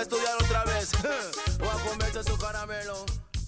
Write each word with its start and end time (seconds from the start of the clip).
a 0.00 0.02
estudiar 0.02 0.34
otra 0.42 0.64
vez 0.64 0.92
o 1.60 1.64
a 1.64 1.90
comerse 1.90 2.22
su 2.24 2.38
caramelo. 2.38 2.94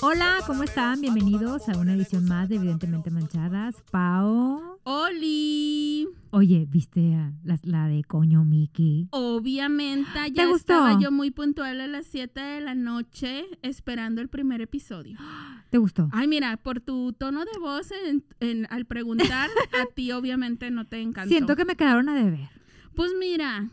Hola, 0.02 0.38
¿cómo 0.46 0.64
están? 0.64 1.00
Bienvenidos 1.00 1.66
a 1.70 1.78
una 1.78 1.94
edición 1.94 2.26
más 2.26 2.48
de 2.50 2.56
Evidentemente 2.56 3.10
Manchadas. 3.10 3.76
Pao. 3.90 4.78
¡Oli! 4.82 6.08
Oye, 6.30 6.66
¿viste 6.68 7.14
a 7.14 7.32
la, 7.44 7.58
la 7.62 7.86
de 7.88 8.04
coño 8.04 8.44
Mickey? 8.44 9.08
Obviamente, 9.12 10.10
ya 10.34 10.44
gustó? 10.46 10.74
estaba 10.74 11.00
yo 11.00 11.10
muy 11.10 11.30
puntual 11.30 11.80
a 11.80 11.86
las 11.86 12.04
7 12.06 12.38
de 12.38 12.60
la 12.60 12.74
noche 12.74 13.44
esperando 13.62 14.20
el 14.20 14.28
primer 14.28 14.60
episodio. 14.60 15.16
¿Te 15.70 15.78
gustó? 15.78 16.10
Ay, 16.12 16.28
mira, 16.28 16.58
por 16.58 16.80
tu 16.80 17.14
tono 17.14 17.46
de 17.46 17.58
voz 17.60 17.90
en- 18.06 18.24
en- 18.40 18.66
al 18.70 18.84
preguntar, 18.84 19.48
a 19.72 19.86
ti 19.94 20.12
obviamente 20.12 20.70
no 20.70 20.86
te 20.86 21.00
encantó. 21.00 21.28
Siento 21.30 21.56
que 21.56 21.64
me 21.64 21.76
quedaron 21.76 22.10
a 22.10 22.14
deber. 22.14 22.50
Pues 22.94 23.10
mira, 23.18 23.70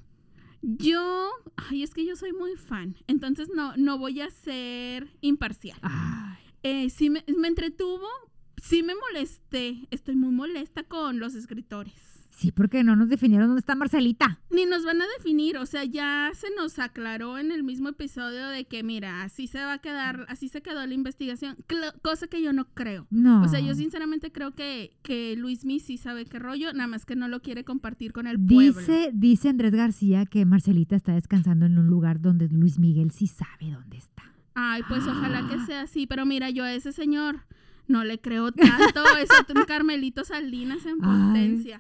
yo, 0.61 1.29
ay, 1.55 1.83
es 1.83 1.93
que 1.93 2.05
yo 2.05 2.15
soy 2.15 2.33
muy 2.33 2.55
fan, 2.55 2.95
entonces 3.07 3.49
no, 3.53 3.75
no 3.77 3.97
voy 3.97 4.21
a 4.21 4.29
ser 4.29 5.07
imparcial. 5.21 5.77
Ay, 5.81 6.37
Eh, 6.63 6.89
sí 6.89 7.09
me, 7.09 7.23
me 7.37 7.47
entretuvo, 7.47 8.07
sí 8.61 8.83
me 8.83 8.93
molesté, 8.95 9.87
estoy 9.91 10.15
muy 10.15 10.31
molesta 10.31 10.83
con 10.83 11.19
los 11.19 11.33
escritores. 11.35 12.08
Sí, 12.39 12.51
porque 12.51 12.83
no 12.83 12.95
nos 12.95 13.09
definieron 13.09 13.47
dónde 13.49 13.59
está 13.59 13.75
Marcelita. 13.75 14.39
Ni 14.49 14.65
nos 14.65 14.85
van 14.85 15.01
a 15.01 15.05
definir, 15.17 15.57
o 15.57 15.65
sea, 15.65 15.83
ya 15.83 16.31
se 16.33 16.47
nos 16.57 16.79
aclaró 16.79 17.37
en 17.37 17.51
el 17.51 17.63
mismo 17.63 17.89
episodio 17.89 18.47
de 18.47 18.65
que, 18.65 18.81
mira, 18.83 19.23
así 19.23 19.47
se 19.47 19.59
va 19.59 19.73
a 19.73 19.77
quedar, 19.79 20.25
así 20.29 20.47
se 20.47 20.61
quedó 20.61 20.85
la 20.85 20.93
investigación, 20.93 21.57
cl- 21.67 21.93
cosa 22.01 22.27
que 22.27 22.41
yo 22.41 22.53
no 22.53 22.65
creo. 22.73 23.05
No. 23.09 23.41
O 23.43 23.47
sea, 23.47 23.59
yo 23.59 23.75
sinceramente 23.75 24.31
creo 24.31 24.55
que, 24.55 24.95
que 25.03 25.35
Luis 25.37 25.65
Mi 25.65 25.79
sí 25.79 25.97
sabe 25.97 26.25
qué 26.25 26.39
rollo, 26.39 26.71
nada 26.73 26.87
más 26.87 27.05
que 27.05 27.15
no 27.15 27.27
lo 27.27 27.41
quiere 27.41 27.63
compartir 27.63 28.13
con 28.13 28.25
el 28.27 28.39
pueblo. 28.39 28.79
Dice, 28.79 29.11
dice 29.13 29.49
Andrés 29.49 29.73
García 29.73 30.25
que 30.25 30.45
Marcelita 30.45 30.95
está 30.95 31.13
descansando 31.13 31.65
en 31.65 31.77
un 31.77 31.87
lugar 31.87 32.21
donde 32.21 32.47
Luis 32.49 32.79
Miguel 32.79 33.11
sí 33.11 33.27
sabe 33.27 33.71
dónde 33.71 33.97
está. 33.97 34.23
Ay, 34.55 34.81
pues 34.87 35.05
ojalá 35.07 35.47
que 35.47 35.59
sea 35.65 35.81
así, 35.81 36.07
pero 36.07 36.25
mira, 36.25 36.49
yo 36.49 36.63
a 36.63 36.73
ese 36.73 36.91
señor 36.91 37.41
no 37.87 38.03
le 38.03 38.19
creo 38.19 38.51
tanto, 38.51 39.03
es 39.21 39.29
un 39.55 39.63
Carmelito 39.65 40.23
Salinas 40.23 40.85
en 40.85 40.97
Ay. 41.03 41.73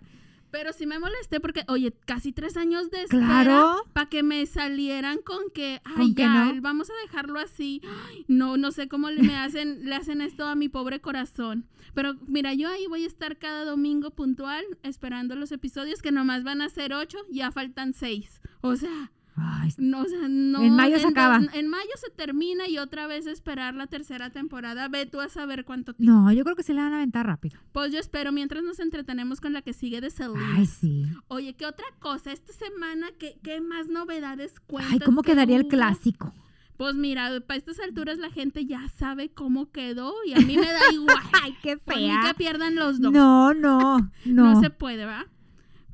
Pero 0.51 0.73
sí 0.73 0.85
me 0.87 0.97
molesté 0.99 1.39
porque, 1.39 1.63
oye, 1.67 1.93
casi 2.05 2.31
tres 2.31 2.57
años 2.57 2.89
de 2.89 3.03
espera 3.03 3.25
Claro. 3.43 3.83
para 3.93 4.09
que 4.09 4.23
me 4.23 4.45
salieran 4.45 5.19
con 5.19 5.49
que, 5.53 5.79
ay, 5.85 5.95
¿Con 5.95 6.15
que 6.15 6.21
ya, 6.23 6.45
no? 6.53 6.61
vamos 6.61 6.89
a 6.89 6.93
dejarlo 7.03 7.39
así. 7.39 7.81
Ay, 8.07 8.25
no, 8.27 8.57
no 8.57 8.71
sé 8.71 8.87
cómo 8.87 9.09
le, 9.11 9.21
me 9.21 9.35
hacen, 9.35 9.85
le 9.87 9.95
hacen 9.95 10.21
esto 10.21 10.45
a 10.45 10.55
mi 10.55 10.67
pobre 10.69 11.01
corazón. 11.01 11.67
Pero 11.93 12.15
mira, 12.27 12.53
yo 12.53 12.69
ahí 12.69 12.87
voy 12.87 13.03
a 13.03 13.07
estar 13.07 13.37
cada 13.37 13.63
domingo 13.65 14.11
puntual 14.11 14.63
esperando 14.83 15.35
los 15.35 15.51
episodios 15.51 16.01
que 16.01 16.11
nomás 16.11 16.43
van 16.43 16.61
a 16.61 16.69
ser 16.69 16.93
ocho, 16.93 17.17
ya 17.29 17.51
faltan 17.51 17.93
seis. 17.93 18.41
O 18.61 18.75
sea, 18.75 19.11
Ay, 19.35 19.73
no, 19.77 20.01
o 20.01 20.05
sea, 20.05 20.27
no. 20.27 20.61
En 20.61 20.75
mayo 20.75 20.99
se 20.99 21.07
acaba. 21.07 21.39
En 21.53 21.67
mayo 21.67 21.91
se 21.95 22.09
termina 22.11 22.67
y 22.67 22.77
otra 22.77 23.07
vez 23.07 23.25
esperar 23.27 23.73
la 23.75 23.87
tercera 23.87 24.29
temporada. 24.31 24.87
Ve 24.89 25.05
tú 25.05 25.21
a 25.21 25.29
saber 25.29 25.65
cuánto 25.65 25.93
tiempo. 25.93 26.13
no, 26.13 26.31
yo 26.31 26.43
creo 26.43 26.55
que 26.55 26.63
se 26.63 26.73
la 26.73 26.83
van 26.83 26.93
a 26.93 26.95
aventar 26.97 27.25
rápido. 27.25 27.59
Pues 27.71 27.91
yo 27.91 27.99
espero 27.99 28.31
mientras 28.31 28.63
nos 28.63 28.79
entretenemos 28.79 29.39
con 29.39 29.53
la 29.53 29.61
que 29.61 29.73
sigue 29.73 30.01
de 30.01 30.09
Selena. 30.09 30.55
Ay, 30.55 30.65
sí. 30.65 31.05
Oye, 31.27 31.53
¿qué 31.53 31.65
otra 31.65 31.85
cosa? 31.99 32.31
Esta 32.31 32.53
semana, 32.53 33.07
¿qué, 33.17 33.39
qué 33.43 33.61
más 33.61 33.87
novedades 33.87 34.59
cuentas? 34.59 34.93
Ay, 34.93 34.99
¿cómo 34.99 35.21
que 35.21 35.31
quedaría 35.31 35.57
el 35.57 35.67
clásico? 35.67 36.33
Pues 36.79 36.95
mira, 36.95 37.29
para 37.45 37.57
estas 37.57 37.77
alturas 37.81 38.19
la 38.19 38.29
gente 38.29 38.65
ya 38.65 38.87
sabe 38.87 39.29
cómo 39.29 39.69
quedó 39.69 40.13
y 40.25 40.31
a 40.31 40.39
mí 40.39 40.55
me 40.55 40.65
da 40.65 40.79
igual. 40.93 41.17
Ay, 41.43 41.53
qué 41.61 41.75
Por 41.75 41.97
mí 41.97 42.09
que 42.25 42.33
pierdan 42.35 42.75
los 42.75 43.01
dos. 43.01 43.11
No, 43.11 43.53
no, 43.53 43.97
no. 44.25 44.53
No 44.53 44.61
se 44.61 44.69
puede, 44.69 45.05
¿verdad? 45.05 45.25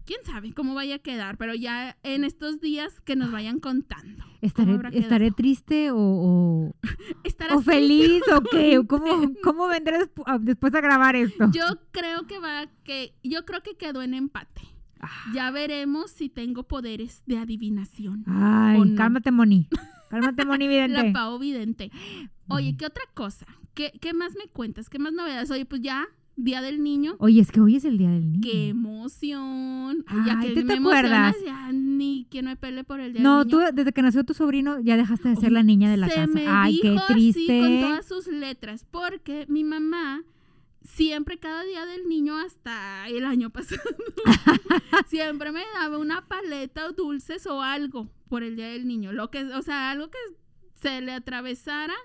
Quién 0.05 0.19
sabe 0.25 0.53
cómo 0.53 0.73
vaya 0.73 0.95
a 0.95 0.99
quedar, 0.99 1.37
pero 1.37 1.53
ya 1.55 1.97
en 2.03 2.23
estos 2.23 2.61
días 2.61 2.99
que 3.01 3.15
nos 3.15 3.31
vayan 3.31 3.59
contando. 3.59 4.23
¿Estaré, 4.41 5.31
triste 5.31 5.91
o, 5.91 5.97
o, 5.97 6.75
¿Estarás 7.23 7.57
o 7.57 7.61
feliz 7.61 8.21
o 8.33 8.41
qué? 8.41 8.79
¿Cómo, 8.87 9.31
cómo 9.43 9.67
vendré 9.67 9.99
despu- 9.99 10.23
a- 10.25 10.37
después 10.37 10.73
a 10.75 10.81
grabar 10.81 11.15
esto? 11.15 11.49
Yo 11.51 11.63
creo 11.91 12.27
que 12.27 12.39
va 12.39 12.67
que 12.83 13.15
yo 13.23 13.45
creo 13.45 13.61
que 13.61 13.75
quedó 13.75 14.01
en 14.01 14.13
empate. 14.13 14.61
Ah. 14.99 15.09
Ya 15.33 15.51
veremos 15.51 16.11
si 16.11 16.29
tengo 16.29 16.63
poderes 16.63 17.23
de 17.25 17.37
adivinación. 17.37 18.23
Ay, 18.27 18.95
cálmate, 18.95 19.31
Moni. 19.31 19.67
Cálmate, 20.09 20.45
Moni 20.45 20.65
La 20.65 20.69
Vidente. 20.71 21.11
Pau 21.11 21.39
Vidente. 21.39 21.91
Oye, 22.47 22.77
¿qué 22.77 22.85
otra 22.85 23.03
cosa? 23.15 23.45
¿Qué, 23.73 23.91
¿Qué 23.99 24.13
más 24.13 24.33
me 24.37 24.47
cuentas? 24.47 24.89
¿Qué 24.89 24.99
más 24.99 25.11
novedades? 25.13 25.49
Oye, 25.51 25.65
pues 25.65 25.81
ya, 25.81 26.05
Día 26.37 26.61
del 26.61 26.83
Niño. 26.83 27.15
Oye, 27.19 27.39
es 27.41 27.51
que 27.51 27.61
hoy 27.61 27.77
es 27.77 27.85
el 27.85 27.97
Día 27.97 28.09
del 28.09 28.31
Niño. 28.31 28.41
¡Qué 28.43 28.69
emoción! 28.69 30.03
Ay, 30.07 30.19
ya 30.25 30.39
que 30.41 30.49
¿tú 30.49 30.53
te 30.55 30.63
me 30.65 30.73
emocionas, 30.75 31.35
acuerdas? 31.35 31.35
ya 31.45 31.71
ni 31.71 32.27
quien 32.29 32.45
me 32.45 32.55
pele 32.57 32.83
por 32.83 32.99
el 32.99 33.13
Día 33.13 33.21
No, 33.21 33.39
del 33.39 33.47
tú 33.51 33.59
Niño. 33.59 33.71
desde 33.71 33.93
que 33.93 34.01
nació 34.01 34.23
tu 34.25 34.33
sobrino 34.33 34.79
ya 34.81 34.97
dejaste 34.97 35.29
de 35.29 35.35
ser 35.37 35.51
la 35.51 35.63
niña 35.63 35.89
de 35.89 35.97
la 35.97 36.09
Se 36.09 36.15
casa. 36.15 36.27
me 36.33 36.45
Ay, 36.47 36.79
qué 36.81 36.91
dijo 36.91 37.03
así 37.03 37.13
triste. 37.13 37.59
con 37.61 37.79
todas 37.81 38.05
sus 38.07 38.27
letras, 38.27 38.85
porque 38.89 39.45
mi 39.47 39.63
mamá 39.63 40.23
siempre 40.83 41.39
cada 41.39 41.63
día 41.63 41.85
del 41.85 42.07
niño 42.07 42.37
hasta 42.37 43.07
el 43.07 43.25
año 43.25 43.49
pasado 43.53 43.81
siempre 45.07 45.51
me 45.51 45.63
daba 45.73 45.97
una 45.97 46.27
paleta 46.27 46.85
o 46.87 46.91
dulces 46.93 47.47
o 47.47 47.61
algo 47.61 48.09
por 48.29 48.43
el 48.43 48.55
día 48.55 48.67
del 48.69 48.87
niño, 48.87 49.11
lo 49.13 49.31
que, 49.31 49.43
o 49.45 49.61
sea, 49.61 49.89
algo 49.91 50.09
que 50.09 50.17
se 50.75 51.01
le 51.01 51.13
atravesara, 51.13 51.95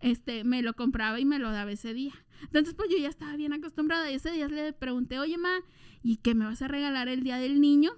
este, 0.00 0.44
me 0.44 0.62
lo 0.62 0.74
compraba 0.74 1.18
y 1.20 1.24
me 1.24 1.38
lo 1.38 1.50
daba 1.50 1.72
ese 1.72 1.92
día. 1.92 2.12
Entonces, 2.42 2.74
pues 2.74 2.88
yo 2.90 2.98
ya 2.98 3.08
estaba 3.08 3.36
bien 3.36 3.52
acostumbrada 3.52 4.10
y 4.10 4.14
ese 4.14 4.30
día 4.30 4.48
le 4.48 4.72
pregunté, 4.72 5.18
oye, 5.18 5.38
ma, 5.38 5.62
¿y 6.02 6.16
qué 6.16 6.34
me 6.34 6.44
vas 6.44 6.62
a 6.62 6.68
regalar 6.68 7.08
el 7.08 7.22
día 7.22 7.36
del 7.36 7.60
niño? 7.60 7.92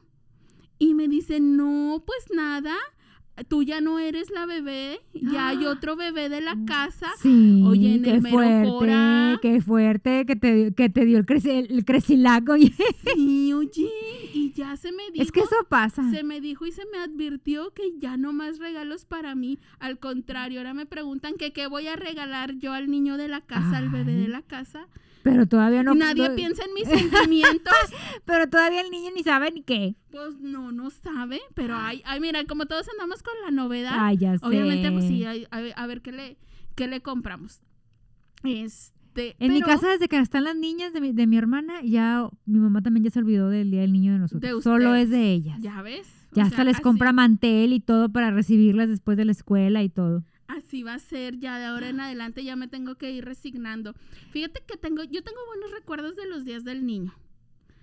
Y 0.79 0.95
me 0.95 1.09
dice, 1.09 1.41
no, 1.41 2.03
pues 2.07 2.27
nada, 2.35 2.77
tú 3.49 3.63
ya 3.63 3.81
no 3.81 3.99
eres 3.99 4.31
la 4.31 4.47
bebé, 4.47 5.01
ya 5.15 5.49
hay 5.49 5.65
otro 5.67 5.97
bebé 5.97 6.29
de 6.29 6.41
la 6.41 6.57
casa. 6.67 7.09
Sí, 7.21 7.63
Oye, 7.67 7.95
en 7.95 8.03
qué 8.03 8.11
el 8.13 8.27
fuerte, 8.29 8.69
Cora. 8.69 9.39
qué 9.43 9.61
fuerte 9.61 10.27
que 10.27 10.37
te, 10.37 10.75
que 10.75 10.89
te 10.91 11.05
dio 11.05 11.19
el, 11.19 11.27
creci- 11.27 11.67
el 11.69 11.85
crecilaco. 11.85 12.53
oye. 12.53 12.73
Sí, 13.15 13.53
oye, 13.53 13.89
y 14.35 14.53
ya 14.53 14.77
se 14.77 14.93
me 14.93 15.03
dijo. 15.13 15.23
Es 15.23 15.33
que 15.33 15.41
eso 15.41 15.57
pasa. 15.69 16.09
Se 16.11 16.23
me 16.23 16.41
dijo 16.41 16.67
y 16.67 16.73
se 16.73 16.83
me 16.93 16.99
advirtió 16.99 17.73
que 17.75 17.93
ya 17.99 18.17
no 18.17 18.33
más 18.33 18.59
regalos 18.59 19.05
para 19.05 19.35
mí. 19.35 19.59
Al 19.81 19.99
contrario, 19.99 20.61
ahora 20.61 20.75
me 20.75 20.87
preguntan 20.87 21.35
que 21.39 21.53
qué 21.53 21.67
voy 21.67 21.87
a 21.89 21.97
regalar 21.97 22.57
yo 22.59 22.73
al 22.73 22.91
niño 22.91 23.17
de 23.17 23.29
la 23.29 23.41
casa, 23.41 23.79
al 23.79 23.89
bebé 23.89 24.15
de 24.15 24.29
la 24.29 24.43
casa. 24.43 24.87
Pero 25.23 25.47
todavía 25.47 25.83
no. 25.83 25.95
Nadie 25.95 26.29
no- 26.29 26.35
piensa 26.35 26.63
en 26.65 26.75
mis 26.75 26.89
sentimientos. 27.11 27.75
Pero 28.25 28.49
todavía 28.49 28.81
el 28.81 28.91
niño 28.91 29.11
ni 29.15 29.23
sabe 29.23 29.51
ni 29.53 29.63
qué. 29.63 29.97
Pues 30.11 30.39
no, 30.41 30.73
no 30.73 30.91
sabe. 30.91 31.41
Pero 31.55 31.75
ay, 31.77 32.03
ay, 32.05 32.21
mira, 32.21 32.45
como 32.45 32.67
todos 32.67 32.89
andamos 32.91 33.23
con 33.23 33.35
la 33.45 33.51
novedad. 33.51 33.93
Ay, 33.97 34.17
ya 34.19 34.37
sé. 34.39 34.45
Obviamente, 34.47 34.91
pues 34.93 35.07
sí, 35.07 35.25
ay, 35.25 35.47
a, 35.51 35.61
ver- 35.61 35.75
a 35.77 35.87
ver 35.87 36.03
qué 36.03 36.13
le, 36.13 36.37
qué 36.75 36.87
le 36.89 37.01
compramos. 37.01 37.61
Este. 38.45 39.37
En 39.39 39.53
mi 39.53 39.61
casa, 39.61 39.89
desde 39.89 40.09
que 40.09 40.19
están 40.19 40.45
las 40.45 40.57
niñas 40.57 40.93
de 40.93 41.01
mi, 41.01 41.13
de 41.13 41.27
mi 41.27 41.37
hermana, 41.37 41.75
ya 41.83 42.29
mi 42.47 42.59
mamá 42.59 42.83
también 42.83 43.05
ya 43.05 43.11
se 43.11 43.19
olvidó 43.19 43.49
del 43.51 43.71
Día 43.71 43.83
del 43.83 43.93
Niño 43.93 44.13
de 44.15 44.19
nosotros. 44.19 44.57
De 44.57 44.63
Solo 44.63 44.95
es 44.95 45.11
de 45.11 45.33
ellas. 45.33 45.59
Ya, 45.61 45.77
Ya 45.77 45.83
ves. 45.83 46.09
O 46.35 46.41
hasta 46.41 46.57
sea, 46.57 46.65
les 46.65 46.77
así- 46.77 46.83
compra 46.83 47.13
mantel 47.13 47.75
y 47.75 47.81
todo 47.81 48.09
para 48.11 48.31
recibirlas 48.31 48.89
después 48.89 49.19
de 49.19 49.27
la 49.27 49.33
escuela 49.33 49.83
y 49.83 49.91
todo. 49.91 50.25
Así 50.57 50.83
va 50.83 50.95
a 50.95 50.99
ser, 50.99 51.39
ya 51.39 51.59
de 51.59 51.65
ahora 51.65 51.89
en 51.89 52.01
adelante 52.01 52.45
ya 52.45 52.57
me 52.57 52.69
tengo 52.69 52.97
que 52.97 53.11
ir 53.11 53.25
resignando. 53.25 53.95
Fíjate 54.33 54.63
que 54.67 54.77
tengo, 54.77 55.03
yo 55.05 55.23
tengo 55.23 55.39
buenos 55.47 55.71
recuerdos 55.71 56.15
de 56.15 56.27
los 56.27 56.45
días 56.45 56.63
del 56.63 56.85
niño. 56.85 57.15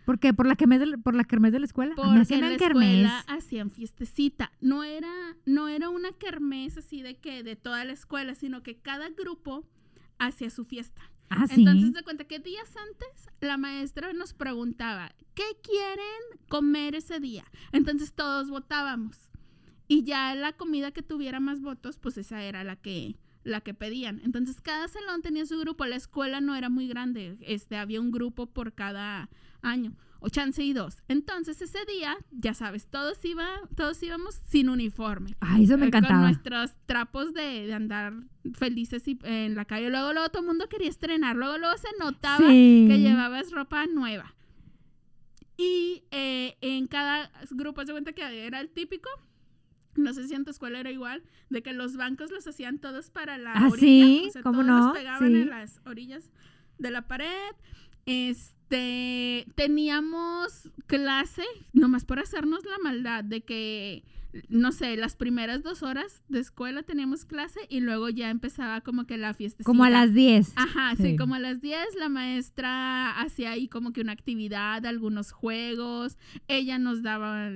¿Por 0.06 0.20
qué? 0.20 0.34
¿Por 0.34 0.46
la 0.46 0.56
kermés 0.56 0.80
de, 0.80 0.98
por 1.00 1.16
la 1.16 1.24
kermés 1.24 1.52
de 1.52 1.60
la 1.60 1.66
escuela? 1.66 1.96
Porque 1.96 2.20
hacían 2.20 2.44
en 2.44 2.50
la 2.50 2.56
escuela 2.56 3.20
hacían 3.28 3.72
fiestecita. 3.72 4.52
No 4.62 4.84
era, 4.84 5.12
no 5.46 5.68
era 5.68 5.90
una 5.90 6.12
kermés 6.12 6.78
así 6.78 7.02
de 7.02 7.18
que 7.18 7.44
de 7.44 7.56
toda 7.56 7.86
la 7.86 7.94
escuela, 7.94 8.36
sino 8.36 8.62
que 8.62 8.78
cada 8.78 9.10
grupo 9.10 9.68
hacía 10.20 10.52
su 10.52 10.64
fiesta. 10.64 11.02
Ah, 11.30 11.48
sí. 11.48 11.62
Entonces 11.62 11.94
te 11.94 12.04
cuenta 12.04 12.24
que 12.26 12.40
días 12.40 12.76
antes 12.78 13.30
la 13.40 13.58
maestra 13.58 14.14
nos 14.14 14.34
preguntaba, 14.34 15.12
¿qué 15.34 15.44
quieren 15.64 16.40
comer 16.48 16.96
ese 16.96 17.20
día? 17.20 17.46
Entonces 17.72 18.14
todos 18.14 18.50
votábamos. 18.50 19.29
Y 19.90 20.04
ya 20.04 20.34
la 20.36 20.54
comida 20.54 20.92
que 20.92 21.02
tuviera 21.02 21.40
más 21.42 21.60
votos, 21.62 21.98
pues 21.98 22.18
esa 22.18 22.42
era 22.44 22.64
la 22.64 22.78
que 22.78 23.18
la 23.44 23.60
que 23.62 23.74
pedían. 23.74 24.22
Entonces 24.24 24.62
cada 24.62 24.88
salón 24.88 25.22
tenía 25.22 25.46
su 25.46 25.58
grupo, 25.60 25.86
la 25.86 25.96
escuela 25.96 26.40
no 26.42 26.56
era 26.56 26.70
muy 26.70 26.88
grande, 26.88 27.38
este 27.42 27.76
había 27.78 28.00
un 28.00 28.12
grupo 28.12 28.46
por 28.48 28.74
cada 28.74 29.30
año, 29.62 29.96
o 30.20 30.30
chance 30.30 30.62
y 30.64 30.74
dos. 30.74 31.02
Entonces 31.08 31.62
ese 31.62 31.80
día, 31.86 32.18
ya 32.32 32.54
sabes, 32.54 32.86
todos 32.88 33.24
iba, 33.26 33.48
todos 33.76 34.04
íbamos 34.04 34.36
sin 34.46 34.70
uniforme. 34.70 35.36
Ay, 35.40 35.64
eso 35.64 35.78
me 35.78 35.88
Eh, 35.88 35.90
Con 35.92 36.00
encantaba. 36.04 36.22
nuestros 36.28 36.76
trapos 36.86 37.34
de, 37.34 37.66
de 37.66 37.74
andar 37.74 38.14
felices 38.54 39.08
y- 39.08 39.18
en 39.24 39.56
la 39.56 39.66
calle. 39.66 39.90
Luego, 39.90 40.14
luego 40.14 40.30
todo 40.30 40.42
el 40.44 40.48
mundo 40.48 40.68
quería 40.70 40.90
estrenar. 40.90 41.36
Luego, 41.38 41.58
luego 41.58 41.78
se 41.78 41.88
notaba 41.98 42.46
Sí. 42.50 42.86
que 42.90 43.00
llevabas 43.00 43.52
ropa 43.52 43.88
nueva. 43.88 44.36
Y 45.58 46.04
eh, 46.12 46.58
en 46.62 46.88
cada 46.88 47.32
grupo 47.52 47.84
se 47.86 47.92
cuenta 47.92 48.14
que 48.14 48.46
era 48.46 48.60
el 48.62 48.70
típico. 48.70 49.10
No 50.00 50.14
sé 50.14 50.28
si 50.28 50.34
en 50.34 50.46
tu 50.46 50.52
escuela 50.52 50.80
era 50.80 50.92
igual, 50.92 51.22
de 51.50 51.62
que 51.62 51.74
los 51.74 51.96
bancos 51.98 52.32
los 52.32 52.48
hacían 52.48 52.80
todos 52.80 53.10
para 53.10 53.38
la 53.38 53.54
Ah, 53.54 53.68
orilla. 53.68 53.80
sí, 53.80 54.26
o 54.28 54.32
sea, 54.32 54.42
¿cómo 54.42 54.62
todos 54.64 54.68
no? 54.68 54.86
los 54.88 54.98
pegaban 54.98 55.28
Sí. 55.32 55.42
en 55.42 55.50
las 55.50 55.82
orillas 55.86 56.32
de 56.78 56.92
la 56.92 57.08
pared. 57.08 57.28
Este, 58.06 59.46
teníamos 59.56 60.70
clase, 60.88 61.44
nomás 61.74 62.06
por 62.06 62.20
hacernos 62.20 62.64
la 62.66 62.78
maldad 62.84 63.24
de 63.24 63.42
que, 63.42 64.04
no 64.48 64.72
sé, 64.72 64.96
las 64.98 65.16
primeras 65.16 65.64
dos 65.64 65.84
horas 65.84 66.24
de 66.30 66.40
escuela 66.40 66.84
teníamos 66.84 67.26
clase 67.26 67.60
y 67.70 67.80
luego 67.82 68.10
ya 68.10 68.30
empezaba 68.30 68.82
como 68.82 69.06
que 69.06 69.18
la 69.18 69.34
fiesta. 69.34 69.64
Como 69.64 69.84
a 69.84 69.90
las 69.90 70.14
10. 70.14 70.54
Ajá, 70.56 70.96
sí. 70.96 71.04
Sí. 71.04 71.16
como 71.18 71.36
a 71.36 71.40
las 71.40 71.62
10 71.62 71.96
la 71.98 72.10
maestra 72.10 73.20
hacía 73.20 73.52
ahí 73.52 73.68
como 73.68 73.92
que 73.94 74.02
una 74.02 74.12
actividad, 74.14 74.86
algunos 74.86 75.32
juegos, 75.32 76.18
ella 76.48 76.78
nos 76.80 77.02
daba 77.04 77.50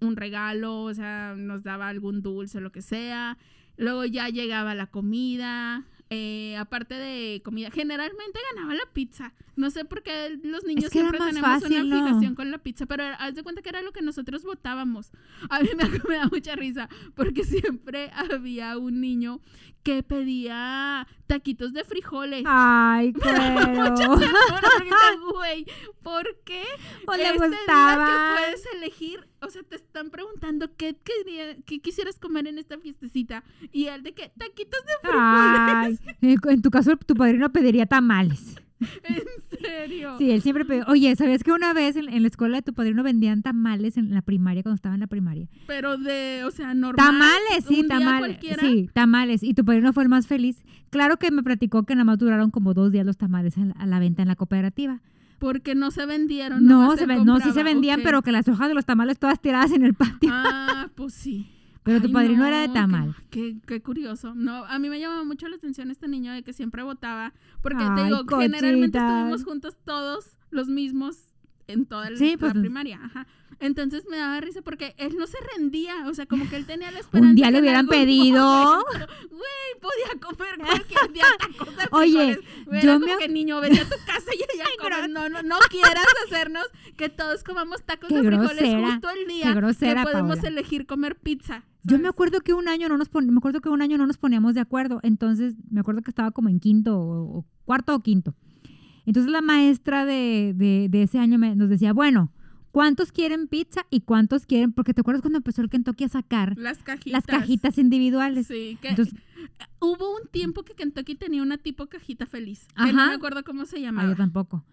un 0.00 0.16
regalo, 0.16 0.82
o 0.82 0.94
sea, 0.94 1.34
nos 1.36 1.62
daba 1.62 1.88
algún 1.88 2.22
dulce, 2.22 2.60
lo 2.60 2.72
que 2.72 2.82
sea. 2.82 3.38
Luego 3.76 4.04
ya 4.04 4.28
llegaba 4.28 4.74
la 4.74 4.86
comida, 4.86 5.84
eh, 6.10 6.56
aparte 6.56 6.94
de 6.94 7.42
comida, 7.44 7.70
generalmente 7.70 8.38
ganaba 8.54 8.74
la 8.74 8.86
pizza. 8.92 9.32
No 9.56 9.70
sé 9.70 9.84
por 9.84 10.02
qué 10.02 10.38
los 10.44 10.64
niños 10.64 10.84
que 10.84 10.90
siempre 10.90 11.18
tenemos 11.18 11.40
fácil, 11.40 11.84
una 11.84 11.96
¿no? 12.00 12.06
fijación 12.06 12.34
con 12.34 12.50
la 12.50 12.58
pizza, 12.58 12.86
pero 12.86 13.04
haz 13.18 13.34
de 13.34 13.42
cuenta 13.42 13.62
que 13.62 13.70
era 13.70 13.82
lo 13.82 13.92
que 13.92 14.02
nosotros 14.02 14.44
votábamos. 14.44 15.10
A 15.50 15.60
mí 15.60 15.68
me, 15.76 15.84
me 16.08 16.16
da 16.16 16.26
mucha 16.30 16.54
risa 16.54 16.88
porque 17.14 17.42
siempre 17.44 18.10
había 18.14 18.76
un 18.78 19.00
niño 19.00 19.40
que 19.82 20.02
pedía 20.02 21.06
taquitos 21.28 21.72
de 21.72 21.84
frijoles. 21.84 22.42
Ay, 22.46 23.12
Mucha 23.12 24.08
porque 24.08 24.84
dices, 24.84 25.20
güey, 25.32 25.66
¿por 26.02 26.24
qué? 26.44 26.64
O 27.06 27.14
le 27.14 27.22
este 27.30 27.38
gustaba. 27.48 28.06
que 28.36 28.42
puedes 28.42 28.66
elegir, 28.74 29.28
o 29.40 29.48
sea, 29.48 29.62
te 29.62 29.76
están 29.76 30.10
preguntando 30.10 30.74
qué, 30.76 30.96
quería- 30.96 31.56
qué 31.64 31.80
quisieras 31.80 32.18
comer 32.18 32.48
en 32.48 32.58
esta 32.58 32.78
fiestecita. 32.78 33.44
Y 33.72 33.86
él 33.86 34.02
de 34.02 34.12
que, 34.12 34.28
taquitos 34.36 34.80
de 34.84 34.92
Ay, 35.04 35.92
eh, 35.94 35.95
en 36.20 36.62
tu 36.62 36.70
caso, 36.70 36.96
tu 36.96 37.14
padrino 37.14 37.50
pediría 37.50 37.86
tamales. 37.86 38.56
en 39.04 39.58
serio. 39.58 40.16
Sí, 40.18 40.30
él 40.30 40.42
siempre 40.42 40.64
pedía. 40.64 40.84
Oye, 40.88 41.14
¿sabías 41.16 41.42
que 41.42 41.52
una 41.52 41.72
vez 41.72 41.96
en, 41.96 42.08
en 42.08 42.22
la 42.22 42.28
escuela 42.28 42.56
de 42.58 42.62
tu 42.62 42.74
padrino 42.74 43.02
vendían 43.02 43.42
tamales 43.42 43.96
en 43.96 44.12
la 44.12 44.22
primaria, 44.22 44.62
cuando 44.62 44.76
estaba 44.76 44.94
en 44.94 45.00
la 45.00 45.06
primaria? 45.06 45.48
Pero 45.66 45.96
de, 45.96 46.42
o 46.44 46.50
sea, 46.50 46.74
normal. 46.74 47.06
Tamales, 47.06 47.64
sí, 47.66 47.80
un 47.80 47.88
tamales. 47.88 48.38
Sí, 48.60 48.90
tamales. 48.92 49.42
Y 49.42 49.54
tu 49.54 49.64
padrino 49.64 49.92
fue 49.92 50.02
el 50.02 50.08
más 50.08 50.26
feliz. 50.26 50.62
Claro 50.90 51.16
que 51.18 51.30
me 51.30 51.42
platicó 51.42 51.84
que 51.84 51.94
nada 51.94 52.04
más 52.04 52.18
duraron 52.18 52.50
como 52.50 52.74
dos 52.74 52.92
días 52.92 53.06
los 53.06 53.16
tamales 53.16 53.56
a 53.58 53.64
la, 53.64 53.72
a 53.72 53.86
la 53.86 53.98
venta 53.98 54.22
en 54.22 54.28
la 54.28 54.36
cooperativa. 54.36 55.00
Porque 55.38 55.74
no 55.74 55.90
se 55.90 56.06
vendieron. 56.06 56.66
No, 56.66 56.96
se 56.96 57.06
no, 57.06 57.40
sí 57.40 57.52
se 57.52 57.62
vendían, 57.62 58.00
pero 58.02 58.22
que 58.22 58.32
las 58.32 58.48
hojas 58.48 58.68
de 58.68 58.74
los 58.74 58.86
tamales 58.86 59.18
todas 59.18 59.40
tiradas 59.40 59.72
en 59.72 59.84
el 59.84 59.94
patio. 59.94 60.30
Ah, 60.32 60.88
pues 60.94 61.12
sí. 61.12 61.55
Pero 61.86 62.00
tu 62.00 62.08
Ay, 62.08 62.12
padrino 62.12 62.44
era 62.44 62.62
de 62.62 62.66
no, 62.66 62.74
tamal. 62.74 63.14
Qué, 63.30 63.60
qué, 63.64 63.80
curioso. 63.80 64.34
No, 64.34 64.64
a 64.64 64.76
mí 64.80 64.88
me 64.88 64.98
llamaba 64.98 65.22
mucho 65.22 65.46
la 65.46 65.54
atención 65.54 65.92
este 65.92 66.08
niño 66.08 66.32
de 66.32 66.42
que 66.42 66.52
siempre 66.52 66.82
votaba. 66.82 67.32
Porque 67.62 67.84
te 67.94 68.04
digo, 68.04 68.24
generalmente 68.28 68.98
estuvimos 68.98 69.44
juntos 69.44 69.76
todos 69.84 70.36
los 70.50 70.66
mismos 70.66 71.35
en 71.68 71.86
toda 71.86 72.10
la, 72.10 72.16
Sí, 72.16 72.32
la 72.32 72.38
pues, 72.38 72.52
primaria. 72.54 73.00
Ajá. 73.02 73.26
Entonces 73.58 74.04
me 74.10 74.18
daba 74.18 74.38
risa 74.40 74.60
porque 74.60 74.94
él 74.98 75.16
no 75.16 75.26
se 75.26 75.38
rendía. 75.56 76.06
O 76.08 76.14
sea, 76.14 76.26
como 76.26 76.48
que 76.48 76.56
él 76.56 76.66
tenía 76.66 76.90
la 76.90 76.98
esperanza. 77.00 77.30
Un 77.30 77.36
día 77.36 77.50
le 77.50 77.60
hubieran 77.60 77.86
pedido. 77.86 78.84
Güey, 79.30 79.80
podía 79.80 80.20
comer 80.20 80.58
cualquier 80.58 81.12
día 81.12 81.24
tacos 81.38 81.76
de 81.76 81.82
Oye, 81.92 82.38
yo 82.66 82.72
era 82.72 82.98
me 82.98 83.06
como 83.06 83.14
ac- 83.14 83.18
que 83.18 83.28
niño, 83.28 83.60
vete 83.60 83.80
a 83.80 83.84
tu 83.84 83.96
casa 84.06 84.30
y 84.34 84.42
allá 84.60 84.68
comes. 84.80 85.10
No, 85.10 85.28
no, 85.28 85.42
no 85.42 85.56
quieras 85.70 86.04
hacernos 86.26 86.64
que 86.96 87.08
todos 87.08 87.42
comamos 87.44 87.82
tacos 87.84 88.08
Qué 88.08 88.16
de 88.16 88.22
frijoles 88.26 88.56
grosera, 88.58 88.90
justo 88.92 89.08
el 89.10 89.26
día 89.28 89.52
grosera, 89.54 90.04
que 90.04 90.10
podemos 90.10 90.36
Paola. 90.36 90.48
elegir 90.48 90.86
comer 90.86 91.16
pizza. 91.16 91.64
Yo 91.82 91.98
me 91.98 92.08
acuerdo 92.08 92.40
que 92.40 92.52
un 92.52 92.68
año 92.68 92.88
no 92.88 92.98
nos 92.98 93.08
pon- 93.08 93.26
me 93.30 93.38
acuerdo 93.38 93.60
que 93.60 93.68
un 93.68 93.80
año 93.80 93.96
no 93.96 94.06
nos 94.06 94.16
poníamos 94.18 94.54
de 94.54 94.60
acuerdo, 94.60 95.00
entonces 95.02 95.54
me 95.70 95.80
acuerdo 95.80 96.02
que 96.02 96.10
estaba 96.10 96.30
como 96.32 96.48
en 96.48 96.58
quinto 96.60 96.98
o, 96.98 97.38
o 97.38 97.44
cuarto 97.64 97.94
o 97.94 98.00
quinto. 98.00 98.34
Entonces 99.06 99.30
la 99.32 99.40
maestra 99.40 100.04
de, 100.04 100.52
de- 100.54 100.88
de 100.90 101.02
ese 101.02 101.18
año 101.18 101.38
me- 101.38 101.54
nos 101.56 101.68
decía, 101.68 101.92
bueno, 101.92 102.32
¿cuántos 102.72 103.12
quieren 103.12 103.46
pizza 103.48 103.86
y 103.88 104.00
cuántos 104.00 104.44
quieren? 104.46 104.72
Porque 104.72 104.92
te 104.92 105.00
acuerdas 105.00 105.22
cuando 105.22 105.38
empezó 105.38 105.62
el 105.62 105.70
Kentucky 105.70 106.04
a 106.04 106.08
sacar 106.08 106.58
Las 106.58 106.78
cajitas. 106.82 107.12
las 107.12 107.24
cajitas 107.26 107.78
individuales. 107.78 108.48
Sí, 108.48 108.76
que 108.82 108.88
Entonces, 108.88 109.14
hubo 109.80 110.16
un 110.20 110.28
tiempo 110.30 110.62
que 110.64 110.74
Kentucky 110.74 111.14
tenía 111.14 111.42
una 111.42 111.56
tipo 111.56 111.86
cajita 111.86 112.26
feliz. 112.26 112.66
Que 112.76 112.92
no 112.92 113.00
Ajá. 113.00 113.10
me 113.10 113.14
acuerdo 113.14 113.44
cómo 113.44 113.64
se 113.64 113.76
ah, 113.76 113.80
llamaba. 113.80 114.08
yo 114.08 114.16
tampoco. 114.16 114.64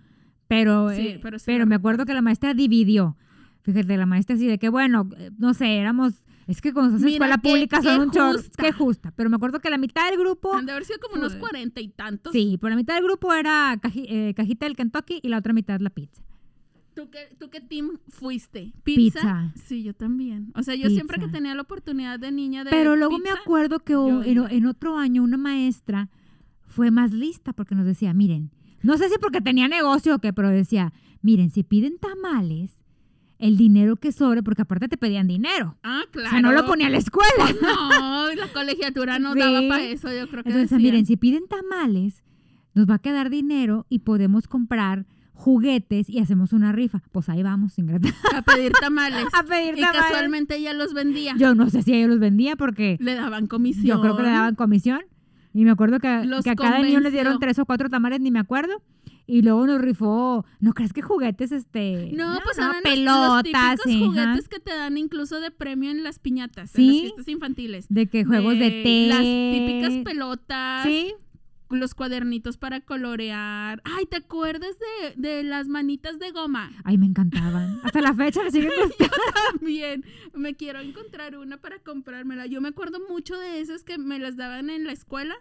Pero, 0.47 0.89
Sí, 0.89 1.07
eh, 1.07 1.19
pero 1.21 1.39
sí 1.39 1.51
me 1.65 1.75
acuerdo 1.75 2.05
que 2.05 2.13
la 2.13 2.21
maestra 2.21 2.53
dividió. 2.53 3.15
Fíjate, 3.61 3.95
la 3.95 4.05
maestra 4.05 4.35
así 4.35 4.45
de 4.47 4.57
que, 4.59 4.67
bueno, 4.69 5.07
eh, 5.17 5.31
no 5.37 5.53
sé, 5.53 5.77
éramos, 5.77 6.22
es 6.47 6.61
que 6.61 6.73
cuando 6.73 6.91
se 6.91 6.95
hace 6.97 7.05
Mira, 7.05 7.15
escuela 7.15 7.35
qué- 7.37 7.49
pública 7.49 7.81
son 7.81 8.01
un 8.01 8.11
chorro, 8.11 8.39
qué 8.57 8.71
justa. 8.71 9.11
Pero 9.15 9.29
me 9.29 9.35
acuerdo 9.37 9.59
que 9.59 9.69
la 9.69 9.77
mitad 9.77 10.09
del 10.09 10.19
grupo 10.19 10.53
Han 10.53 10.65
de 10.65 10.71
haber 10.73 10.85
sido 10.85 10.99
como 10.99 11.15
unos 11.15 11.35
cuarenta 11.35 11.79
y 11.81 11.87
tantos. 11.89 12.31
Sí, 12.33 12.57
por 12.59 12.69
la 12.69 12.75
mitad 12.75 12.95
del 12.95 13.03
grupo 13.03 13.33
era 13.33 13.73
caji- 13.81 14.05
eh, 14.09 14.33
cajita 14.35 14.65
del 14.65 14.75
Kentucky 14.75 15.19
y 15.23 15.29
la 15.29 15.37
otra 15.37 15.53
mitad 15.53 15.79
la 15.79 15.89
pizza. 15.89 16.21
¿Tú 16.95 17.09
qué, 17.09 17.35
¿Tú 17.39 17.49
qué 17.49 17.59
team 17.59 17.97
fuiste? 18.07 18.71
¿Pizza? 18.83 19.19
Pizza. 19.21 19.53
Sí, 19.65 19.81
yo 19.81 19.95
también. 19.95 20.51
O 20.55 20.61
sea, 20.61 20.75
yo 20.75 20.89
siempre 20.89 21.17
que 21.17 21.25
Pizza. 21.25 21.37
tenía 21.37 21.55
la 21.55 21.63
oportunidad 21.63 22.19
de 22.19 22.31
niña 22.31 22.63
de 22.63 22.69
Pero 22.69 22.95
luego 22.95 23.17
me 23.17 23.23
pizza, 23.23 23.39
acuerdo 23.41 23.79
que 23.79 23.93
en, 23.93 24.37
en 24.51 24.65
otro 24.67 24.97
año 24.97 25.23
una 25.23 25.37
maestra 25.37 26.09
fue 26.67 26.91
más 26.91 27.11
lista 27.11 27.51
porque 27.53 27.73
nos 27.73 27.85
decía, 27.87 28.13
miren, 28.13 28.51
no 28.83 28.97
sé 28.97 29.09
si 29.09 29.17
porque 29.17 29.41
tenía 29.41 29.67
negocio 29.67 30.13
o 30.15 30.19
qué, 30.19 30.33
pero 30.33 30.49
decía, 30.49 30.93
miren, 31.23 31.49
si 31.49 31.63
piden 31.63 31.97
tamales, 31.97 32.82
el 33.45 33.57
dinero 33.57 33.97
que 33.97 34.11
sobre, 34.11 34.41
porque 34.43 34.61
aparte 34.63 34.87
te 34.87 34.97
pedían 34.97 35.27
dinero. 35.27 35.77
Ah, 35.83 36.01
claro. 36.11 36.27
O 36.29 36.31
sea, 36.31 36.41
no 36.41 36.51
lo 36.51 36.65
ponía 36.65 36.87
a 36.87 36.89
la 36.89 36.97
escuela. 36.97 37.29
No, 37.61 38.33
la 38.33 38.47
colegiatura 38.53 39.19
no 39.19 39.33
Sí. 39.33 39.39
daba 39.39 39.61
para 39.67 39.83
eso, 39.83 40.07
yo 40.11 40.27
creo 40.29 40.43
que 40.43 40.49
Entonces, 40.49 40.69
decían. 40.71 40.81
miren, 40.81 41.05
si 41.05 41.17
piden 41.17 41.43
tamales, 41.47 42.23
nos 42.73 42.89
va 42.89 42.95
a 42.95 42.99
quedar 42.99 43.29
dinero 43.29 43.85
y 43.89 43.99
podemos 43.99 44.47
comprar 44.47 45.05
juguetes 45.33 46.09
y 46.09 46.19
hacemos 46.19 46.53
una 46.53 46.71
rifa. 46.71 47.01
Pues 47.11 47.27
ahí 47.29 47.43
vamos, 47.43 47.77
ingrata. 47.79 48.09
a 48.35 48.41
pedir 48.43 48.71
tamales. 48.79 49.25
A 49.33 49.43
pedir 49.43 49.77
y 49.77 49.81
tamales. 49.81 50.01
casualmente 50.03 50.55
ella 50.55 50.73
los 50.73 50.93
vendía. 50.93 51.35
Yo 51.37 51.53
no 51.55 51.69
sé 51.69 51.81
si 51.81 51.93
ellos 51.93 52.09
los 52.09 52.19
vendía 52.19 52.55
porque 52.55 52.97
Le 52.99 53.15
daban 53.15 53.47
comisión. 53.47 53.85
yo 53.97 54.01
creo 54.01 54.15
que 54.15 54.23
le 54.23 54.29
daban 54.29 54.55
comisión. 54.55 55.01
Y 55.55 55.65
me 55.65 55.71
acuerdo 55.71 55.99
que, 55.99 56.07
que 56.43 56.49
a 56.49 56.55
cada 56.55 56.79
niño 56.79 56.99
le 56.99 57.11
dieron 57.11 57.37
tres 57.39 57.59
o 57.59 57.65
cuatro 57.65 57.87
tamales, 57.89 58.19
ni 58.21 58.31
me 58.31 58.39
acuerdo. 58.39 58.81
Y 59.25 59.41
luego 59.41 59.65
nos 59.65 59.79
rifó, 59.81 60.45
¿no 60.59 60.73
crees 60.73 60.91
que 60.91 61.01
juguetes, 61.01 61.51
este? 61.53 62.11
No, 62.13 62.37
pues 62.43 62.57
no, 62.57 62.63
eran 62.71 62.75
los- 62.83 62.83
pelotas, 62.83 63.77
los, 63.77 63.83
típicos 63.85 63.87
ajá. 64.17 64.23
juguetes 64.31 64.49
que 64.49 64.59
te 64.59 64.71
dan 64.75 64.97
incluso 64.97 65.39
de 65.39 65.49
premio 65.51 65.91
en 65.91 66.03
las 66.03 66.19
piñatas, 66.19 66.75
en 66.75 66.75
Sí. 66.75 66.87
las 66.91 67.01
fiestas 67.01 67.27
infantiles. 67.29 67.85
De 67.89 68.07
que 68.07 68.25
juegos 68.25 68.59
de, 68.59 68.69
té. 68.83 69.07
Las 69.07 69.19
típicas 69.21 69.93
pelotas, 70.03 70.83
Sí. 70.85 71.13
los 71.69 71.95
cuadernitos 71.95 72.57
para 72.57 72.81
colorear. 72.81 73.81
Ay, 73.85 74.05
¿te 74.07 74.17
acuerdas 74.17 74.75
de, 74.79 75.13
de 75.15 75.43
las 75.43 75.67
manitas 75.69 76.19
de 76.19 76.31
goma? 76.31 76.69
Ay, 76.83 76.97
me 76.97 77.05
encantaban. 77.05 77.79
Hasta 77.83 78.01
la 78.01 78.13
fecha 78.13 78.43
me 78.43 78.51
siguen 78.51 78.71
gustando. 78.83 79.15
También 79.57 80.03
me 80.33 80.55
quiero 80.55 80.81
encontrar 80.81 81.37
una 81.37 81.57
para 81.57 81.79
comprármela. 81.79 82.45
Yo 82.45 82.59
me 82.61 82.67
acuerdo 82.69 82.99
mucho 83.09 83.37
de 83.39 83.61
esas 83.61 83.83
que 83.83 83.97
me 83.97 84.19
las 84.19 84.35
daban 84.35 84.69
en 84.69 84.83
la 84.85 84.91
escuela, 84.91 85.35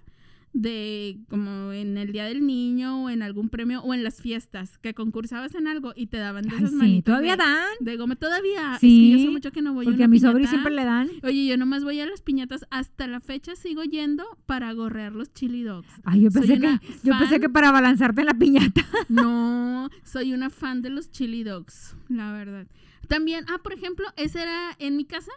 de 0.54 1.18
como 1.30 1.72
en 1.72 1.96
el 1.96 2.12
Día 2.12 2.24
del 2.26 2.46
Niño 2.46 3.04
o 3.04 3.10
en 3.10 3.22
algún 3.22 3.48
premio 3.48 3.80
o 3.82 3.94
en 3.94 4.04
las 4.04 4.20
fiestas, 4.20 4.78
que 4.78 4.92
concursabas 4.94 5.54
en 5.54 5.66
algo 5.66 5.92
y 5.96 6.06
te 6.08 6.18
daban 6.18 6.44
de 6.44 6.50
Ay, 6.50 6.58
esas 6.58 6.70
sí, 6.70 6.76
manitas 6.76 7.04
todavía 7.04 7.32
de, 7.32 7.42
dan. 7.42 7.66
de 7.80 7.96
goma. 7.96 8.16
Todavía, 8.16 8.76
Sí, 8.80 9.12
es 9.12 9.16
que 9.16 9.22
yo 9.22 9.26
sé 9.26 9.30
mucho 9.32 9.50
que 9.52 9.62
no 9.62 9.72
voy 9.72 9.84
a 9.84 9.86
Porque 9.86 9.96
una 9.96 10.04
a 10.04 10.08
mi 10.08 10.18
sobri 10.20 10.34
piñata. 10.44 10.50
siempre 10.50 10.74
le 10.74 10.84
dan. 10.84 11.08
Oye, 11.22 11.46
yo 11.46 11.56
nomás 11.56 11.84
voy 11.84 12.00
a 12.00 12.06
las 12.06 12.20
piñatas. 12.22 12.66
Hasta 12.70 13.06
la 13.06 13.20
fecha 13.20 13.56
sigo 13.56 13.82
yendo 13.84 14.24
para 14.46 14.72
gorrear 14.72 15.12
los 15.12 15.32
chili 15.32 15.62
dogs. 15.62 15.88
Ay, 16.04 16.22
yo 16.22 16.30
pensé, 16.30 16.58
que, 16.58 16.78
yo 17.02 17.18
pensé 17.18 17.40
que 17.40 17.48
para 17.48 17.72
balanzarte 17.72 18.20
en 18.20 18.26
la 18.26 18.34
piñata. 18.34 18.82
No, 19.08 19.88
soy 20.04 20.32
una 20.32 20.48
fan 20.50 20.80
de 20.82 20.90
los 20.90 21.10
chili 21.10 21.42
dogs, 21.44 21.96
la 22.08 22.32
verdad. 22.32 22.66
También, 23.08 23.44
ah, 23.48 23.58
por 23.62 23.72
ejemplo, 23.72 24.06
ese 24.16 24.42
era 24.42 24.76
en 24.78 24.96
mi 24.96 25.04
casa. 25.04 25.32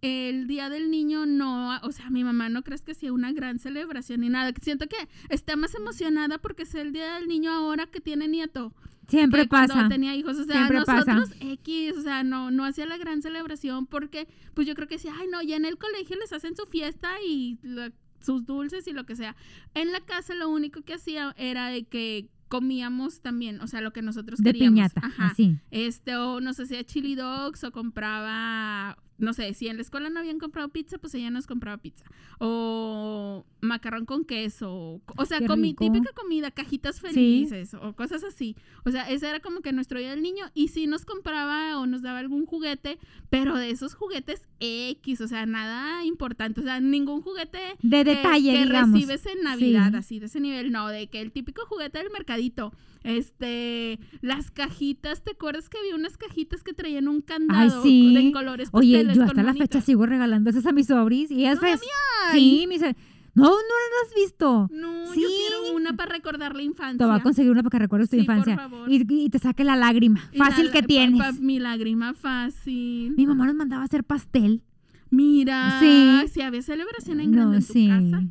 El 0.00 0.46
día 0.46 0.68
del 0.70 0.90
niño 0.90 1.26
no, 1.26 1.76
o 1.82 1.90
sea, 1.92 2.08
mi 2.10 2.22
mamá 2.22 2.48
no 2.48 2.62
crees 2.62 2.82
que 2.82 2.94
sea 2.94 3.12
una 3.12 3.32
gran 3.32 3.58
celebración 3.58 4.20
ni 4.20 4.28
nada. 4.28 4.52
Siento 4.62 4.86
que 4.86 4.96
está 5.28 5.56
más 5.56 5.74
emocionada 5.74 6.38
porque 6.38 6.62
es 6.62 6.74
el 6.76 6.92
día 6.92 7.14
del 7.14 7.26
niño 7.26 7.50
ahora 7.52 7.86
que 7.86 8.00
tiene 8.00 8.28
nieto. 8.28 8.72
Siempre 9.08 9.42
que 9.42 9.48
cuando 9.48 9.74
pasa. 9.74 9.88
tenía 9.88 10.14
hijos, 10.14 10.36
o 10.38 10.44
sea, 10.44 10.54
Siempre 10.54 10.82
pasa. 10.84 11.14
nosotros 11.14 11.36
X, 11.40 11.94
o 11.96 12.02
sea, 12.02 12.22
no, 12.22 12.50
no 12.50 12.64
hacía 12.64 12.84
la 12.86 12.98
gran 12.98 13.22
celebración 13.22 13.86
porque, 13.86 14.28
pues 14.54 14.66
yo 14.68 14.74
creo 14.74 14.86
que 14.86 14.96
decía, 14.96 15.14
ay, 15.18 15.26
no, 15.32 15.42
ya 15.42 15.56
en 15.56 15.64
el 15.64 15.78
colegio 15.78 16.16
les 16.20 16.32
hacen 16.32 16.54
su 16.54 16.66
fiesta 16.66 17.10
y 17.26 17.58
la- 17.62 17.90
sus 18.20 18.44
dulces 18.44 18.86
y 18.86 18.92
lo 18.92 19.04
que 19.06 19.16
sea. 19.16 19.34
En 19.74 19.92
la 19.92 20.00
casa 20.00 20.34
lo 20.34 20.48
único 20.50 20.82
que 20.82 20.94
hacía 20.94 21.34
era 21.38 21.68
de 21.68 21.84
que 21.86 22.28
comíamos 22.48 23.20
también, 23.20 23.60
o 23.62 23.66
sea, 23.66 23.80
lo 23.80 23.92
que 23.92 24.02
nosotros 24.02 24.40
De 24.40 24.52
queríamos. 24.52 24.74
piñata. 24.92 25.00
Ajá. 25.06 25.26
Así. 25.28 25.56
Este, 25.70 26.14
o 26.16 26.40
nos 26.40 26.60
hacía 26.60 26.84
chili 26.84 27.14
dogs 27.14 27.64
o 27.64 27.72
compraba 27.72 28.96
no 29.18 29.32
sé, 29.32 29.52
si 29.54 29.68
en 29.68 29.76
la 29.76 29.82
escuela 29.82 30.08
no 30.10 30.20
habían 30.20 30.38
comprado 30.38 30.68
pizza, 30.68 30.98
pues 30.98 31.14
ella 31.14 31.30
nos 31.30 31.46
compraba 31.46 31.76
pizza. 31.78 32.04
O 32.38 33.44
macarrón 33.60 34.06
con 34.06 34.24
queso. 34.24 35.00
O 35.16 35.24
sea, 35.26 35.40
comi- 35.40 35.76
típica 35.76 36.12
comida, 36.12 36.50
cajitas 36.50 37.00
felices 37.00 37.74
o 37.74 37.94
cosas 37.94 38.22
así. 38.24 38.56
O 38.84 38.90
sea, 38.90 39.10
ese 39.10 39.28
era 39.28 39.40
como 39.40 39.60
que 39.60 39.72
nuestro 39.72 39.98
día 39.98 40.10
del 40.10 40.22
niño. 40.22 40.46
Y 40.54 40.68
sí 40.68 40.86
nos 40.86 41.04
compraba 41.04 41.78
o 41.78 41.86
nos 41.86 42.02
daba 42.02 42.20
algún 42.20 42.46
juguete, 42.46 42.98
pero 43.30 43.56
de 43.56 43.70
esos 43.70 43.94
juguetes 43.94 44.48
X, 44.60 45.20
o 45.20 45.28
sea, 45.28 45.46
nada 45.46 46.04
importante. 46.04 46.60
O 46.60 46.64
sea, 46.64 46.80
ningún 46.80 47.20
juguete 47.22 47.58
De 47.82 48.04
que- 48.04 48.14
detalle, 48.14 48.52
que 48.52 48.64
digamos. 48.66 48.92
recibes 48.92 49.26
en 49.26 49.42
Navidad, 49.42 49.90
Sí. 49.90 49.96
así 49.96 50.18
de 50.20 50.26
ese 50.26 50.40
nivel, 50.40 50.70
no, 50.72 50.88
de 50.88 51.08
que 51.08 51.20
el 51.20 51.32
típico 51.32 51.66
juguete 51.66 51.98
del 51.98 52.10
mercadito, 52.10 52.72
este, 53.04 53.98
las 54.20 54.50
cajitas, 54.50 55.22
¿te 55.22 55.32
acuerdas 55.32 55.68
que 55.68 55.78
había 55.78 55.94
unas 55.94 56.16
cajitas 56.16 56.62
que 56.62 56.72
traían 56.72 57.08
un 57.08 57.20
candado 57.20 57.82
sí. 57.82 58.14
de 58.14 58.32
colores 58.32 58.68
Oye, 58.72 58.94
pasteles 58.96 59.16
yo 59.16 59.24
hasta 59.24 59.42
la 59.42 59.54
fecha 59.54 59.80
sigo 59.80 60.06
regalando 60.06 60.50
esas 60.50 60.66
a 60.66 60.72
mis 60.72 60.86
sobris 60.86 61.30
y 61.30 61.40
ellas 61.40 61.56
¿Todavía 61.56 61.76
ves- 61.76 61.88
hay? 62.32 62.40
Sí, 62.40 62.66
me 62.68 62.74
dice, 62.74 62.96
no, 63.34 63.44
no 63.44 63.50
las 63.52 64.08
has 64.08 64.14
visto. 64.14 64.68
No, 64.72 65.06
Sí. 65.12 65.22
yo 65.22 65.28
quiero 65.28 65.76
una 65.76 65.94
para 65.96 66.12
recordar 66.12 66.54
la 66.56 66.62
infancia. 66.62 66.98
Te 66.98 67.04
voy 67.04 67.18
a 67.18 67.22
conseguir 67.22 67.52
una 67.52 67.62
para 67.62 67.70
que 67.70 67.78
recuerdes 67.78 68.10
tu 68.10 68.16
Sí, 68.18 68.24
por 68.24 68.34
infancia. 68.36 68.56
favor. 68.56 68.90
Y, 68.90 69.06
y 69.08 69.30
te 69.30 69.38
saque 69.38 69.62
la 69.64 69.76
lágrima. 69.76 70.20
Fácil 70.36 70.66
la- 70.66 70.72
que 70.72 70.82
tienes. 70.82 71.18
pa- 71.20 71.32
mi 71.32 71.58
lágrima 71.60 72.14
fácil. 72.14 73.14
Mi 73.16 73.26
mamá 73.26 73.46
nos 73.46 73.54
mandaba 73.54 73.82
a 73.82 73.84
hacer 73.84 74.02
pastel. 74.04 74.62
Mira, 75.10 75.78
Sí. 75.80 76.24
si 76.32 76.42
había 76.42 76.62
celebración 76.62 77.20
en 77.20 77.30
grande 77.32 77.50
No, 77.52 77.58
en 77.60 77.66
tu 77.66 77.72
sí. 77.72 77.88
casa. 77.88 78.24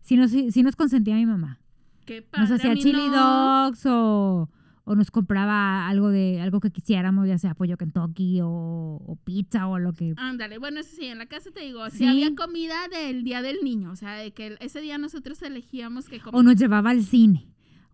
Sí 0.00 0.16
nos, 0.16 0.30
sí 0.30 0.62
nos 0.62 0.76
consentía 0.76 1.14
mi 1.14 1.26
mamá. 1.26 1.58
Qué 2.04 2.20
Nos 2.36 2.50
padre, 2.50 2.54
hacía 2.54 2.76
chili 2.76 3.08
no. 3.08 3.64
dogs 3.64 3.86
o, 3.86 4.50
o 4.84 4.94
nos 4.94 5.10
compraba 5.10 5.88
algo 5.88 6.10
de 6.10 6.40
algo 6.40 6.60
que 6.60 6.70
quisiéramos, 6.70 7.26
ya 7.26 7.38
sea 7.38 7.54
pollo 7.54 7.76
Kentucky 7.76 8.40
o, 8.42 8.48
o 8.48 9.18
pizza 9.24 9.66
o 9.66 9.78
lo 9.78 9.92
que... 9.92 10.14
Ándale, 10.16 10.58
bueno, 10.58 10.80
eso 10.80 10.94
sí, 10.96 11.06
en 11.06 11.18
la 11.18 11.26
casa 11.26 11.50
te 11.50 11.60
digo, 11.60 11.88
si 11.90 12.06
había 12.06 12.34
comida 12.34 12.74
del 12.88 13.24
día 13.24 13.42
del 13.42 13.58
niño, 13.62 13.90
o 13.90 13.96
sea, 13.96 14.14
de 14.14 14.32
que 14.32 14.56
ese 14.60 14.80
día 14.80 14.98
nosotros 14.98 15.40
elegíamos 15.42 16.08
que 16.08 16.20
comer. 16.20 16.38
O 16.38 16.42
nos 16.42 16.56
llevaba 16.56 16.90
al 16.90 17.02
cine. 17.02 17.48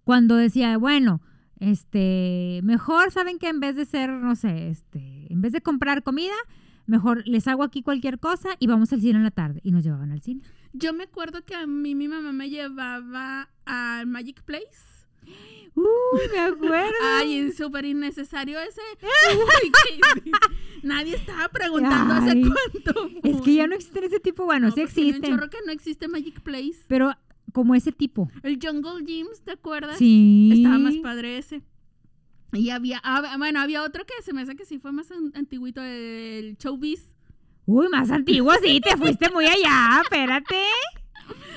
Cuando 0.05 0.35
decía, 0.35 0.77
bueno, 0.79 1.21
este, 1.61 2.61
mejor 2.65 3.11
saben 3.13 3.39
que 3.39 3.49
en 3.49 3.61
vez 3.61 3.77
de 3.77 3.85
ser, 3.85 4.11
no 4.11 4.35
sé, 4.35 4.71
este, 4.71 5.33
en 5.33 5.41
vez 5.43 5.53
de 5.53 5.61
comprar 5.61 6.03
comida, 6.03 6.35
mejor 6.87 7.23
les 7.29 7.47
hago 7.47 7.63
aquí 7.63 7.83
cualquier 7.83 8.19
cosa 8.19 8.49
y 8.59 8.67
vamos 8.67 8.93
al 8.93 9.01
cine 9.01 9.19
en 9.19 9.25
la 9.25 9.31
tarde. 9.31 9.61
Y 9.63 9.71
nos 9.71 9.85
llevaban 9.85 10.11
al 10.11 10.21
cine. 10.23 10.43
Yo 10.73 10.93
me 10.93 11.05
acuerdo 11.05 11.45
que 11.45 11.55
a 11.55 11.67
mí 11.67 11.95
mi 11.95 12.09
mamá 12.09 12.33
me 12.33 12.49
llevaba 12.49 13.51
al 13.65 14.07
Magic 14.07 14.43
Place. 14.43 14.89
Uy, 15.75 16.21
me 16.33 16.39
acuerdo. 16.39 16.95
Ay, 17.03 17.53
súper 17.53 17.85
innecesario 17.85 18.59
ese. 18.61 18.81
Uy, 19.37 19.73
Nadie 20.83 21.17
estaba 21.17 21.49
preguntando 21.49 22.15
hace 22.15 22.41
cuánto. 22.43 23.11
es 23.23 23.41
que 23.43 23.55
ya 23.55 23.67
no 23.67 23.75
existen 23.75 24.05
ese 24.05 24.21
tipo, 24.21 24.45
bueno, 24.45 24.69
No, 24.69 24.75
sí 24.75 24.81
existen, 24.81 25.23
chorro 25.23 25.49
que 25.51 25.59
no 25.67 25.73
existe 25.73 26.09
Magic 26.09 26.41
Place. 26.41 26.81
pero 26.89 27.15
como 27.53 27.75
ese 27.75 27.93
tipo. 27.93 28.31
El 28.43 28.59
Jungle 28.63 29.05
Gyms, 29.05 29.43
¿te 29.43 29.53
acuerdas? 29.53 29.99
Sí. 29.99 30.51
Estaba 30.55 30.79
más 30.79 30.97
padre 30.97 31.39
ese. 31.39 31.63
Y 32.53 32.71
había, 32.71 33.01
ah, 33.05 33.37
bueno, 33.39 33.61
había 33.61 33.83
otro 33.85 34.05
que 34.05 34.23
se 34.25 34.33
me 34.33 34.43
hace 34.43 34.57
que 34.57 34.65
sí 34.65 34.79
fue 34.79 34.91
más 34.93 35.11
an- 35.13 35.33
antiguito, 35.35 35.81
el 35.83 36.57
Showbiz. 36.59 37.15
Uy, 37.67 37.89
más 37.89 38.11
antiguo, 38.11 38.53
sí, 38.63 38.81
te 38.81 38.97
fuiste 38.97 39.31
muy 39.31 39.47
allá, 39.47 40.01
espérate. 40.03 40.57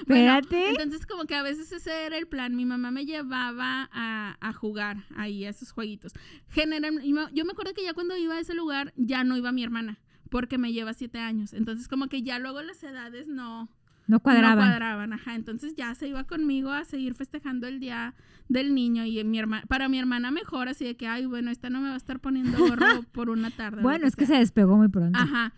Bueno, 0.05 0.37
Espérate. 0.37 0.69
entonces 0.69 1.05
como 1.05 1.23
que 1.25 1.33
a 1.33 1.41
veces 1.43 1.71
ese 1.71 2.05
era 2.05 2.17
el 2.17 2.27
plan. 2.27 2.55
Mi 2.55 2.65
mamá 2.65 2.91
me 2.91 3.05
llevaba 3.05 3.89
a, 3.91 4.37
a 4.41 4.53
jugar 4.53 5.05
ahí 5.15 5.45
a 5.45 5.49
esos 5.49 5.71
jueguitos. 5.71 6.11
Generalmente, 6.49 7.07
yo 7.33 7.45
me 7.45 7.51
acuerdo 7.53 7.73
que 7.73 7.83
ya 7.83 7.93
cuando 7.93 8.17
iba 8.17 8.35
a 8.35 8.39
ese 8.39 8.53
lugar 8.53 8.93
ya 8.97 9.23
no 9.23 9.37
iba 9.37 9.51
mi 9.53 9.63
hermana 9.63 9.99
porque 10.29 10.57
me 10.57 10.73
lleva 10.73 10.93
siete 10.93 11.19
años. 11.19 11.53
Entonces 11.53 11.87
como 11.87 12.07
que 12.07 12.21
ya 12.21 12.37
luego 12.37 12.61
las 12.61 12.83
edades 12.83 13.27
no, 13.27 13.69
no 14.07 14.19
cuadraban. 14.19 14.57
no 14.57 14.63
cuadraban. 14.65 15.13
Ajá. 15.13 15.35
Entonces 15.35 15.73
ya 15.75 15.95
se 15.95 16.07
iba 16.07 16.25
conmigo 16.25 16.71
a 16.71 16.83
seguir 16.83 17.13
festejando 17.13 17.67
el 17.67 17.79
día 17.79 18.13
del 18.49 18.75
niño 18.75 19.05
y 19.05 19.23
mi 19.23 19.39
hermana, 19.39 19.63
para 19.67 19.87
mi 19.89 19.99
hermana 19.99 20.31
mejor 20.31 20.67
así 20.67 20.85
de 20.85 20.97
que, 20.97 21.07
ay, 21.07 21.25
bueno, 21.27 21.49
esta 21.49 21.69
no 21.69 21.79
me 21.79 21.87
va 21.87 21.93
a 21.93 21.97
estar 21.97 22.19
poniendo 22.19 22.57
gorro 22.57 23.03
por 23.13 23.29
una 23.29 23.51
tarde. 23.51 23.81
bueno, 23.81 24.05
es 24.05 24.15
que 24.15 24.25
sea. 24.25 24.35
se 24.35 24.39
despegó 24.41 24.75
muy 24.75 24.89
pronto. 24.89 25.17
Ajá. 25.17 25.53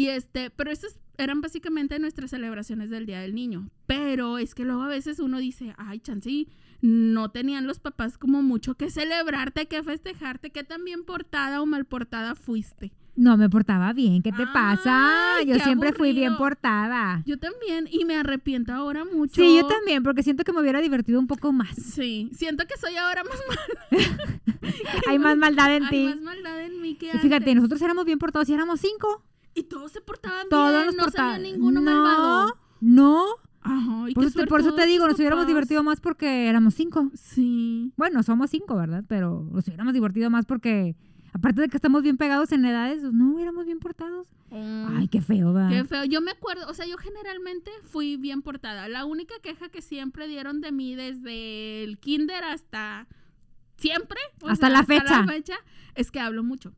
Y 0.00 0.08
este, 0.08 0.48
pero 0.48 0.70
estas 0.70 0.98
eran 1.18 1.42
básicamente 1.42 1.98
nuestras 1.98 2.30
celebraciones 2.30 2.88
del 2.88 3.04
Día 3.04 3.20
del 3.20 3.34
Niño. 3.34 3.68
Pero 3.84 4.38
es 4.38 4.54
que 4.54 4.64
luego 4.64 4.80
a 4.82 4.88
veces 4.88 5.18
uno 5.18 5.38
dice, 5.38 5.74
ay, 5.76 6.00
Chansi, 6.00 6.48
no 6.80 7.30
tenían 7.30 7.66
los 7.66 7.80
papás 7.80 8.16
como 8.16 8.40
mucho 8.42 8.76
que 8.76 8.88
celebrarte, 8.88 9.66
que 9.68 9.82
festejarte, 9.82 10.48
que 10.52 10.64
tan 10.64 10.86
bien 10.86 11.04
portada 11.04 11.60
o 11.60 11.66
mal 11.66 11.84
portada 11.84 12.34
fuiste. 12.34 12.92
No 13.14 13.36
me 13.36 13.50
portaba 13.50 13.92
bien, 13.92 14.22
¿qué 14.22 14.32
te 14.32 14.46
pasa? 14.46 15.42
Yo 15.46 15.58
siempre 15.58 15.92
fui 15.92 16.14
bien 16.14 16.38
portada. 16.38 17.22
Yo 17.26 17.38
también, 17.38 17.86
y 17.92 18.06
me 18.06 18.16
arrepiento 18.16 18.72
ahora 18.72 19.04
mucho. 19.04 19.34
Sí, 19.34 19.58
yo 19.60 19.66
también, 19.66 20.02
porque 20.02 20.22
siento 20.22 20.44
que 20.44 20.52
me 20.54 20.62
hubiera 20.62 20.80
divertido 20.80 21.20
un 21.20 21.26
poco 21.26 21.52
más. 21.52 21.76
Sí, 21.76 22.30
siento 22.32 22.64
que 22.66 22.78
soy 22.78 22.96
ahora 22.96 23.22
más 23.24 23.38
mal. 23.48 24.00
Hay 25.08 25.18
más 25.18 25.36
maldad 25.36 25.76
en 25.76 25.84
Hay 25.84 25.90
ti. 25.90 26.04
más 26.06 26.20
maldad 26.22 26.64
en 26.64 26.80
mí 26.80 26.94
que 26.94 27.08
Y 27.08 27.18
fíjate, 27.18 27.36
antes. 27.36 27.56
nosotros 27.56 27.82
éramos 27.82 28.06
bien 28.06 28.18
portados 28.18 28.48
y 28.48 28.54
éramos 28.54 28.80
cinco. 28.80 29.22
Y 29.54 29.64
todos 29.64 29.92
se 29.92 30.00
portaban 30.00 30.48
Todos 30.48 30.70
bien, 30.72 30.86
nos 30.86 30.96
no 30.96 31.02
portaban. 31.04 31.34
salió 31.36 31.52
ninguno 31.52 31.80
no, 31.80 31.90
malvado. 31.90 32.56
no. 32.80 33.24
Ay, 33.62 34.14
Por 34.14 34.24
eso, 34.24 34.44
por 34.46 34.60
eso 34.60 34.74
te 34.74 34.86
digo, 34.86 35.06
nos 35.06 35.18
hubiéramos 35.18 35.46
divertido 35.46 35.82
más 35.82 36.00
porque 36.00 36.48
éramos 36.48 36.72
cinco. 36.74 37.10
Sí. 37.14 37.92
Bueno, 37.96 38.22
somos 38.22 38.48
cinco, 38.50 38.74
¿verdad? 38.76 39.04
Pero 39.06 39.46
nos 39.52 39.66
hubiéramos 39.68 39.92
divertido 39.92 40.30
más 40.30 40.46
porque, 40.46 40.96
aparte 41.34 41.60
de 41.60 41.68
que 41.68 41.76
estamos 41.76 42.02
bien 42.02 42.16
pegados 42.16 42.52
en 42.52 42.64
edades, 42.64 43.02
no 43.02 43.34
hubiéramos 43.34 43.66
bien 43.66 43.78
portados. 43.78 44.28
Ay, 44.50 45.08
qué 45.08 45.20
feo, 45.20 45.52
va. 45.52 45.68
Qué 45.68 45.84
feo. 45.84 46.04
Yo 46.04 46.22
me 46.22 46.30
acuerdo, 46.30 46.68
o 46.70 46.74
sea, 46.74 46.86
yo 46.86 46.96
generalmente 46.96 47.70
fui 47.84 48.16
bien 48.16 48.40
portada. 48.40 48.88
La 48.88 49.04
única 49.04 49.34
queja 49.42 49.68
que 49.68 49.82
siempre 49.82 50.26
dieron 50.26 50.62
de 50.62 50.72
mí 50.72 50.94
desde 50.94 51.84
el 51.84 51.98
kinder 51.98 52.42
hasta 52.44 53.08
siempre, 53.76 54.18
Hasta 54.46 54.68
sea, 54.68 54.70
la 54.70 54.84
fecha. 54.84 55.24
fecha, 55.26 55.54
es 55.96 56.10
que 56.10 56.18
hablo 56.20 56.42
mucho. 56.42 56.72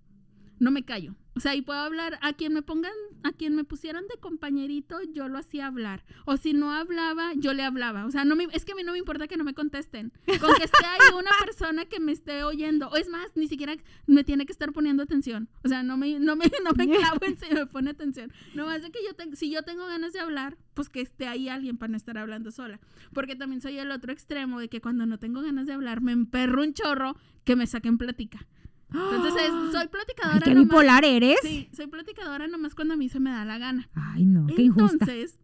No 0.58 0.72
me 0.72 0.84
callo. 0.84 1.14
O 1.34 1.40
sea, 1.40 1.54
y 1.54 1.62
puedo 1.62 1.80
hablar 1.80 2.18
a 2.20 2.34
quien 2.34 2.52
me 2.52 2.62
pongan, 2.62 2.92
a 3.22 3.32
quien 3.32 3.56
me 3.56 3.64
pusieran 3.64 4.06
de 4.06 4.20
compañerito, 4.20 4.98
yo 5.14 5.28
lo 5.28 5.38
hacía 5.38 5.66
hablar. 5.66 6.04
O 6.26 6.36
si 6.36 6.52
no 6.52 6.72
hablaba, 6.72 7.32
yo 7.34 7.54
le 7.54 7.62
hablaba. 7.62 8.04
O 8.04 8.10
sea, 8.10 8.24
no 8.24 8.36
me, 8.36 8.48
es 8.52 8.64
que 8.64 8.72
a 8.72 8.74
mí 8.74 8.82
no 8.82 8.92
me 8.92 8.98
importa 8.98 9.26
que 9.28 9.38
no 9.38 9.44
me 9.44 9.54
contesten. 9.54 10.12
Con 10.26 10.54
que 10.54 10.64
esté 10.64 10.84
ahí 10.84 11.14
una 11.18 11.30
persona 11.42 11.86
que 11.86 12.00
me 12.00 12.12
esté 12.12 12.44
oyendo. 12.44 12.88
O 12.88 12.96
es 12.96 13.08
más, 13.08 13.32
ni 13.34 13.48
siquiera 13.48 13.74
me 14.06 14.24
tiene 14.24 14.44
que 14.44 14.52
estar 14.52 14.72
poniendo 14.72 15.02
atención. 15.02 15.48
O 15.64 15.68
sea, 15.68 15.82
no 15.82 15.96
me, 15.96 16.18
no 16.18 16.36
me, 16.36 16.50
no 16.64 16.72
me 16.76 16.86
clavo 16.86 17.18
en 17.22 17.38
si 17.38 17.52
me 17.52 17.66
pone 17.66 17.90
atención. 17.90 18.30
No 18.54 18.66
más 18.66 18.82
de 18.82 18.90
que 18.90 18.98
yo 19.06 19.14
tengo, 19.14 19.34
si 19.34 19.50
yo 19.50 19.62
tengo 19.62 19.86
ganas 19.86 20.12
de 20.12 20.20
hablar, 20.20 20.58
pues 20.74 20.90
que 20.90 21.00
esté 21.00 21.28
ahí 21.28 21.48
alguien 21.48 21.78
para 21.78 21.92
no 21.92 21.96
estar 21.96 22.18
hablando 22.18 22.50
sola. 22.50 22.78
Porque 23.14 23.36
también 23.36 23.62
soy 23.62 23.78
el 23.78 23.90
otro 23.90 24.12
extremo 24.12 24.60
de 24.60 24.68
que 24.68 24.82
cuando 24.82 25.06
no 25.06 25.18
tengo 25.18 25.40
ganas 25.40 25.66
de 25.66 25.72
hablar, 25.72 26.02
me 26.02 26.12
emperro 26.12 26.62
un 26.62 26.74
chorro 26.74 27.16
que 27.44 27.56
me 27.56 27.66
saquen 27.66 27.96
plática. 27.96 28.46
Entonces, 28.94 29.42
es- 29.42 29.72
soy 29.72 29.88
platicadora 29.88 30.36
Ay, 30.36 30.42
qué 30.44 30.54
nomás- 30.54 30.64
bipolar 30.64 31.04
eres. 31.04 31.38
Sí, 31.42 31.68
soy 31.74 31.86
platicadora 31.86 32.46
nomás 32.48 32.74
cuando 32.74 32.94
a 32.94 32.96
mí 32.96 33.08
se 33.08 33.20
me 33.20 33.30
da 33.30 33.44
la 33.44 33.58
gana. 33.58 33.88
Ay, 33.94 34.24
no, 34.24 34.46
qué 34.46 34.62
injusta. 34.62 34.92
Entonces, 34.92 35.38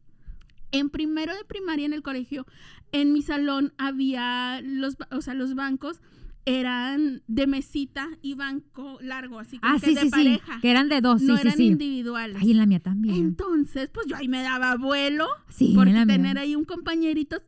en 0.73 0.91
primero 0.91 1.35
de 1.35 1.45
primaria 1.45 1.87
en 1.87 1.93
el 1.93 2.03
colegio, 2.03 2.47
en 2.93 3.13
mi 3.13 3.23
salón 3.23 3.73
había 3.79 4.61
los, 4.63 4.97
o 5.11 5.21
sea, 5.23 5.35
los 5.35 5.55
bancos 5.55 6.01
eran 6.45 7.23
de 7.27 7.47
mesita 7.47 8.09
y 8.23 8.35
banco 8.35 8.99
largo, 9.03 9.39
así 9.39 9.59
como 9.59 9.75
Ah, 9.75 9.79
que 9.79 9.87
sí, 9.89 9.95
de 9.95 10.01
sí, 10.01 10.07
sí. 10.07 10.11
pareja. 10.11 10.59
Que 10.63 10.71
eran 10.71 10.89
de 10.89 11.01
dos, 11.03 11.21
no 11.21 11.35
sí, 11.37 11.43
sí, 11.43 11.47
eran 11.49 11.57
sí. 11.59 11.67
individuales. 11.67 12.37
Ay, 12.41 12.53
en 12.53 12.57
la 12.57 12.65
mía 12.67 12.81
también. 12.81 13.17
Entonces, 13.17 13.91
pues 13.93 14.07
yo 14.07 14.17
ahí 14.17 14.29
me 14.29 14.43
daba 14.43 14.77
vuelo 14.77 15.27
Sí, 15.51 15.73
porque 15.75 15.93
tener 16.07 16.39
ahí 16.39 16.55
un 16.57 16.65
compañerito 16.65 17.43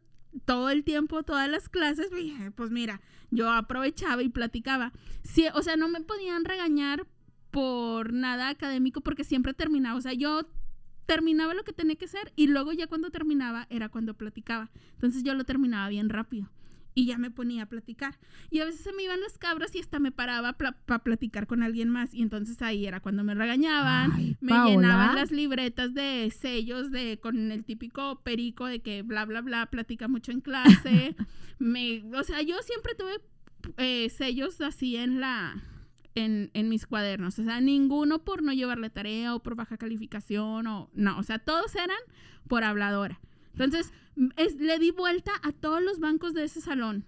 todo 0.44 0.68
el 0.70 0.84
tiempo, 0.84 1.22
todas 1.22 1.48
las 1.48 1.68
clases, 1.70 2.08
pues 2.56 2.70
mira, 2.70 3.00
yo 3.30 3.50
aprovechaba 3.50 4.22
y 4.22 4.28
platicaba. 4.28 4.92
Sí, 5.22 5.46
o 5.54 5.62
sea, 5.62 5.76
no 5.76 5.88
me 5.88 6.00
podían 6.00 6.44
regañar 6.44 7.06
por 7.50 8.12
nada 8.12 8.48
académico 8.48 9.00
porque 9.00 9.24
siempre 9.24 9.54
terminaba, 9.54 9.96
o 9.96 10.00
sea, 10.00 10.12
yo 10.12 10.46
terminaba 11.06 11.54
lo 11.54 11.64
que 11.64 11.72
tenía 11.72 11.96
que 11.96 12.04
hacer 12.04 12.32
y 12.36 12.46
luego 12.46 12.72
ya 12.72 12.86
cuando 12.86 13.10
terminaba 13.10 13.66
era 13.70 13.88
cuando 13.88 14.14
platicaba. 14.14 14.70
Entonces 14.92 15.24
yo 15.24 15.34
lo 15.34 15.44
terminaba 15.44 15.88
bien 15.88 16.08
rápido 16.08 16.48
y 16.94 17.06
ya 17.06 17.18
me 17.18 17.30
ponía 17.30 17.64
a 17.64 17.66
platicar. 17.66 18.18
Y 18.50 18.60
a 18.60 18.64
veces 18.64 18.80
se 18.80 18.92
me 18.92 19.02
iban 19.04 19.20
las 19.20 19.38
cabras 19.38 19.74
y 19.74 19.80
hasta 19.80 19.98
me 19.98 20.12
paraba 20.12 20.54
para 20.54 20.98
platicar 21.02 21.46
con 21.46 21.62
alguien 21.62 21.88
más 21.88 22.14
y 22.14 22.22
entonces 22.22 22.60
ahí 22.62 22.86
era 22.86 23.00
cuando 23.00 23.24
me 23.24 23.34
regañaban, 23.34 24.12
Ay, 24.12 24.36
me 24.40 24.50
Paola. 24.50 24.70
llenaban 24.70 25.14
las 25.14 25.30
libretas 25.30 25.94
de 25.94 26.32
sellos 26.36 26.90
de 26.90 27.18
con 27.20 27.52
el 27.52 27.64
típico 27.64 28.20
perico 28.22 28.66
de 28.66 28.80
que 28.80 29.02
bla 29.02 29.24
bla 29.24 29.40
bla 29.40 29.66
platica 29.66 30.08
mucho 30.08 30.32
en 30.32 30.40
clase. 30.40 31.14
me, 31.58 32.02
o 32.14 32.24
sea, 32.24 32.42
yo 32.42 32.56
siempre 32.62 32.94
tuve 32.94 33.20
eh, 33.76 34.10
sellos 34.10 34.60
así 34.60 34.96
en 34.96 35.20
la 35.20 35.62
en, 36.16 36.50
en 36.54 36.68
mis 36.68 36.86
cuadernos, 36.86 37.38
o 37.38 37.44
sea, 37.44 37.60
ninguno 37.60 38.24
por 38.24 38.42
no 38.42 38.52
llevarle 38.52 38.90
tarea 38.90 39.34
o 39.34 39.42
por 39.42 39.54
baja 39.54 39.76
calificación 39.76 40.66
o 40.66 40.90
no, 40.92 41.18
o 41.18 41.22
sea, 41.22 41.38
todos 41.38 41.74
eran 41.76 41.96
por 42.48 42.64
habladora. 42.64 43.20
Entonces, 43.52 43.92
es- 44.36 44.56
le 44.56 44.78
di 44.78 44.90
vuelta 44.90 45.32
a 45.42 45.52
todos 45.52 45.82
los 45.82 45.98
bancos 46.00 46.34
de 46.34 46.44
ese 46.44 46.60
salón. 46.60 47.04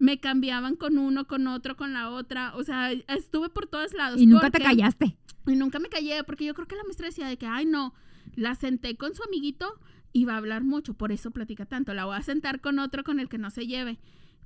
me 0.00 0.18
cambiaban 0.18 0.74
con 0.74 0.98
uno, 0.98 1.26
con 1.28 1.46
otro, 1.46 1.76
con 1.76 1.92
la 1.92 2.10
otra. 2.10 2.54
O 2.56 2.64
sea, 2.64 2.90
estuve 2.92 3.48
por 3.48 3.68
todos 3.68 3.94
lados. 3.94 4.20
Y 4.20 4.26
nunca 4.26 4.50
te 4.50 4.58
callaste. 4.60 5.16
Y 5.46 5.54
nunca 5.54 5.78
me 5.78 5.88
callé, 5.88 6.24
porque 6.24 6.44
yo 6.44 6.52
creo 6.52 6.66
que 6.66 6.74
la 6.74 6.82
maestra 6.82 7.06
decía 7.06 7.28
de 7.28 7.38
que, 7.38 7.46
ay, 7.46 7.64
no, 7.64 7.94
la 8.34 8.54
senté 8.56 8.96
con 8.96 9.14
su 9.14 9.22
amiguito 9.22 9.78
y 10.12 10.24
va 10.24 10.34
a 10.34 10.38
hablar 10.38 10.64
mucho, 10.64 10.94
por 10.94 11.12
eso 11.12 11.30
platica 11.30 11.64
tanto. 11.64 11.94
La 11.94 12.06
voy 12.06 12.16
a 12.16 12.22
sentar 12.22 12.60
con 12.60 12.80
otro 12.80 13.04
con 13.04 13.20
el 13.20 13.28
que 13.28 13.38
no 13.38 13.50
se 13.50 13.66
lleve. 13.68 13.98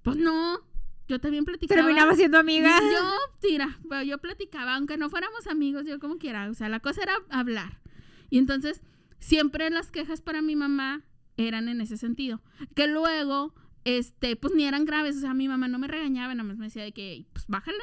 Pues 0.02 0.18
no, 0.18 0.60
yo 1.08 1.18
también 1.18 1.46
platicaba. 1.46 1.80
Terminaba 1.80 2.14
siendo 2.14 2.38
amiga. 2.38 2.78
Yo, 2.92 3.10
tira, 3.40 3.78
pero 3.88 4.02
yo 4.02 4.18
platicaba, 4.18 4.76
aunque 4.76 4.98
no 4.98 5.08
fuéramos 5.08 5.46
amigos, 5.46 5.86
yo 5.86 5.98
como 5.98 6.18
quiera. 6.18 6.50
O 6.50 6.54
sea, 6.54 6.68
la 6.68 6.80
cosa 6.80 7.02
era 7.02 7.14
hablar. 7.30 7.80
Y 8.28 8.36
entonces, 8.38 8.82
siempre 9.18 9.70
las 9.70 9.90
quejas 9.90 10.20
para 10.20 10.42
mi 10.42 10.56
mamá 10.56 11.02
eran 11.38 11.68
en 11.68 11.80
ese 11.80 11.96
sentido. 11.96 12.42
Que 12.74 12.86
luego, 12.86 13.54
este, 13.84 14.36
pues 14.36 14.54
ni 14.54 14.64
eran 14.64 14.84
graves. 14.84 15.16
O 15.16 15.20
sea, 15.20 15.32
mi 15.32 15.48
mamá 15.48 15.68
no 15.68 15.78
me 15.78 15.88
regañaba, 15.88 16.34
nada 16.34 16.46
más 16.46 16.58
me 16.58 16.66
decía 16.66 16.82
de 16.82 16.92
que, 16.92 17.24
pues 17.32 17.46
bájale. 17.46 17.78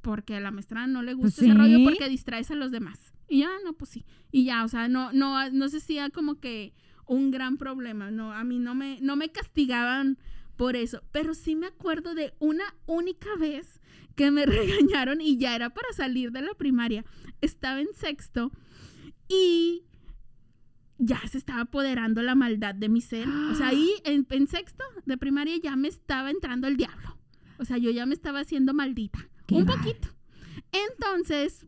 Porque 0.00 0.36
a 0.36 0.40
la 0.40 0.50
maestra 0.50 0.86
no 0.86 1.02
le 1.02 1.14
gusta 1.14 1.40
Pues 1.40 1.48
ese 1.50 1.58
rollo 1.58 1.78
sí. 1.78 1.84
porque 1.84 2.08
distraes 2.08 2.50
a 2.50 2.54
los 2.54 2.70
demás. 2.70 3.12
Y 3.28 3.40
ya, 3.40 3.50
no, 3.64 3.72
pues 3.74 3.90
sí. 3.90 4.04
Y 4.30 4.44
ya, 4.44 4.64
o 4.64 4.68
sea, 4.68 4.88
no, 4.88 5.12
no, 5.12 5.50
no 5.50 5.68
se 5.68 5.78
hacía 5.78 6.10
como 6.10 6.40
que 6.40 6.72
un 7.06 7.30
gran 7.30 7.56
problema. 7.56 8.10
No, 8.10 8.32
a 8.32 8.44
mí 8.44 8.58
no 8.58 8.74
me, 8.74 8.98
no 9.00 9.16
me 9.16 9.30
castigaban 9.30 10.18
por 10.56 10.76
eso. 10.76 11.02
Pero 11.10 11.34
sí 11.34 11.56
me 11.56 11.66
acuerdo 11.66 12.14
de 12.14 12.34
una 12.38 12.64
única 12.86 13.34
vez 13.38 13.80
que 14.14 14.30
me 14.30 14.44
regañaron 14.46 15.20
y 15.20 15.36
ya 15.38 15.56
era 15.56 15.70
para 15.70 15.90
salir 15.94 16.30
de 16.32 16.42
la 16.42 16.54
primaria. 16.54 17.04
Estaba 17.40 17.80
en 17.80 17.92
sexto 17.94 18.52
y 19.28 19.84
ya 20.98 21.20
se 21.28 21.38
estaba 21.38 21.62
apoderando 21.62 22.22
la 22.22 22.34
maldad 22.34 22.74
de 22.74 22.88
mi 22.88 23.00
ser. 23.00 23.28
O 23.28 23.54
sea, 23.54 23.68
ahí 23.68 23.90
en, 24.04 24.26
en 24.30 24.46
sexto 24.46 24.84
de 25.06 25.16
primaria 25.16 25.56
ya 25.62 25.76
me 25.76 25.88
estaba 25.88 26.30
entrando 26.30 26.66
el 26.66 26.76
diablo. 26.76 27.18
O 27.58 27.64
sea, 27.64 27.78
yo 27.78 27.90
ya 27.90 28.06
me 28.06 28.14
estaba 28.14 28.40
haciendo 28.40 28.74
maldita. 28.74 29.28
Qué 29.46 29.56
un 29.56 29.64
mal. 29.64 29.78
poquito. 29.78 30.08
Entonces, 30.72 31.66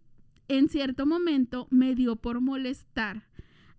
en 0.48 0.68
cierto 0.68 1.06
momento 1.06 1.68
me 1.70 1.94
dio 1.94 2.16
por 2.16 2.40
molestar 2.40 3.28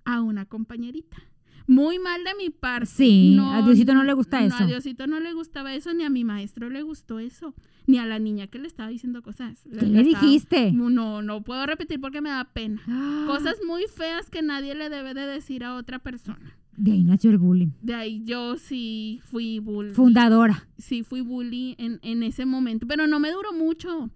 a 0.06 0.22
una 0.22 0.46
compañerita. 0.46 1.18
Muy 1.68 2.00
mal 2.00 2.24
de 2.24 2.34
mi 2.36 2.50
parte. 2.50 2.86
Sí, 2.88 3.38
a 3.40 3.62
Diosito 3.62 3.94
no 3.94 4.04
le 4.04 4.14
gusta 4.14 4.40
no, 4.40 4.48
eso. 4.48 4.64
a 4.64 4.66
Diosito 4.66 5.06
no 5.06 5.20
le 5.20 5.34
gustaba 5.34 5.76
eso, 5.76 5.94
ni 5.94 6.04
a 6.06 6.10
mi 6.10 6.24
maestro 6.24 6.70
le 6.70 6.82
gustó 6.82 7.20
eso, 7.20 7.54
ni 7.86 7.98
a 7.98 8.06
la 8.06 8.20
niña 8.20 8.48
que 8.48 8.58
le 8.58 8.68
estaba 8.68 8.90
diciendo 8.90 9.22
cosas. 9.22 9.64
¿Qué 9.78 9.86
le 9.86 10.04
dijiste? 10.04 10.72
No, 10.72 11.22
no 11.22 11.44
puedo 11.44 11.66
repetir 11.66 12.00
porque 12.00 12.22
me 12.22 12.30
da 12.30 12.46
pena. 12.46 12.82
Ah, 12.88 13.26
Cosas 13.28 13.58
muy 13.68 13.84
feas 13.94 14.30
que 14.30 14.42
nadie 14.42 14.76
le 14.76 14.90
debe 14.90 15.14
de 15.14 15.28
decir 15.28 15.64
a 15.66 15.76
otra 15.76 16.00
persona. 16.00 16.58
De 16.78 16.92
ahí 16.92 17.04
nació 17.04 17.32
el 17.32 17.38
bullying. 17.38 17.72
De 17.82 17.96
ahí 17.96 18.22
yo 18.24 18.56
sí 18.58 19.20
fui 19.24 19.60
bully. 19.60 19.94
Fundadora. 19.94 20.68
Sí 20.78 21.04
fui 21.04 21.22
bully 21.22 21.76
en, 21.80 22.00
en 22.02 22.24
ese 22.24 22.46
momento, 22.46 22.88
pero 22.88 23.08
no 23.08 23.20
me 23.20 23.32
duró 23.32 23.52
mucho. 23.52 24.10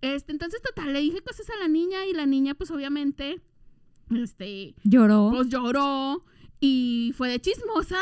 Este, 0.00 0.32
entonces, 0.32 0.60
total, 0.62 0.92
le 0.92 1.00
dije 1.00 1.20
cosas 1.22 1.48
a 1.50 1.58
la 1.60 1.68
niña 1.68 2.06
y 2.06 2.12
la 2.12 2.26
niña, 2.26 2.54
pues 2.54 2.70
obviamente, 2.70 3.40
este, 4.14 4.74
Lloró. 4.84 5.30
pues 5.34 5.48
lloró 5.48 6.24
y 6.66 7.12
fue 7.16 7.28
de 7.28 7.40
chismosa 7.40 7.98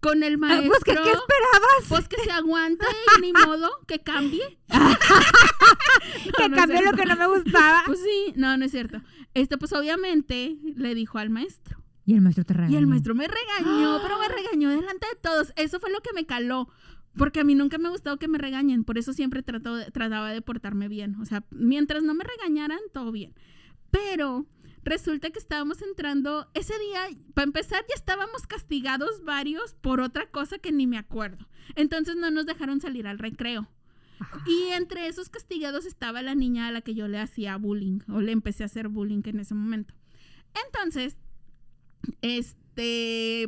con 0.00 0.22
el 0.22 0.34
Ah, 0.34 0.38
maestro. 0.38 0.68
pues, 0.68 0.84
¿qué, 0.84 0.92
¿qué 0.92 1.10
esperabas? 1.10 1.84
Pues 1.88 2.08
que 2.08 2.16
se 2.22 2.30
aguante 2.30 2.86
y 3.16 3.20
ni 3.20 3.32
modo, 3.32 3.68
que 3.86 3.98
cambie. 4.00 4.58
que 6.36 6.48
no 6.48 6.56
cambió 6.56 6.82
lo 6.82 6.92
que 6.92 7.04
no 7.04 7.16
me 7.16 7.26
gustaba. 7.26 7.82
Pues 7.86 8.00
sí, 8.00 8.32
no, 8.36 8.56
no 8.56 8.64
es 8.64 8.70
cierto. 8.70 9.00
Este, 9.34 9.58
pues 9.58 9.72
obviamente 9.72 10.56
le 10.76 10.94
dijo 10.94 11.18
al 11.18 11.30
maestro. 11.30 11.78
Y 12.04 12.14
el 12.14 12.20
maestro 12.22 12.44
te 12.44 12.54
regañó. 12.54 12.74
Y 12.74 12.78
el 12.78 12.86
maestro 12.86 13.14
me 13.14 13.26
regañó, 13.28 14.00
pero 14.02 14.18
me 14.18 14.28
regañó 14.28 14.70
delante 14.70 15.06
de 15.12 15.20
todos. 15.20 15.52
Eso 15.56 15.78
fue 15.80 15.90
lo 15.90 16.00
que 16.00 16.12
me 16.14 16.24
caló. 16.26 16.68
Porque 17.16 17.40
a 17.40 17.44
mí 17.44 17.54
nunca 17.54 17.76
me 17.78 17.88
ha 17.88 17.90
gustado 17.90 18.18
que 18.18 18.28
me 18.28 18.38
regañen. 18.38 18.84
Por 18.84 18.96
eso 18.98 19.12
siempre 19.12 19.42
trato 19.42 19.74
de- 19.76 19.90
trataba 19.90 20.30
de 20.32 20.40
portarme 20.40 20.88
bien. 20.88 21.16
O 21.20 21.24
sea, 21.26 21.44
mientras 21.50 22.02
no 22.04 22.14
me 22.14 22.24
regañaran, 22.24 22.78
todo 22.94 23.10
bien. 23.12 23.34
Pero 23.90 24.46
resulta 24.84 25.30
que 25.30 25.38
estábamos 25.38 25.82
entrando. 25.82 26.50
Ese 26.54 26.78
día, 26.78 27.08
para 27.34 27.44
empezar, 27.44 27.84
ya 27.88 27.94
estábamos 27.94 28.46
castigados 28.46 29.22
varios 29.24 29.74
por 29.74 30.00
otra 30.00 30.30
cosa 30.30 30.58
que 30.58 30.72
ni 30.72 30.86
me 30.86 30.98
acuerdo. 30.98 31.48
Entonces 31.76 32.16
no 32.16 32.30
nos 32.30 32.46
dejaron 32.46 32.80
salir 32.80 33.06
al 33.06 33.18
recreo. 33.18 33.68
Y 34.46 34.70
entre 34.72 35.06
esos 35.06 35.28
castigados 35.28 35.86
estaba 35.86 36.22
la 36.22 36.34
niña 36.34 36.66
a 36.66 36.72
la 36.72 36.80
que 36.80 36.94
yo 36.94 37.06
le 37.08 37.18
hacía 37.18 37.56
bullying. 37.56 38.00
O 38.08 38.20
le 38.20 38.32
empecé 38.32 38.64
a 38.64 38.66
hacer 38.66 38.88
bullying 38.88 39.22
en 39.24 39.40
ese 39.40 39.54
momento. 39.54 39.94
Entonces, 40.66 41.18
este, 42.22 42.67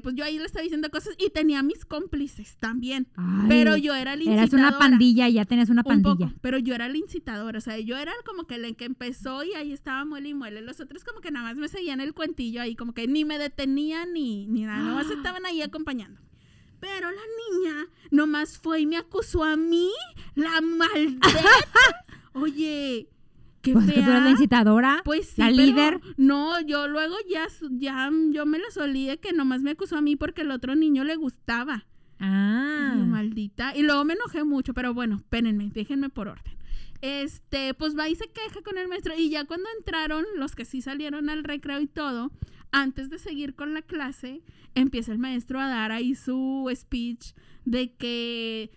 pues 0.03 0.15
yo 0.15 0.25
ahí 0.25 0.39
le 0.39 0.45
estaba 0.45 0.63
diciendo 0.63 0.91
cosas 0.91 1.15
y 1.19 1.31
tenía 1.31 1.63
mis 1.63 1.85
cómplices 1.85 2.57
también. 2.59 3.09
Ay, 3.17 3.47
pero 3.49 3.77
yo 3.77 3.95
era 3.95 4.17
la 4.17 4.23
incitadora. 4.23 4.43
Eras 4.43 4.53
una 4.55 4.79
pandilla, 4.79 5.29
ya 5.29 5.45
tenías 5.45 5.71
una 5.71 5.83
Un 5.83 6.03
pandilla. 6.03 6.29
poco, 6.29 6.39
pero 6.41 6.59
yo 6.59 6.75
era 6.75 6.89
la 6.89 6.97
incitadora, 6.97 7.59
o 7.59 7.61
sea, 7.61 7.79
yo 7.79 7.97
era 7.97 8.13
como 8.27 8.45
que 8.47 8.59
la 8.59 8.71
que 8.73 8.85
empezó 8.85 9.45
y 9.45 9.55
ahí 9.55 9.73
estaba 9.73 10.05
muele 10.05 10.31
y 10.31 10.35
muele. 10.35 10.61
Los 10.63 10.81
otros 10.81 11.05
como 11.05 11.21
que 11.21 11.31
nada 11.31 11.47
más 11.47 11.57
me 11.57 11.69
seguían 11.69 12.01
el 12.01 12.15
cuentillo 12.15 12.63
ahí, 12.63 12.75
como 12.77 12.93
que 12.95 13.07
ni 13.07 13.25
me 13.25 13.39
detenían 13.39 14.13
ni, 14.13 14.47
ni 14.47 14.65
nada, 14.65 14.83
nomás 14.83 15.11
estaban 15.11 15.45
ahí 15.47 15.63
acompañando. 15.63 16.21
Pero 16.81 17.11
la 17.11 17.21
niña 17.61 17.87
nomás 18.11 18.59
fue 18.59 18.81
y 18.81 18.87
me 18.87 18.97
acusó 18.97 19.45
a 19.45 19.57
mí, 19.57 19.91
la 20.35 20.61
maldita. 20.61 21.29
Oye, 22.33 23.09
qué 23.63 23.73
Pues 23.73 23.87
que 23.87 23.95
tú 23.95 24.11
eras 24.11 24.23
la 24.25 24.31
incitadora. 24.31 25.03
Pues 25.05 25.29
sí, 25.29 25.41
la 25.41 25.51
líder. 25.51 26.01
No, 26.17 26.61
yo 26.61 26.89
luego 26.89 27.15
ya, 27.29 27.47
ya 27.71 28.11
yo 28.31 28.47
me 28.47 28.59
la 28.59 28.71
solí 28.71 29.07
de 29.07 29.19
que 29.19 29.33
nomás 29.33 29.63
me 29.63 29.73
acusó 29.73 29.97
a 29.97 30.01
mí 30.01 30.17
porque 30.17 30.43
el 30.43 30.51
otro 30.51 30.75
niño 30.75 31.05
le 31.05 31.17
gustaba. 31.17 31.87
Ah. 32.19 32.95
Y 32.97 33.03
maldita. 33.03 33.77
Y 33.77 33.83
luego 33.83 34.05
me 34.05 34.15
enojé 34.15 34.45
mucho, 34.45 34.75
pero 34.75 34.93
bueno, 34.95 35.17
espérenme, 35.17 35.71
déjenme 35.73 36.11
por 36.11 36.29
orden. 36.29 36.55
Este, 37.01 37.73
pues 37.73 37.99
va 37.99 38.09
y 38.09 38.15
se 38.15 38.29
queja 38.29 38.61
con 38.63 38.77
el 38.77 38.89
maestro. 38.89 39.15
Y 39.17 39.31
ya 39.31 39.45
cuando 39.45 39.69
entraron, 39.79 40.25
los 40.37 40.55
que 40.55 40.65
sí 40.65 40.83
salieron 40.83 41.31
al 41.31 41.45
recreo 41.45 41.81
y 41.81 41.87
todo, 41.87 42.31
antes 42.73 43.09
de 43.11 43.19
seguir 43.19 43.55
con 43.55 43.75
la 43.75 43.83
clase, 43.83 44.43
empieza 44.75 45.13
el 45.13 45.19
maestro 45.19 45.59
a 45.61 45.69
dar 45.69 45.93
ahí 45.93 46.15
su 46.15 46.71
speech 46.75 47.33
de 47.65 47.95
que 47.95 48.71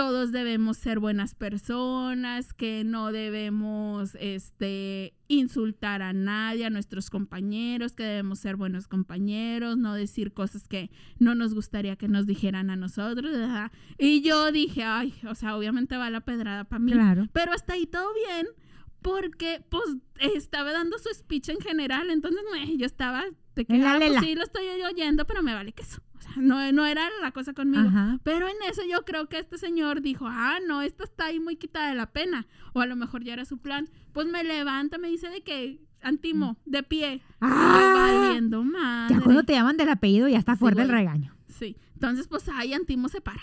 todos 0.00 0.32
debemos 0.32 0.78
ser 0.78 0.98
buenas 0.98 1.34
personas, 1.34 2.54
que 2.54 2.84
no 2.84 3.12
debemos 3.12 4.14
este 4.18 5.12
insultar 5.28 6.00
a 6.00 6.14
nadie, 6.14 6.64
a 6.64 6.70
nuestros 6.70 7.10
compañeros, 7.10 7.94
que 7.94 8.04
debemos 8.04 8.38
ser 8.38 8.56
buenos 8.56 8.88
compañeros, 8.88 9.76
no 9.76 9.92
decir 9.94 10.32
cosas 10.32 10.66
que 10.68 10.90
no 11.18 11.34
nos 11.34 11.52
gustaría 11.52 11.96
que 11.96 12.08
nos 12.08 12.26
dijeran 12.26 12.70
a 12.70 12.76
nosotros. 12.76 13.30
Y 13.98 14.22
yo 14.22 14.50
dije, 14.52 14.84
ay, 14.84 15.12
o 15.28 15.34
sea, 15.34 15.54
obviamente 15.54 15.98
va 15.98 16.08
la 16.08 16.22
pedrada 16.22 16.64
para 16.64 16.80
mí. 16.80 16.92
Claro. 16.92 17.26
Pero 17.34 17.52
hasta 17.52 17.74
ahí 17.74 17.86
todo 17.86 18.08
bien, 18.26 18.46
porque 19.02 19.62
pues 19.68 19.84
estaba 20.34 20.72
dando 20.72 20.96
su 20.98 21.10
speech 21.12 21.50
en 21.50 21.60
general, 21.60 22.08
entonces 22.10 22.40
me- 22.54 22.76
yo 22.78 22.86
estaba 22.86 23.24
de 23.54 23.64
que 23.66 23.74
En 23.74 23.82
la 23.82 23.94
"Ah, 23.94 23.98
pues 23.98 24.08
lela". 24.10 24.20
sí 24.22 24.34
lo 24.34 24.44
estoy 24.44 24.64
oyendo, 24.90 25.26
pero 25.26 25.42
me 25.42 25.52
vale 25.52 25.72
queso. 25.72 26.00
No, 26.36 26.70
no 26.72 26.86
era 26.86 27.08
la 27.20 27.30
cosa 27.32 27.52
conmigo. 27.52 27.88
Ajá. 27.88 28.18
Pero 28.22 28.46
en 28.48 28.56
eso 28.70 28.82
yo 28.90 29.04
creo 29.04 29.28
que 29.28 29.38
este 29.38 29.58
señor 29.58 30.00
dijo, 30.02 30.26
ah, 30.28 30.58
no, 30.66 30.82
esta 30.82 31.04
está 31.04 31.26
ahí 31.26 31.40
muy 31.40 31.56
quitada 31.56 31.88
de 31.88 31.94
la 31.94 32.12
pena. 32.12 32.46
O 32.72 32.80
a 32.80 32.86
lo 32.86 32.96
mejor 32.96 33.24
ya 33.24 33.32
era 33.32 33.44
su 33.44 33.58
plan. 33.58 33.88
Pues 34.12 34.26
me 34.26 34.44
levanta, 34.44 34.98
me 34.98 35.08
dice 35.08 35.28
de 35.28 35.42
que, 35.42 35.80
Antimo, 36.02 36.56
de 36.64 36.82
pie. 36.82 37.20
Ah. 37.40 38.22
Valiendo 38.24 38.62
madre. 38.64 39.14
Ya 39.16 39.20
cuando 39.22 39.42
te 39.44 39.52
llaman 39.52 39.76
del 39.76 39.88
apellido 39.90 40.28
ya 40.28 40.38
está 40.38 40.54
Sí, 40.54 40.58
fuerte 40.60 40.82
el 40.82 40.88
güey. 40.88 40.98
regaño. 41.00 41.34
Sí. 41.48 41.76
Entonces, 41.94 42.26
pues 42.28 42.48
ahí 42.48 42.72
Antimo 42.72 43.08
se 43.08 43.20
para. 43.20 43.40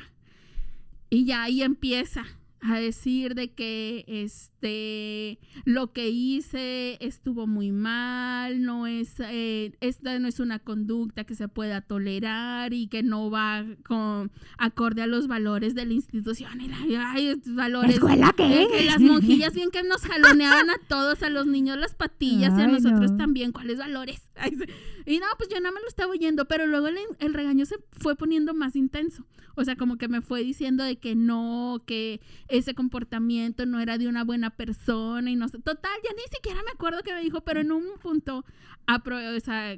Y 1.09 1.25
ya 1.25 1.43
ahí 1.43 1.61
empieza 1.61 2.23
a 2.61 2.79
decir 2.79 3.35
de 3.35 3.53
que 3.53 4.03
este 4.07 5.39
lo 5.65 5.93
que 5.93 6.09
hice 6.09 6.97
estuvo 7.05 7.47
muy 7.47 7.71
mal, 7.71 8.61
no 8.63 8.87
es 8.87 9.15
eh, 9.19 9.75
esta 9.79 10.17
no 10.19 10.27
es 10.27 10.39
una 10.39 10.59
conducta 10.59 11.23
que 11.23 11.35
se 11.35 11.47
pueda 11.47 11.81
tolerar 11.81 12.73
y 12.73 12.87
que 12.87 13.03
no 13.03 13.29
va 13.29 13.65
con 13.85 14.31
acorde 14.57 15.01
a 15.03 15.07
los 15.07 15.27
valores 15.27 15.75
de 15.75 15.85
la 15.85 15.93
institución. 15.93 16.59
Y 16.61 16.67
la- 16.67 17.11
ay, 17.11 17.41
valores 17.45 17.95
¿Escuela 17.95 18.33
qué? 18.35 18.63
eh, 18.63 18.67
que 18.71 18.85
las 18.85 18.99
monjillas 18.99 19.53
bien 19.53 19.69
que 19.71 19.83
nos 19.83 20.01
jaloneaban 20.01 20.69
a 20.69 20.77
todos, 20.87 21.21
a 21.23 21.29
los 21.29 21.45
niños 21.47 21.77
las 21.77 21.93
patillas 21.95 22.53
y 22.57 22.61
a 22.61 22.67
nosotros 22.67 23.11
no. 23.11 23.17
también. 23.17 23.51
¿Cuáles 23.51 23.77
valores? 23.77 24.29
Ay, 24.35 24.57
y 25.05 25.19
no, 25.19 25.25
pues 25.37 25.49
yo 25.49 25.57
nada 25.59 25.71
más 25.71 25.81
lo 25.83 25.87
estaba 25.89 26.11
oyendo, 26.11 26.45
pero 26.45 26.67
luego 26.67 26.87
el, 26.87 26.97
el 27.19 27.33
regaño 27.33 27.65
se 27.65 27.75
fue 27.91 28.15
poniendo 28.15 28.53
más 28.53 28.75
intenso. 28.75 29.25
O 29.59 29.63
sea, 29.63 29.75
como 29.75 29.97
que 29.97 30.07
me 30.07 30.21
fue 30.21 30.43
diciendo 30.43 30.83
de 30.83 30.97
que 30.97 31.15
no, 31.15 31.81
que 31.87 32.21
ese 32.49 32.73
comportamiento 32.73 33.65
no 33.65 33.79
era 33.79 33.97
de 33.97 34.07
una 34.07 34.23
buena 34.23 34.51
persona 34.51 35.29
y 35.29 35.35
no 35.35 35.47
sé. 35.47 35.59
Total, 35.59 35.91
ya 36.03 36.11
ni 36.15 36.23
siquiera 36.33 36.61
me 36.63 36.71
acuerdo 36.71 37.03
que 37.03 37.13
me 37.13 37.21
dijo, 37.21 37.41
pero 37.41 37.59
en 37.61 37.71
un 37.71 37.83
punto, 38.01 38.45
o 38.87 39.39
sea, 39.39 39.77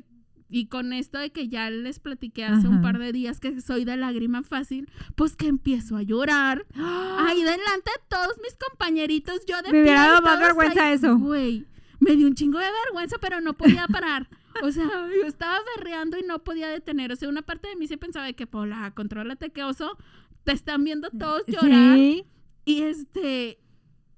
y 0.51 0.65
con 0.67 0.93
esto 0.93 1.19
de 1.19 1.32
que 1.32 1.47
ya 1.47 1.69
les 1.69 1.99
platiqué 1.99 2.43
hace 2.43 2.67
un 2.67 2.75
Ajá. 2.75 2.82
par 2.82 2.99
de 2.99 3.12
días 3.12 3.39
que 3.39 3.62
soy 3.62 3.86
de 3.86 3.97
lágrima 3.97 4.41
fácil, 4.41 4.89
pues 5.15 5.36
que 5.36 5.47
empiezo 5.47 5.95
a 5.95 6.01
llorar. 6.01 6.65
Ahí 6.75 7.38
delante 7.43 7.91
de 7.91 8.03
todos 8.10 8.36
mis 8.41 8.55
compañeritos, 8.69 9.45
yo 9.47 9.62
de 9.62 9.71
Me 9.71 9.82
hubiera 9.84 10.08
dado 10.08 10.21
más 10.21 10.39
vergüenza 10.39 10.88
ahí. 10.88 10.93
eso. 10.95 11.17
Güey, 11.17 11.67
me 11.99 12.15
dio 12.15 12.27
un 12.27 12.34
chingo 12.36 12.58
de 12.58 12.65
vergüenza, 12.86 13.17
pero 13.19 13.41
no 13.41 13.53
podía 13.53 13.88
parar. 13.88 14.27
O 14.63 14.71
sea, 14.71 14.86
yo 15.21 15.27
estaba 15.27 15.60
berreando 15.75 16.17
y 16.17 16.23
no 16.23 16.39
podía 16.39 16.67
detener. 16.69 17.12
O 17.12 17.15
sea, 17.15 17.29
una 17.29 17.43
parte 17.43 17.67
de 17.69 17.75
mí 17.75 17.88
se 17.88 17.97
pensaba 17.97 18.25
de 18.25 18.34
que, 18.36 18.47
Paula, 18.47 18.91
contrólate, 18.95 19.51
que 19.51 19.63
oso. 19.63 19.97
te 20.45 20.51
están 20.53 20.84
viendo 20.84 21.10
todos 21.12 21.43
llorar. 21.47 21.95
Sí. 21.95 22.25
Y 22.69 22.84
este, 22.84 23.58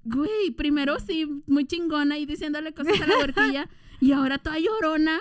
güey, 0.04 0.50
primero 0.50 0.98
sí, 1.00 1.42
muy 1.46 1.64
chingona 1.66 2.18
y 2.18 2.26
diciéndole 2.26 2.74
cosas 2.74 3.00
a 3.00 3.06
la 3.06 3.16
huerquilla. 3.18 3.66
y 3.98 4.12
ahora 4.12 4.36
toda 4.36 4.58
llorona. 4.58 5.20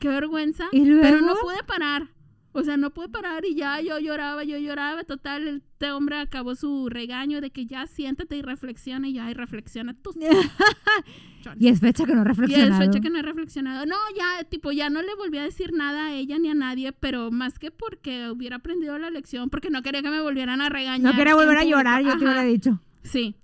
Qué 0.00 0.08
vergüenza. 0.08 0.68
¿Y 0.72 0.82
Pero 1.02 1.20
no 1.20 1.34
pude 1.36 1.62
parar. 1.64 2.08
O 2.56 2.62
sea, 2.62 2.76
no 2.76 2.94
pude 2.94 3.08
parar 3.08 3.44
y 3.44 3.56
ya 3.56 3.80
yo 3.80 3.98
lloraba, 3.98 4.44
yo 4.44 4.56
lloraba. 4.58 5.02
Total, 5.02 5.48
este 5.48 5.90
hombre 5.90 6.18
acabó 6.18 6.54
su 6.54 6.88
regaño 6.88 7.40
de 7.40 7.50
que 7.50 7.66
ya 7.66 7.86
siéntate 7.88 8.36
y 8.36 8.42
reflexiona. 8.42 9.08
Y 9.08 9.14
ya, 9.14 9.28
y 9.30 9.34
reflexiona 9.34 9.94
tú. 9.94 10.12
Y 11.58 11.68
es 11.68 11.80
fecha 11.80 12.04
que 12.06 12.14
no 12.14 12.22
he 12.22 12.24
Y 12.24 12.30
es 12.30 12.36
reflexionado. 12.38 12.84
fecha 12.86 13.00
que 13.00 13.10
no 13.10 13.18
he 13.18 13.22
reflexionado. 13.22 13.84
No, 13.86 13.96
ya, 14.16 14.44
tipo, 14.44 14.72
ya 14.72 14.88
no 14.88 15.02
le 15.02 15.14
volví 15.14 15.36
a 15.36 15.42
decir 15.42 15.72
nada 15.74 16.06
a 16.06 16.12
ella 16.14 16.38
ni 16.38 16.48
a 16.48 16.54
nadie, 16.54 16.92
pero 16.92 17.30
más 17.30 17.58
que 17.58 17.70
porque 17.70 18.30
hubiera 18.30 18.56
aprendido 18.56 18.96
la 18.98 19.10
lección, 19.10 19.50
porque 19.50 19.68
no 19.68 19.82
quería 19.82 20.00
que 20.02 20.08
me 20.08 20.20
volvieran 20.22 20.62
a 20.62 20.70
regañar. 20.70 21.12
No 21.12 21.18
quería 21.18 21.34
volver 21.34 21.58
a 21.58 21.64
llorar, 21.64 22.00
yo 22.02 22.10
te 22.12 22.16
Ajá. 22.16 22.24
hubiera 22.24 22.42
dicho. 22.44 22.80
Sí. 23.02 23.36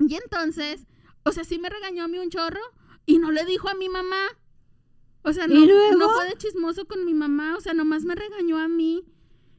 Y 0.00 0.14
entonces, 0.16 0.86
o 1.22 1.30
sea, 1.30 1.44
sí 1.44 1.58
me 1.60 1.68
regañó 1.68 2.02
a 2.04 2.08
mí 2.08 2.18
un 2.18 2.28
chorro 2.30 2.60
y 3.06 3.18
no 3.18 3.30
le 3.30 3.44
dijo 3.44 3.68
a 3.68 3.74
mi 3.74 3.88
mamá. 3.88 4.16
O 5.22 5.32
sea, 5.32 5.46
no, 5.46 5.54
no 5.96 6.08
fue 6.10 6.26
de 6.28 6.36
chismoso 6.38 6.86
con 6.86 7.04
mi 7.04 7.14
mamá, 7.14 7.56
o 7.56 7.60
sea, 7.60 7.74
nomás 7.74 8.04
me 8.04 8.14
regañó 8.14 8.58
a 8.58 8.68
mí. 8.68 9.04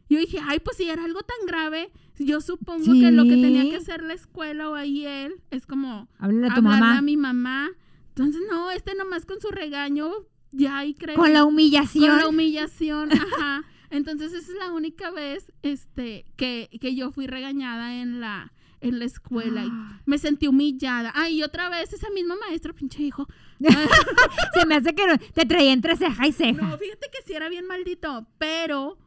Yo 0.09 0.17
dije, 0.17 0.39
ay, 0.43 0.59
pues 0.59 0.77
si 0.77 0.89
era 0.89 1.03
algo 1.03 1.21
tan 1.21 1.45
grave, 1.45 1.91
yo 2.17 2.41
supongo 2.41 2.93
que 2.93 3.11
lo 3.11 3.23
que 3.25 3.31
tenía 3.37 3.69
que 3.69 3.75
hacer 3.75 4.03
la 4.03 4.13
escuela 4.13 4.69
o 4.69 4.73
ahí 4.75 5.05
él 5.05 5.35
es 5.51 5.67
como 5.67 6.07
Háblale 6.17 6.47
a 6.47 6.53
tu 6.55 6.59
hablarle 6.61 6.79
mamá. 6.79 6.97
a 6.97 7.01
mi 7.01 7.17
mamá. 7.17 7.69
Entonces, 8.09 8.41
no, 8.49 8.71
este 8.71 8.95
nomás 8.95 9.25
con 9.25 9.39
su 9.39 9.49
regaño, 9.49 10.11
ya 10.51 10.83
y 10.85 10.95
creo 10.95 11.15
Con 11.15 11.31
la 11.33 11.45
humillación. 11.45 12.07
con 12.07 12.17
la 12.17 12.27
humillación, 12.27 13.11
ajá. 13.11 13.63
Entonces 13.91 14.33
esa 14.33 14.51
es 14.51 14.57
la 14.57 14.71
única 14.71 15.09
vez 15.11 15.51
este 15.63 16.25
que, 16.35 16.69
que 16.81 16.95
yo 16.95 17.11
fui 17.11 17.27
regañada 17.27 18.01
en 18.01 18.19
la 18.19 18.51
en 18.81 18.99
la 18.99 19.05
escuela 19.05 19.65
y 19.65 19.69
me 20.05 20.17
sentí 20.17 20.47
humillada. 20.47 21.11
Ay, 21.15 21.39
y 21.39 21.43
otra 21.43 21.69
vez 21.69 21.91
esa 21.93 22.09
misma 22.11 22.35
maestra, 22.35 22.73
pinche 22.73 23.03
hijo. 23.03 23.27
Se 24.53 24.65
me 24.65 24.75
hace 24.75 24.93
que 24.95 25.05
no- 25.07 25.17
te 25.17 25.45
traía 25.45 25.73
entre 25.73 25.95
ceja 25.95 26.27
y 26.27 26.31
ceja. 26.31 26.61
No, 26.61 26.77
fíjate 26.77 27.07
que 27.11 27.21
sí 27.25 27.33
era 27.33 27.49
bien 27.49 27.65
maldito, 27.67 28.27
pero 28.37 28.97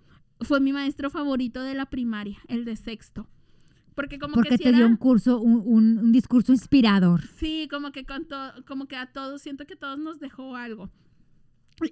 fue 0.41 0.61
mi 0.61 0.73
maestro 0.73 1.11
favorito 1.11 1.63
de 1.63 1.75
la 1.75 1.87
primaria, 1.87 2.39
el 2.49 2.65
de 2.65 2.77
sexto. 2.77 3.29
Porque 3.95 4.19
como 4.19 4.35
porque 4.35 4.51
que 4.51 4.57
sí 4.57 4.63
te 4.65 4.73
dio 4.73 4.87
un 4.87 4.97
curso, 4.97 5.39
un, 5.39 5.63
un- 5.67 5.99
un 5.99 6.13
discurso 6.13 6.51
inspirador. 6.53 7.21
Sí, 7.39 7.69
como 7.71 7.93
que 7.93 8.07
con 8.07 8.27
to- 8.27 8.65
como 8.67 8.87
que 8.87 8.97
a 8.97 9.13
todos, 9.13 9.43
siento 9.43 9.67
que 9.67 9.77
todos 9.77 9.99
nos 9.99 10.19
dejó 10.19 10.57
algo. 10.57 10.91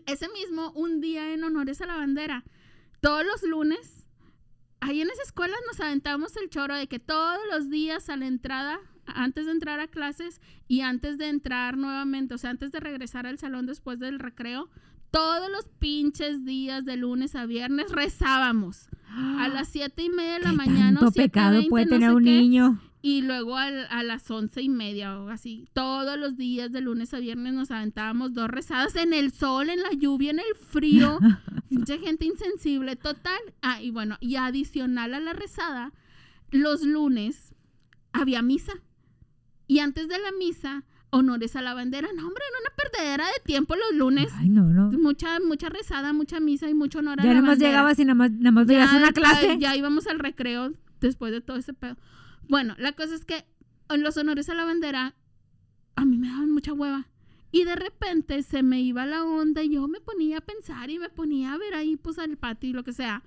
Ese 0.06 0.28
mismo, 0.30 0.72
un 0.72 1.00
día 1.00 1.32
en 1.34 1.42
honores 1.44 1.80
a 1.80 1.86
la 1.86 1.96
bandera, 1.96 2.44
todos 3.00 3.24
los 3.26 3.42
lunes, 3.42 3.99
ahí 4.80 5.00
en 5.00 5.10
esa 5.10 5.22
escuela 5.22 5.54
nos 5.66 5.80
aventamos 5.80 6.36
el 6.36 6.48
choro 6.50 6.74
de 6.74 6.86
que 6.86 6.98
todos 6.98 7.38
los 7.52 7.70
días 7.70 8.08
a 8.08 8.16
la 8.16 8.26
entrada, 8.26 8.78
antes 9.06 9.46
de 9.46 9.52
entrar 9.52 9.80
a 9.80 9.88
clases 9.88 10.40
y 10.68 10.80
antes 10.82 11.18
de 11.18 11.28
entrar 11.28 11.76
nuevamente, 11.76 12.34
o 12.34 12.38
sea, 12.38 12.50
antes 12.50 12.72
de 12.72 12.80
regresar 12.80 13.26
al 13.26 13.38
salón 13.38 13.66
después 13.66 13.98
del 13.98 14.18
recreo, 14.18 14.68
todos 15.10 15.50
los 15.50 15.66
pinches 15.78 16.44
días 16.44 16.84
de 16.84 16.96
lunes 16.96 17.34
a 17.34 17.46
viernes 17.46 17.90
rezábamos. 17.90 18.88
A 19.12 19.48
las 19.48 19.68
siete 19.68 20.04
y 20.04 20.08
media 20.10 20.34
de 20.34 20.40
la 20.40 20.50
¿Qué 20.50 20.56
mañana. 20.56 21.00
tanto 21.00 21.12
pecado 21.12 21.60
7:20, 21.60 21.68
puede 21.68 21.84
no 21.86 21.90
tener 21.90 22.10
un 22.14 22.24
qué. 22.24 22.30
niño. 22.30 22.80
Y 23.02 23.22
luego 23.22 23.56
al- 23.56 23.86
a 23.88 24.02
las 24.02 24.30
once 24.30 24.60
y 24.60 24.68
media 24.68 25.18
o 25.18 25.30
así, 25.30 25.66
todos 25.72 26.18
los 26.18 26.36
días 26.36 26.70
de 26.70 26.82
lunes 26.82 27.14
a 27.14 27.18
viernes 27.18 27.54
nos 27.54 27.70
aventábamos 27.70 28.34
dos 28.34 28.48
rezadas 28.48 28.94
en 28.96 29.14
el 29.14 29.32
sol, 29.32 29.70
en 29.70 29.80
la 29.82 29.90
lluvia, 29.92 30.30
en 30.32 30.38
el 30.40 30.54
frío. 30.54 31.18
Mucha 31.70 31.96
gente 31.98 32.26
insensible, 32.26 32.96
total. 32.96 33.40
Ah, 33.62 33.80
y 33.80 33.90
bueno, 33.90 34.16
y 34.20 34.36
adicional 34.36 35.14
a 35.14 35.20
la 35.20 35.32
rezada, 35.32 35.92
los 36.50 36.82
lunes 36.82 37.54
había 38.12 38.42
misa. 38.42 38.72
Y 39.66 39.78
antes 39.78 40.08
de 40.08 40.18
la 40.18 40.32
misa, 40.38 40.84
honores 41.10 41.56
a 41.56 41.62
la 41.62 41.72
bandera. 41.74 42.08
No, 42.14 42.26
hombre, 42.26 42.42
era 42.48 42.58
una 42.60 42.76
perdedera 42.76 43.24
de 43.26 43.42
tiempo 43.46 43.76
los 43.76 43.96
lunes. 43.98 44.28
Ay, 44.36 44.48
no, 44.50 44.64
no. 44.64 44.90
Mucha, 44.98 45.38
mucha 45.40 45.68
rezada, 45.70 46.12
mucha 46.12 46.38
misa 46.40 46.68
y 46.68 46.74
mucho 46.74 46.98
honor 46.98 47.20
a 47.20 47.22
Ya 47.22 47.28
la 47.28 47.34
nada 47.34 47.42
más 47.46 47.50
bandera 47.52 47.70
llegabas 47.70 47.98
y 47.98 48.04
nada 48.04 48.14
más, 48.14 48.30
nada 48.32 48.50
más 48.50 48.66
veías 48.66 48.92
una 48.92 49.12
clase. 49.12 49.56
ya 49.58 49.74
íbamos 49.76 50.06
al 50.06 50.18
recreo 50.18 50.72
después 51.00 51.32
de 51.32 51.40
todo 51.40 51.56
ese 51.56 51.72
pedo. 51.72 51.96
Bueno, 52.50 52.74
la 52.78 52.90
cosa 52.94 53.14
es 53.14 53.24
que 53.24 53.44
en 53.88 54.02
los 54.02 54.16
honores 54.16 54.48
a 54.48 54.54
la 54.54 54.64
bandera 54.64 55.14
a 55.94 56.04
mí 56.04 56.18
me 56.18 56.26
daban 56.26 56.50
mucha 56.50 56.72
hueva. 56.72 57.06
Y 57.52 57.62
de 57.62 57.76
repente 57.76 58.42
se 58.42 58.64
me 58.64 58.80
iba 58.80 59.06
la 59.06 59.24
onda 59.24 59.62
y 59.62 59.70
yo 59.70 59.86
me 59.86 60.00
ponía 60.00 60.38
a 60.38 60.40
pensar 60.40 60.90
y 60.90 60.98
me 60.98 61.10
ponía 61.10 61.52
a 61.52 61.58
ver 61.58 61.74
ahí 61.74 61.96
pues 61.96 62.18
al 62.18 62.36
patio 62.38 62.70
y 62.70 62.72
lo 62.72 62.82
que 62.82 62.92
sea. 62.92 63.22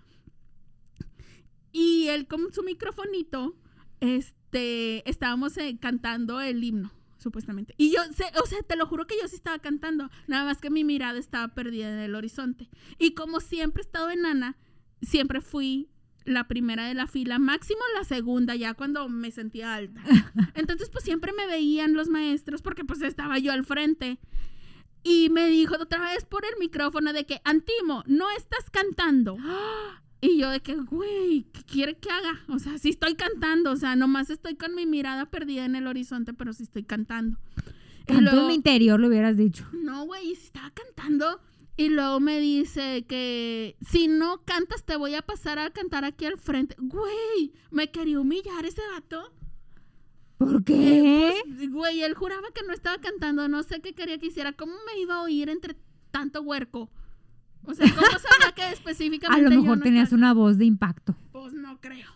Y 1.71 2.09
él 2.09 2.27
con 2.27 2.51
su 2.51 2.63
microfonito, 2.63 3.55
este, 4.01 5.09
estábamos 5.09 5.57
eh, 5.57 5.77
cantando 5.79 6.41
el 6.41 6.61
himno, 6.61 6.91
supuestamente. 7.17 7.75
Y 7.77 7.93
yo, 7.93 8.03
sé, 8.13 8.25
o 8.43 8.45
sea, 8.45 8.61
te 8.61 8.75
lo 8.75 8.87
juro 8.87 9.07
que 9.07 9.15
yo 9.21 9.27
sí 9.29 9.37
estaba 9.37 9.59
cantando, 9.59 10.09
nada 10.27 10.43
más 10.43 10.59
que 10.59 10.69
mi 10.69 10.83
mirada 10.83 11.17
estaba 11.17 11.55
perdida 11.55 11.89
en 11.93 11.99
el 11.99 12.15
horizonte. 12.15 12.69
Y 12.99 13.13
como 13.13 13.39
siempre 13.39 13.83
he 13.83 13.85
estado 13.85 14.09
enana, 14.09 14.57
siempre 15.01 15.39
fui 15.39 15.89
la 16.25 16.47
primera 16.47 16.87
de 16.87 16.93
la 16.93 17.07
fila, 17.07 17.39
máximo 17.39 17.81
la 17.97 18.03
segunda, 18.03 18.55
ya 18.55 18.73
cuando 18.73 19.09
me 19.09 19.31
sentía 19.31 19.75
alta. 19.75 20.01
Entonces, 20.55 20.89
pues 20.89 21.03
siempre 21.03 21.31
me 21.33 21.47
veían 21.47 21.93
los 21.93 22.07
maestros 22.09 22.61
porque 22.61 22.83
pues 22.85 23.01
estaba 23.01 23.39
yo 23.39 23.51
al 23.51 23.65
frente. 23.65 24.19
Y 25.03 25.29
me 25.29 25.47
dijo 25.47 25.75
otra 25.79 25.99
vez 26.13 26.23
por 26.25 26.45
el 26.45 26.53
micrófono 26.59 27.11
de 27.11 27.25
que, 27.25 27.41
Antimo, 27.43 28.03
no 28.07 28.25
estás 28.37 28.69
cantando. 28.69 29.37
Y 30.25 30.37
yo 30.37 30.49
de 30.51 30.61
que, 30.61 30.75
güey, 30.75 31.47
¿qué 31.51 31.63
quiere 31.63 31.97
que 31.97 32.09
haga? 32.09 32.39
O 32.47 32.57
sea, 32.57 32.77
sí 32.77 32.87
estoy 32.87 33.15
cantando, 33.15 33.71
o 33.73 33.75
sea, 33.75 33.97
nomás 33.97 34.29
estoy 34.29 34.55
con 34.55 34.73
mi 34.73 34.85
mirada 34.85 35.25
perdida 35.25 35.65
en 35.65 35.75
el 35.75 35.85
horizonte, 35.85 36.31
pero 36.31 36.53
sí 36.53 36.63
estoy 36.63 36.83
cantando. 36.83 37.37
Canto 38.05 38.13
en 38.19 38.23
luego- 38.23 38.47
mi 38.47 38.53
interior, 38.53 39.01
lo 39.01 39.07
hubieras 39.09 39.35
dicho. 39.35 39.67
no, 39.73 40.05
güey, 40.05 40.31
estaba 40.31 40.71
cantando. 40.71 41.41
Y 41.75 41.89
luego 41.89 42.19
me 42.19 42.39
dice 42.39 43.05
que 43.07 43.75
si 43.81 44.07
no 44.07 44.43
cantas 44.45 44.83
te 44.85 44.95
voy 44.95 45.15
a 45.15 45.21
pasar 45.23 45.57
a 45.57 45.71
cantar 45.71 46.05
aquí 46.05 46.25
al 46.25 46.37
frente. 46.37 46.75
Güey, 46.77 47.53
me 47.71 47.89
quería 47.91 48.19
humillar 48.19 48.63
ese 48.65 48.81
vato. 48.93 49.33
¿Por 50.37 50.63
qué? 50.63 51.41
Pues, 51.47 51.71
güey, 51.71 52.01
él 52.03 52.13
juraba 52.15 52.47
que 52.53 52.65
no 52.67 52.73
estaba 52.73 52.97
cantando, 52.99 53.47
no 53.47 53.63
sé 53.63 53.81
qué 53.81 53.93
quería 53.93 54.17
que 54.19 54.27
hiciera. 54.27 54.53
¿Cómo 54.53 54.73
me 54.85 54.99
iba 55.01 55.15
a 55.15 55.21
oír 55.23 55.49
entre 55.49 55.75
tanto 56.11 56.41
huerco? 56.41 56.91
O 57.65 57.73
sea, 57.73 57.87
¿cómo 57.93 58.07
sabía 58.07 58.51
que 58.55 58.61
a 58.63 58.71
específicamente 58.71 59.43
lo 59.43 59.51
yo 59.51 59.61
mejor 59.61 59.77
no 59.77 59.83
tenías 59.83 60.05
estaba- 60.05 60.17
una 60.19 60.33
voz 60.33 60.57
de 60.57 60.65
impacto. 60.65 61.15
Pues 61.31 61.53
no 61.53 61.79
creo. 61.79 62.09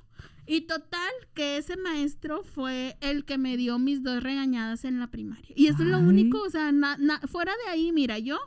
Y 0.45 0.61
total, 0.61 1.11
que 1.33 1.57
ese 1.57 1.77
maestro 1.77 2.43
fue 2.43 2.97
el 3.01 3.25
que 3.25 3.37
me 3.37 3.57
dio 3.57 3.79
mis 3.79 4.03
dos 4.03 4.21
regañadas 4.23 4.85
en 4.85 4.99
la 4.99 5.07
primaria. 5.07 5.53
Y 5.55 5.67
eso 5.67 5.83
es 5.83 5.89
lo 5.89 5.99
único, 5.99 6.41
o 6.41 6.49
sea, 6.49 6.71
na- 6.71 6.97
na- 6.97 7.19
fuera 7.21 7.53
de 7.65 7.71
ahí, 7.71 7.91
mira, 7.91 8.17
yo, 8.19 8.37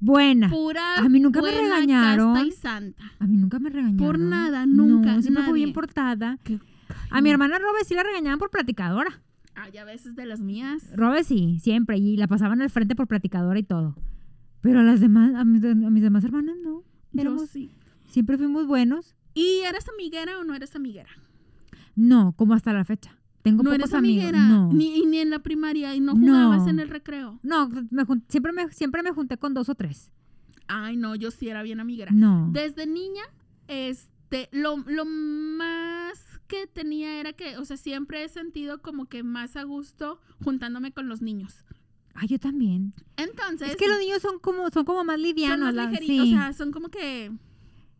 Buena. 0.00 0.48
pura. 0.48 0.96
A 0.96 1.08
mí 1.08 1.20
nunca 1.20 1.42
me 1.42 1.50
regañaron. 1.50 2.34
casta 2.34 2.48
y 2.48 2.52
santa. 2.52 3.04
A 3.18 3.26
mí 3.26 3.36
nunca 3.36 3.58
me 3.58 3.70
regañaron. 3.70 3.98
Por 3.98 4.18
nada, 4.18 4.66
nunca, 4.66 5.16
No, 5.16 5.22
siempre 5.22 5.44
fue 5.44 5.52
bien 5.54 5.68
nadie. 5.68 5.74
portada. 5.74 6.38
Qué- 6.42 6.58
A 7.10 7.20
mi 7.20 7.30
hermana 7.30 7.58
Robe 7.58 7.84
sí 7.86 7.94
la 7.94 8.02
regañaban 8.02 8.38
por 8.38 8.50
platicadora. 8.50 9.20
Ay, 9.54 9.76
a 9.76 9.84
veces 9.84 10.16
de 10.16 10.24
las 10.26 10.40
mías. 10.40 10.90
Robe 10.96 11.22
sí, 11.24 11.58
siempre. 11.60 11.98
Y 11.98 12.16
la 12.16 12.26
pasaban 12.28 12.62
al 12.62 12.70
frente 12.70 12.94
por 12.94 13.08
platicadora 13.08 13.58
y 13.58 13.62
todo. 13.62 13.94
Pero 14.62 14.80
a 14.80 14.82
las 14.82 15.00
demás, 15.00 15.34
a 15.34 15.44
mis, 15.44 15.62
a 15.64 15.74
mis 15.74 16.02
demás 16.02 16.24
hermanas 16.24 16.56
no. 16.64 16.82
Yo 17.12 17.38
sí. 17.46 17.70
Siempre 18.06 18.38
fuimos 18.38 18.66
buenos. 18.66 19.16
¿Y 19.34 19.60
eres 19.68 19.86
amiguera 19.88 20.38
o 20.38 20.44
no 20.44 20.54
eres 20.54 20.74
amiguera? 20.76 21.10
No, 21.94 22.32
como 22.36 22.54
hasta 22.54 22.72
la 22.72 22.84
fecha. 22.84 23.16
Tengo 23.42 23.62
no 23.62 23.70
pocos 23.70 23.80
eres 23.84 23.94
amigos. 23.94 24.24
amiguera. 24.24 24.46
No. 24.48 24.72
Ni, 24.72 25.04
ni 25.06 25.18
en 25.18 25.30
la 25.30 25.38
primaria 25.40 25.94
y 25.94 26.00
no 26.00 26.14
No. 26.14 26.20
jugabas 26.20 26.68
en 26.68 26.78
el 26.78 26.88
recreo. 26.88 27.38
No, 27.42 27.68
me 27.90 28.04
siempre, 28.28 28.52
me, 28.52 28.70
siempre 28.72 29.02
me 29.02 29.12
junté 29.12 29.38
con 29.38 29.54
dos 29.54 29.68
o 29.68 29.74
tres. 29.74 30.10
Ay, 30.68 30.96
no, 30.96 31.14
yo 31.16 31.30
sí 31.30 31.48
era 31.48 31.62
bien 31.62 31.80
amiguera. 31.80 32.12
No. 32.12 32.48
Desde 32.52 32.86
niña, 32.86 33.22
este, 33.68 34.48
lo, 34.52 34.76
lo 34.86 35.04
más 35.04 36.40
que 36.46 36.66
tenía 36.66 37.18
era 37.20 37.32
que, 37.32 37.56
o 37.58 37.64
sea, 37.64 37.76
siempre 37.76 38.24
he 38.24 38.28
sentido 38.28 38.82
como 38.82 39.06
que 39.06 39.22
más 39.22 39.56
a 39.56 39.62
gusto 39.62 40.20
juntándome 40.44 40.92
con 40.92 41.08
los 41.08 41.22
niños. 41.22 41.64
Ay, 42.14 42.28
yo 42.28 42.38
también. 42.38 42.92
Entonces, 43.16 43.70
es 43.70 43.76
que 43.76 43.88
los 43.88 43.98
niños 43.98 44.20
son 44.20 44.38
como, 44.40 44.68
son 44.70 44.84
como 44.84 45.04
más 45.04 45.14
son 45.16 45.22
livianos. 45.22 45.58
más 45.60 45.74
la- 45.74 45.86
ligeritos, 45.86 46.26
sí. 46.26 46.34
o 46.34 46.36
sea, 46.36 46.52
son 46.52 46.72
como 46.72 46.88
que, 46.88 47.32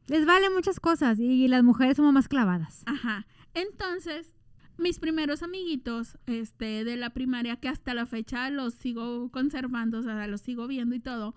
Les 0.09 0.27
vale 0.27 0.51
muchas 0.51 0.81
cosas 0.81 1.19
y 1.21 1.47
las 1.49 1.63
mujeres 1.63 1.97
somos 1.97 2.13
más 2.13 2.29
clavadas. 2.29 2.83
ajá. 2.87 3.27
Entonces, 3.55 4.33
mis 4.81 4.99
primeros 4.99 5.43
amiguitos, 5.43 6.19
este, 6.27 6.85
de 6.85 6.97
la 6.97 7.11
primaria, 7.11 7.57
que 7.57 7.69
hasta 7.69 7.95
la 7.95 8.07
fecha 8.07 8.51
los 8.51 8.75
sigo 8.75 9.31
conservando, 9.31 9.99
o 9.99 10.03
sea, 10.03 10.27
los 10.27 10.41
sigo 10.41 10.67
viendo 10.67 10.95
y 10.95 11.01
todo, 11.01 11.35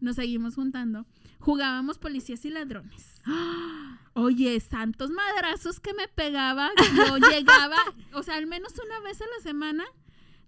nos 0.00 0.16
seguimos 0.16 0.54
juntando, 0.54 1.06
jugábamos 1.38 1.98
policías 1.98 2.44
y 2.44 2.50
ladrones. 2.50 3.22
Oye, 4.14 4.60
santos 4.60 5.10
madrazos 5.10 5.80
que 5.80 5.94
me 5.94 6.06
pegaba. 6.08 6.70
Yo 6.96 7.16
llegaba, 7.30 7.78
o 8.12 8.22
sea, 8.22 8.36
al 8.36 8.46
menos 8.46 8.74
una 8.84 9.00
vez 9.00 9.20
a 9.22 9.24
la 9.24 9.42
semana 9.42 9.84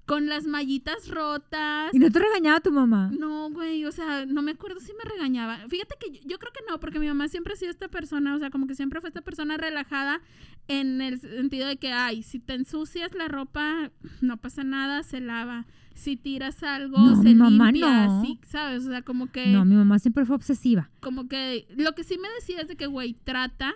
con 0.06 0.26
las 0.28 0.46
mallitas 0.46 1.08
rotas. 1.08 1.92
¿Y 1.94 1.98
no 1.98 2.10
te 2.10 2.18
regañaba 2.18 2.60
tu 2.60 2.70
mamá? 2.70 3.10
No, 3.18 3.50
güey, 3.50 3.84
o 3.86 3.92
sea, 3.92 4.26
no 4.26 4.42
me 4.42 4.52
acuerdo 4.52 4.80
si 4.80 4.92
me 4.92 5.04
regañaba. 5.10 5.58
Fíjate 5.68 5.96
que 5.98 6.12
yo, 6.12 6.20
yo 6.24 6.38
creo 6.38 6.52
que 6.52 6.60
no, 6.70 6.78
porque 6.80 6.98
mi 6.98 7.06
mamá 7.06 7.28
siempre 7.28 7.54
ha 7.54 7.56
sido 7.56 7.70
esta 7.70 7.88
persona, 7.88 8.34
o 8.34 8.38
sea, 8.38 8.50
como 8.50 8.66
que 8.66 8.74
siempre 8.74 9.00
fue 9.00 9.08
esta 9.08 9.22
persona 9.22 9.56
relajada 9.56 10.20
en 10.68 11.00
el 11.00 11.20
sentido 11.20 11.66
de 11.68 11.76
que, 11.76 11.92
ay, 11.92 12.22
si 12.22 12.38
te 12.38 12.54
ensucias 12.54 13.14
la 13.14 13.28
ropa, 13.28 13.90
no 14.20 14.36
pasa 14.36 14.64
nada, 14.64 15.02
se 15.02 15.20
lava. 15.20 15.66
Si 15.94 16.16
tiras 16.16 16.62
algo, 16.64 16.98
No, 16.98 17.16
se 17.16 17.28
mi 17.28 17.34
mamá 17.36 17.70
limpia, 17.70 18.06
no. 18.08 18.22
sí, 18.22 18.40
¿sabes? 18.48 18.84
O 18.84 18.88
sea, 18.90 19.02
como 19.02 19.30
que, 19.30 19.46
No, 19.46 19.64
mi 19.64 19.76
mamá 19.76 20.00
siempre 20.00 20.24
fue 20.24 20.34
obsesiva 20.34 20.90
como 21.00 21.28
que, 21.28 21.68
lo 21.76 21.92
que 21.94 22.02
sí 22.02 22.18
me 22.18 22.28
decía 22.30 22.60
es 22.62 22.66
de 22.68 22.76
que, 22.76 22.86
güey, 22.86 23.14
trata 23.22 23.74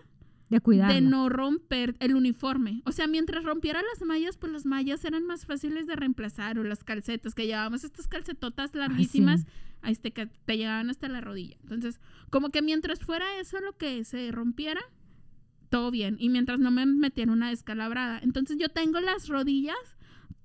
de 0.50 0.60
cuidarla. 0.60 0.94
de 0.94 1.00
no 1.00 1.28
romper 1.28 1.96
el 2.00 2.14
uniforme. 2.14 2.82
O 2.84 2.92
sea, 2.92 3.06
mientras 3.06 3.44
rompiera 3.44 3.82
las 3.82 4.06
mallas, 4.06 4.36
pues 4.36 4.52
las 4.52 4.66
mallas 4.66 5.04
eran 5.04 5.24
más 5.26 5.46
fáciles 5.46 5.86
de 5.86 5.96
reemplazar 5.96 6.58
o 6.58 6.64
las 6.64 6.84
calcetas, 6.84 7.34
que 7.34 7.46
llevábamos 7.46 7.84
estas 7.84 8.08
calcetotas 8.08 8.74
larguísimas, 8.74 9.46
a 9.82 9.90
este, 9.90 10.10
que 10.10 10.26
te 10.26 10.56
llevaban 10.56 10.90
hasta 10.90 11.08
la 11.08 11.20
rodilla. 11.20 11.56
Entonces, 11.62 12.00
como 12.30 12.50
que 12.50 12.62
mientras 12.62 13.00
fuera 13.00 13.38
eso 13.38 13.60
lo 13.60 13.76
que 13.76 14.04
se 14.04 14.32
rompiera, 14.32 14.80
todo 15.68 15.90
bien. 15.90 16.16
Y 16.18 16.30
mientras 16.30 16.58
no 16.60 16.70
me 16.70 16.86
metieran 16.86 17.32
una 17.32 17.50
descalabrada. 17.50 18.18
Entonces 18.22 18.56
yo 18.58 18.68
tengo 18.68 19.00
las 19.00 19.28
rodillas 19.28 19.76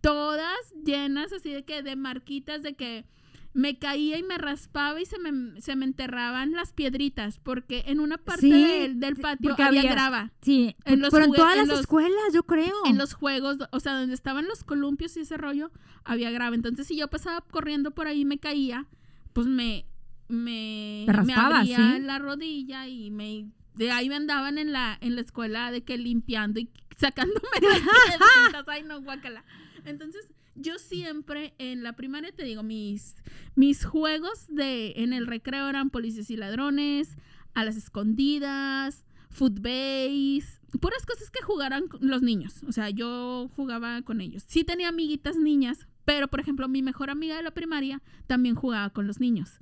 todas 0.01 0.73
llenas 0.83 1.31
así 1.31 1.53
de 1.53 1.63
que 1.63 1.81
de 1.81 1.95
marquitas 1.95 2.61
de 2.61 2.75
que 2.75 3.05
me 3.53 3.77
caía 3.77 4.17
y 4.17 4.23
me 4.23 4.37
raspaba 4.39 4.99
y 4.99 5.05
se 5.05 5.19
me, 5.19 5.61
se 5.61 5.75
me 5.75 5.85
enterraban 5.85 6.53
las 6.53 6.73
piedritas 6.73 7.39
porque 7.39 7.83
en 7.87 7.99
una 7.99 8.17
parte 8.17 8.41
Sí, 8.41 8.51
del, 8.51 8.99
del 8.99 9.15
patio 9.17 9.51
había, 9.53 9.67
había- 9.67 9.91
grava. 9.91 10.31
Sí, 10.41 10.75
En 10.85 11.01
los 11.01 11.11
pero 11.11 11.25
en 11.25 11.31
todas 11.33 11.53
en 11.53 11.57
las 11.59 11.67
los- 11.67 11.79
escuelas, 11.81 12.33
yo 12.33 12.43
creo. 12.43 12.73
En 12.85 12.97
los 12.97 13.13
juegos, 13.13 13.57
o 13.71 13.79
sea, 13.79 13.93
donde 13.99 14.15
estaban 14.15 14.47
los 14.47 14.63
columpios 14.63 15.15
y 15.17 15.19
ese 15.21 15.37
rollo, 15.37 15.71
había 16.03 16.31
grava. 16.31 16.55
Entonces, 16.55 16.87
si 16.87 16.95
yo 16.97 17.09
pasaba 17.09 17.41
corriendo 17.41 17.91
por 17.91 18.07
ahí 18.07 18.21
y 18.21 18.25
me 18.25 18.39
caía, 18.39 18.87
pues 19.33 19.45
me, 19.47 19.85
me, 20.27 21.03
Te 21.05 21.13
me 21.23 21.33
abría 21.33 21.77
¿sí? 21.93 21.99
la 21.99 22.17
rodilla 22.19 22.87
y 22.87 23.11
me 23.11 23.51
de 23.75 23.89
ahí 23.91 24.07
me 24.07 24.15
andaban 24.15 24.57
en 24.59 24.71
la, 24.71 24.97
en 25.01 25.15
la 25.15 25.21
escuela 25.21 25.71
de 25.71 25.83
que 25.83 25.97
limpiando 25.97 26.59
y 26.59 26.69
sacándome 26.95 27.39
las 27.61 27.79
piedritas. 27.79 28.67
Ay, 28.67 28.83
no, 28.83 29.01
guácala. 29.01 29.43
Entonces, 29.85 30.31
yo 30.55 30.77
siempre 30.77 31.53
en 31.57 31.83
la 31.83 31.93
primaria 31.93 32.31
te 32.31 32.43
digo, 32.43 32.63
mis, 32.63 33.15
mis 33.55 33.85
juegos 33.85 34.47
de 34.47 34.93
en 34.97 35.13
el 35.13 35.27
recreo 35.27 35.67
eran 35.67 35.89
policías 35.89 36.29
y 36.29 36.37
ladrones, 36.37 37.17
a 37.53 37.63
las 37.63 37.75
escondidas, 37.75 39.05
footbase, 39.29 40.59
puras 40.79 41.05
cosas 41.05 41.29
que 41.29 41.43
jugaran 41.43 41.85
los 41.99 42.21
niños. 42.21 42.63
O 42.67 42.71
sea, 42.71 42.89
yo 42.89 43.49
jugaba 43.55 44.01
con 44.03 44.21
ellos. 44.21 44.43
Sí 44.47 44.63
tenía 44.63 44.89
amiguitas 44.89 45.37
niñas, 45.37 45.87
pero 46.05 46.27
por 46.27 46.39
ejemplo, 46.39 46.67
mi 46.67 46.81
mejor 46.81 47.09
amiga 47.09 47.35
de 47.35 47.43
la 47.43 47.51
primaria 47.51 48.01
también 48.27 48.55
jugaba 48.55 48.89
con 48.91 49.07
los 49.07 49.19
niños. 49.19 49.59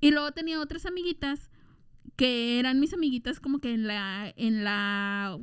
Y 0.00 0.10
luego 0.10 0.32
tenía 0.32 0.60
otras 0.60 0.86
amiguitas 0.86 1.50
que 2.16 2.58
eran 2.58 2.80
mis 2.80 2.92
amiguitas 2.92 3.40
como 3.40 3.60
que 3.60 3.72
en 3.72 3.86
la 3.86 4.32
en 4.36 4.64
la 4.64 5.38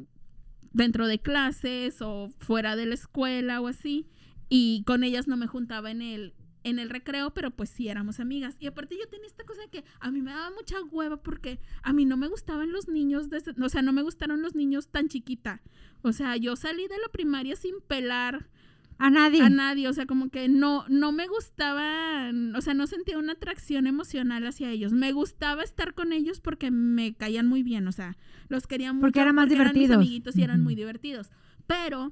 dentro 0.73 1.07
de 1.07 1.19
clases 1.19 2.01
o 2.01 2.29
fuera 2.37 2.75
de 2.75 2.85
la 2.85 2.93
escuela 2.93 3.61
o 3.61 3.67
así 3.67 4.07
y 4.49 4.83
con 4.85 5.03
ellas 5.03 5.27
no 5.27 5.37
me 5.37 5.47
juntaba 5.47 5.91
en 5.91 6.01
el 6.01 6.33
en 6.65 6.77
el 6.77 6.89
recreo, 6.89 7.33
pero 7.33 7.51
pues 7.51 7.69
sí 7.69 7.87
éramos 7.87 8.19
amigas. 8.19 8.57
Y 8.59 8.67
aparte 8.67 8.97
yo 8.99 9.07
tenía 9.07 9.27
esta 9.27 9.45
cosa 9.45 9.61
de 9.61 9.69
que 9.69 9.85
a 10.01 10.11
mí 10.11 10.21
me 10.21 10.31
daba 10.31 10.51
mucha 10.51 10.75
hueva 10.91 11.15
porque 11.23 11.61
a 11.83 11.93
mí 11.93 12.03
no 12.03 12.17
me 12.17 12.27
gustaban 12.27 12.73
los 12.73 12.89
niños, 12.89 13.29
desde, 13.29 13.53
o 13.63 13.69
sea, 13.69 13.81
no 13.81 13.93
me 13.93 14.01
gustaron 14.01 14.41
los 14.41 14.55
niños 14.55 14.89
tan 14.89 15.07
chiquita. 15.07 15.61
O 16.01 16.11
sea, 16.11 16.35
yo 16.35 16.57
salí 16.57 16.83
de 16.89 16.97
la 16.97 17.07
primaria 17.13 17.55
sin 17.55 17.75
pelar 17.87 18.49
A 18.97 19.09
nadie. 19.09 19.41
a 19.41 19.49
nadie, 19.49 19.87
o 19.87 19.93
sea, 19.93 20.05
como 20.05 20.29
que 20.29 20.49
no, 20.49 20.83
no 20.89 21.13
me 21.13 21.27
gustaba, 21.27 22.29
o 22.55 22.61
sea, 22.61 22.73
no 22.73 22.87
sentía 22.87 23.17
una 23.17 23.33
atracción 23.33 23.87
emocional 23.87 24.45
hacia 24.45 24.69
ellos. 24.69 24.91
Me 24.91 25.13
gustaba 25.13 25.63
estar 25.63 25.93
con 25.93 26.11
ellos 26.11 26.41
porque 26.41 26.71
me 26.71 27.13
caían 27.15 27.47
muy 27.47 27.63
bien, 27.63 27.87
o 27.87 27.93
sea, 27.93 28.17
los 28.49 28.67
querían 28.67 28.97
mucho 28.97 29.05
Porque 29.05 29.21
eran 29.21 29.35
más 29.35 29.47
mis 29.47 29.57
divertidos. 29.57 29.95
amiguitos 29.95 30.35
y 30.35 30.43
eran 30.43 30.61
muy 30.61 30.75
divertidos. 30.75 31.31
Pero 31.67 32.11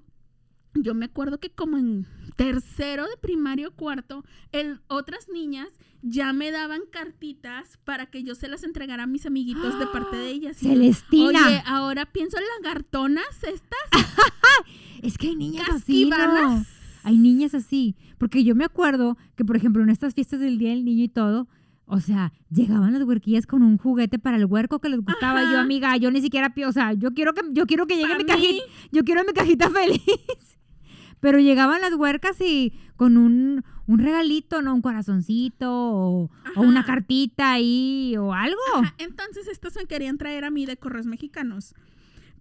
yo 0.73 0.93
me 0.93 1.05
acuerdo 1.05 1.39
que 1.39 1.49
como 1.49 1.77
en 1.77 2.05
tercero 2.35 3.05
de 3.07 3.17
primario 3.17 3.71
cuarto, 3.71 4.23
el, 4.51 4.79
otras 4.87 5.27
niñas 5.29 5.67
ya 6.01 6.31
me 6.33 6.51
daban 6.51 6.81
cartitas 6.91 7.79
para 7.83 8.05
que 8.05 8.23
yo 8.23 8.35
se 8.35 8.47
las 8.47 8.63
entregara 8.63 9.03
a 9.03 9.07
mis 9.07 9.25
amiguitos 9.25 9.79
de 9.79 9.87
parte 9.87 10.15
de 10.17 10.29
ellas. 10.29 10.61
Y 10.61 10.67
yo, 10.67 10.71
Celestina. 10.73 11.47
Oye, 11.47 11.63
ahora 11.65 12.05
pienso 12.05 12.37
en 12.37 12.43
lagartonas 12.63 13.43
estas, 13.43 13.79
es 15.01 15.17
que 15.17 15.29
hay 15.29 15.35
niñas 15.35 15.67
así, 15.69 16.05
¿no? 16.05 16.65
Hay 17.03 17.17
niñas 17.17 17.53
así. 17.55 17.95
Porque 18.17 18.43
yo 18.43 18.55
me 18.55 18.65
acuerdo 18.65 19.17
que, 19.35 19.45
por 19.45 19.55
ejemplo, 19.55 19.81
en 19.83 19.89
estas 19.89 20.13
fiestas 20.13 20.39
del 20.39 20.57
Día 20.57 20.71
del 20.71 20.83
Niño 20.83 21.03
y 21.03 21.09
todo, 21.09 21.47
o 21.85 22.01
sea, 22.01 22.33
llegaban 22.49 22.93
las 22.93 23.03
huerquillas 23.03 23.45
con 23.45 23.61
un 23.63 23.77
juguete 23.77 24.19
para 24.19 24.37
el 24.37 24.45
huerco 24.45 24.79
que 24.79 24.89
les 24.89 24.99
gustaba. 24.99 25.41
Y 25.41 25.45
yo, 25.45 25.51
Ajá. 25.51 25.61
amiga, 25.61 25.95
yo 25.97 26.11
ni 26.11 26.21
siquiera, 26.21 26.53
o 26.67 26.71
sea, 26.71 26.93
yo 26.93 27.13
quiero 27.13 27.33
que, 27.33 27.41
yo 27.51 27.65
quiero 27.65 27.87
que 27.87 27.95
llegue 27.95 28.17
mi 28.17 28.25
cajita, 28.25 28.63
yo 28.91 29.03
quiero 29.03 29.23
mi 29.23 29.33
cajita 29.33 29.69
feliz. 29.69 30.56
Pero 31.19 31.39
llegaban 31.39 31.81
las 31.81 31.93
huercas 31.95 32.39
y 32.41 32.73
con 32.95 33.17
un, 33.17 33.63
un 33.87 33.99
regalito, 33.99 34.61
¿no? 34.61 34.75
Un 34.75 34.81
corazoncito 34.81 35.71
o, 35.71 36.31
o 36.55 36.61
una 36.61 36.85
cartita 36.85 37.51
ahí 37.53 38.15
o 38.17 38.33
algo. 38.33 38.59
Ajá, 38.81 38.93
entonces 38.97 39.47
estas 39.47 39.75
me 39.75 39.85
querían 39.85 40.17
traer 40.17 40.45
a 40.45 40.49
mí 40.49 40.65
de 40.65 40.77
correos 40.77 41.05
mexicanos. 41.05 41.73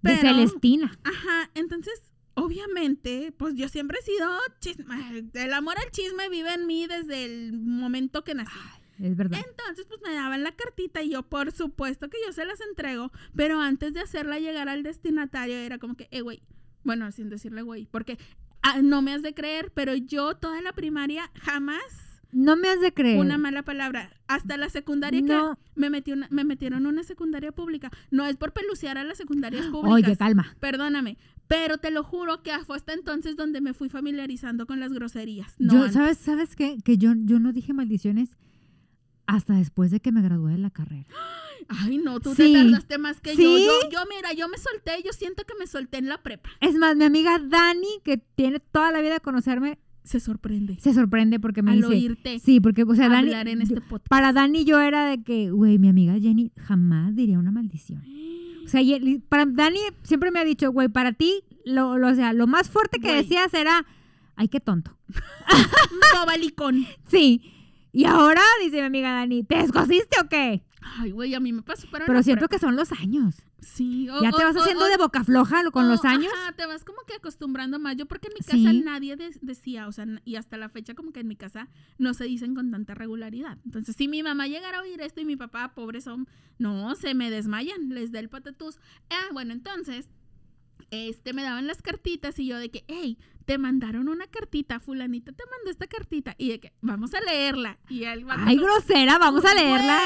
De 0.02 0.16
Celestina. 0.16 0.96
ajá, 1.04 1.50
entonces, 1.54 2.12
obviamente, 2.34 3.32
pues 3.36 3.54
yo 3.54 3.68
siempre 3.68 3.98
he 4.00 4.02
sido 4.02 4.28
chisme. 4.60 5.24
El 5.34 5.52
amor 5.52 5.76
al 5.78 5.90
chisme 5.90 6.28
vive 6.28 6.54
en 6.54 6.66
mí 6.66 6.86
desde 6.86 7.24
el 7.24 7.52
momento 7.54 8.22
que 8.22 8.34
nací. 8.34 8.58
Es 8.98 9.16
verdad. 9.16 9.40
Entonces, 9.46 9.86
pues 9.86 10.00
me 10.02 10.14
daban 10.14 10.42
la 10.42 10.52
cartita 10.52 11.02
y 11.02 11.10
yo, 11.10 11.22
por 11.22 11.52
supuesto 11.52 12.08
que 12.08 12.16
yo 12.26 12.32
se 12.32 12.44
las 12.44 12.60
entrego, 12.60 13.12
pero 13.34 13.60
antes 13.60 13.92
de 13.92 14.00
hacerla 14.00 14.38
llegar 14.38 14.68
al 14.68 14.82
destinatario 14.82 15.56
era 15.56 15.78
como 15.78 15.96
que, 15.96 16.08
eh, 16.10 16.22
güey, 16.22 16.42
bueno, 16.82 17.10
sin 17.10 17.28
decirle 17.28 17.62
güey, 17.62 17.86
porque 17.86 18.16
ah, 18.66 18.80
no 18.82 19.02
me 19.02 19.12
has 19.12 19.22
de 19.22 19.32
creer, 19.34 19.70
pero 19.74 19.94
yo 19.94 20.34
toda 20.36 20.60
la 20.62 20.72
primaria 20.72 21.30
jamás 21.40 21.80
No 22.32 22.56
me 22.56 22.68
has 22.68 22.80
de 22.80 22.92
creer. 22.92 23.18
una 23.18 23.38
mala 23.38 23.62
palabra. 23.62 24.10
Hasta 24.28 24.56
la 24.56 24.68
secundaria 24.68 25.20
que 25.20 25.26
No. 25.32 25.58
me, 25.74 25.88
metí 25.90 26.12
una- 26.12 26.28
me 26.30 26.44
metieron 26.44 26.84
una 26.86 27.02
secundaria 27.02 27.52
pública. 27.52 27.90
No 28.10 28.26
es 28.26 28.36
por 28.36 28.52
pelucear 28.52 28.98
a 28.98 29.04
las 29.04 29.16
secundarias 29.18 29.66
públicas. 29.72 30.08
Oye, 30.08 30.16
calma. 30.16 30.54
Perdóname. 30.60 31.16
Pero 31.48 31.78
te 31.78 31.92
lo 31.92 32.02
juro 32.02 32.42
que 32.42 32.50
fue 32.66 32.76
hasta 32.76 32.92
entonces 32.92 33.36
donde 33.36 33.60
me 33.60 33.72
fui 33.72 33.88
familiarizando 33.88 34.66
con 34.66 34.80
las 34.80 34.92
groserías. 34.92 35.54
No 35.58 35.72
yo, 35.74 35.78
antes. 35.82 35.94
¿sabes, 35.94 36.18
¿Sabes 36.18 36.56
qué? 36.56 36.78
Que 36.84 36.98
yo, 36.98 37.12
yo 37.16 37.38
no 37.38 37.52
dije 37.52 37.72
maldiciones 37.72 38.36
hasta 39.26 39.54
después 39.54 39.90
de 39.90 40.00
que 40.00 40.12
me 40.12 40.22
gradué 40.22 40.52
de 40.52 40.58
la 40.58 40.70
carrera. 40.70 41.06
Ay, 41.68 41.98
no, 41.98 42.20
tú 42.20 42.34
Sí. 42.34 42.52
te 42.52 42.62
tardaste 42.62 42.98
más 42.98 43.20
que 43.20 43.34
Sí. 43.34 43.42
yo. 43.42 43.58
yo. 43.58 43.90
Yo, 43.90 43.98
mira, 44.14 44.32
yo 44.34 44.48
me 44.48 44.56
solté, 44.58 44.92
yo 45.04 45.12
siento 45.12 45.44
que 45.44 45.54
me 45.58 45.66
solté 45.66 45.98
en 45.98 46.08
la 46.08 46.22
prepa. 46.22 46.48
Es 46.60 46.74
más, 46.76 46.96
mi 46.96 47.04
amiga 47.04 47.38
Dani, 47.40 47.88
que 48.04 48.18
tiene 48.18 48.60
toda 48.60 48.92
la 48.92 49.00
vida 49.00 49.14
de 49.14 49.20
conocerme, 49.20 49.78
Se 50.04 50.20
sorprende. 50.20 50.76
se 50.78 50.94
sorprende 50.94 51.40
porque 51.40 51.62
me 51.62 51.72
al 51.72 51.78
dice... 51.78 51.88
oírte 51.88 52.38
Sí, 52.38 52.60
porque, 52.60 52.84
o 52.84 52.94
sea, 52.94 53.08
Dani... 53.08 53.32
en 53.32 53.58
yo- 53.58 53.62
este 53.64 53.80
podcast. 53.80 54.06
para 54.08 54.32
Dani 54.32 54.64
yo 54.64 54.80
era 54.80 55.06
de 55.06 55.22
que, 55.24 55.50
güey, 55.50 55.78
mi 55.78 55.88
amiga 55.88 56.14
Jenny 56.20 56.52
jamás 56.62 57.16
diría 57.16 57.38
una 57.38 57.50
maldición. 57.50 58.04
O 58.64 58.68
sea, 58.68 58.80
para 59.28 59.46
Dani 59.46 59.78
siempre 60.02 60.30
me 60.30 60.38
ha 60.40 60.44
dicho, 60.44 60.70
güey, 60.70 60.88
para 60.88 61.12
ti, 61.12 61.42
lo, 61.64 61.98
lo- 61.98 62.08
o 62.08 62.14
sea, 62.14 62.32
lo 62.32 62.46
más 62.46 62.68
fuerte 62.70 63.00
que 63.00 63.12
decías 63.12 63.52
era, 63.54 63.84
ay, 64.36 64.46
qué 64.48 64.60
tonto. 64.60 64.96
No, 66.14 66.26
balicón. 66.26 66.86
Sí. 67.08 67.52
Y 67.96 68.04
ahora, 68.04 68.42
dice 68.60 68.76
mi 68.76 68.82
amiga 68.82 69.10
Dani, 69.12 69.42
¿te 69.42 69.56
descosiste 69.56 70.20
o 70.22 70.28
qué? 70.28 70.62
Ay, 70.98 71.12
güey, 71.12 71.34
a 71.34 71.40
mí 71.40 71.50
me 71.52 71.62
pasó, 71.62 71.88
pero, 71.90 72.04
en 72.04 72.06
Pero 72.08 72.22
siento 72.22 72.46
que 72.48 72.58
son 72.58 72.76
los 72.76 72.92
años. 72.92 73.36
Sí. 73.60 74.08
o- 74.10 74.22
Ya 74.22 74.30
te 74.30 74.42
o- 74.44 74.46
vas 74.46 74.54
o- 74.54 74.60
haciendo 74.60 74.84
de 74.84 74.98
boca 74.98 75.24
floja 75.24 75.62
lo- 75.62 75.72
con 75.72 75.88
los 75.88 76.04
años. 76.04 76.30
Ajá, 76.42 76.52
te 76.52 76.66
vas 76.66 76.84
como 76.84 76.98
que 77.06 77.14
acostumbrando 77.14 77.78
más. 77.78 77.96
Yo 77.96 78.04
porque 78.06 78.28
en 78.28 78.34
mi 78.34 78.40
casa 78.40 78.70
Sí. 78.70 78.82
nadie 78.84 79.16
de- 79.16 79.34
decía, 79.40 79.88
o 79.88 79.92
sea, 79.92 80.06
y 80.26 80.36
hasta 80.36 80.58
la 80.58 80.68
fecha 80.68 80.94
como 80.94 81.10
que 81.12 81.20
en 81.20 81.28
mi 81.28 81.36
casa 81.36 81.68
no 81.98 82.12
se 82.12 82.24
dicen 82.24 82.54
con 82.54 82.70
tanta 82.70 82.94
regularidad. 82.94 83.56
Entonces, 83.64 83.96
si 83.96 84.08
mi 84.08 84.22
mamá 84.22 84.46
llegara 84.46 84.78
a 84.78 84.82
oír 84.82 85.00
esto 85.00 85.22
y 85.22 85.24
mi 85.24 85.36
papá, 85.36 85.72
pobres 85.74 86.04
son, 86.04 86.28
no, 86.58 86.94
se 86.96 87.14
me 87.14 87.30
desmayan, 87.30 87.88
les 87.88 88.12
da 88.12 88.20
el 88.20 88.28
patatús. 88.28 88.78
Ah, 89.10 89.32
bueno, 89.32 89.54
entonces, 89.54 90.10
este, 90.90 91.32
me 91.32 91.42
daban 91.42 91.66
las 91.66 91.82
cartitas 91.82 92.38
y 92.38 92.46
yo 92.46 92.58
de 92.58 92.70
que, 92.70 92.84
hey, 92.88 93.18
te 93.44 93.58
mandaron 93.58 94.08
una 94.08 94.26
cartita, 94.26 94.80
fulanita 94.80 95.32
te 95.32 95.44
mandó 95.50 95.70
esta 95.70 95.86
cartita. 95.86 96.34
Y 96.38 96.48
de 96.50 96.60
que, 96.60 96.72
vamos 96.80 97.14
a 97.14 97.20
leerla. 97.20 97.78
Y 97.88 98.04
el 98.04 98.24
vato 98.24 98.40
Ay, 98.44 98.56
grosera, 98.56 99.18
vamos 99.18 99.44
a 99.44 99.54
leerla. 99.54 100.00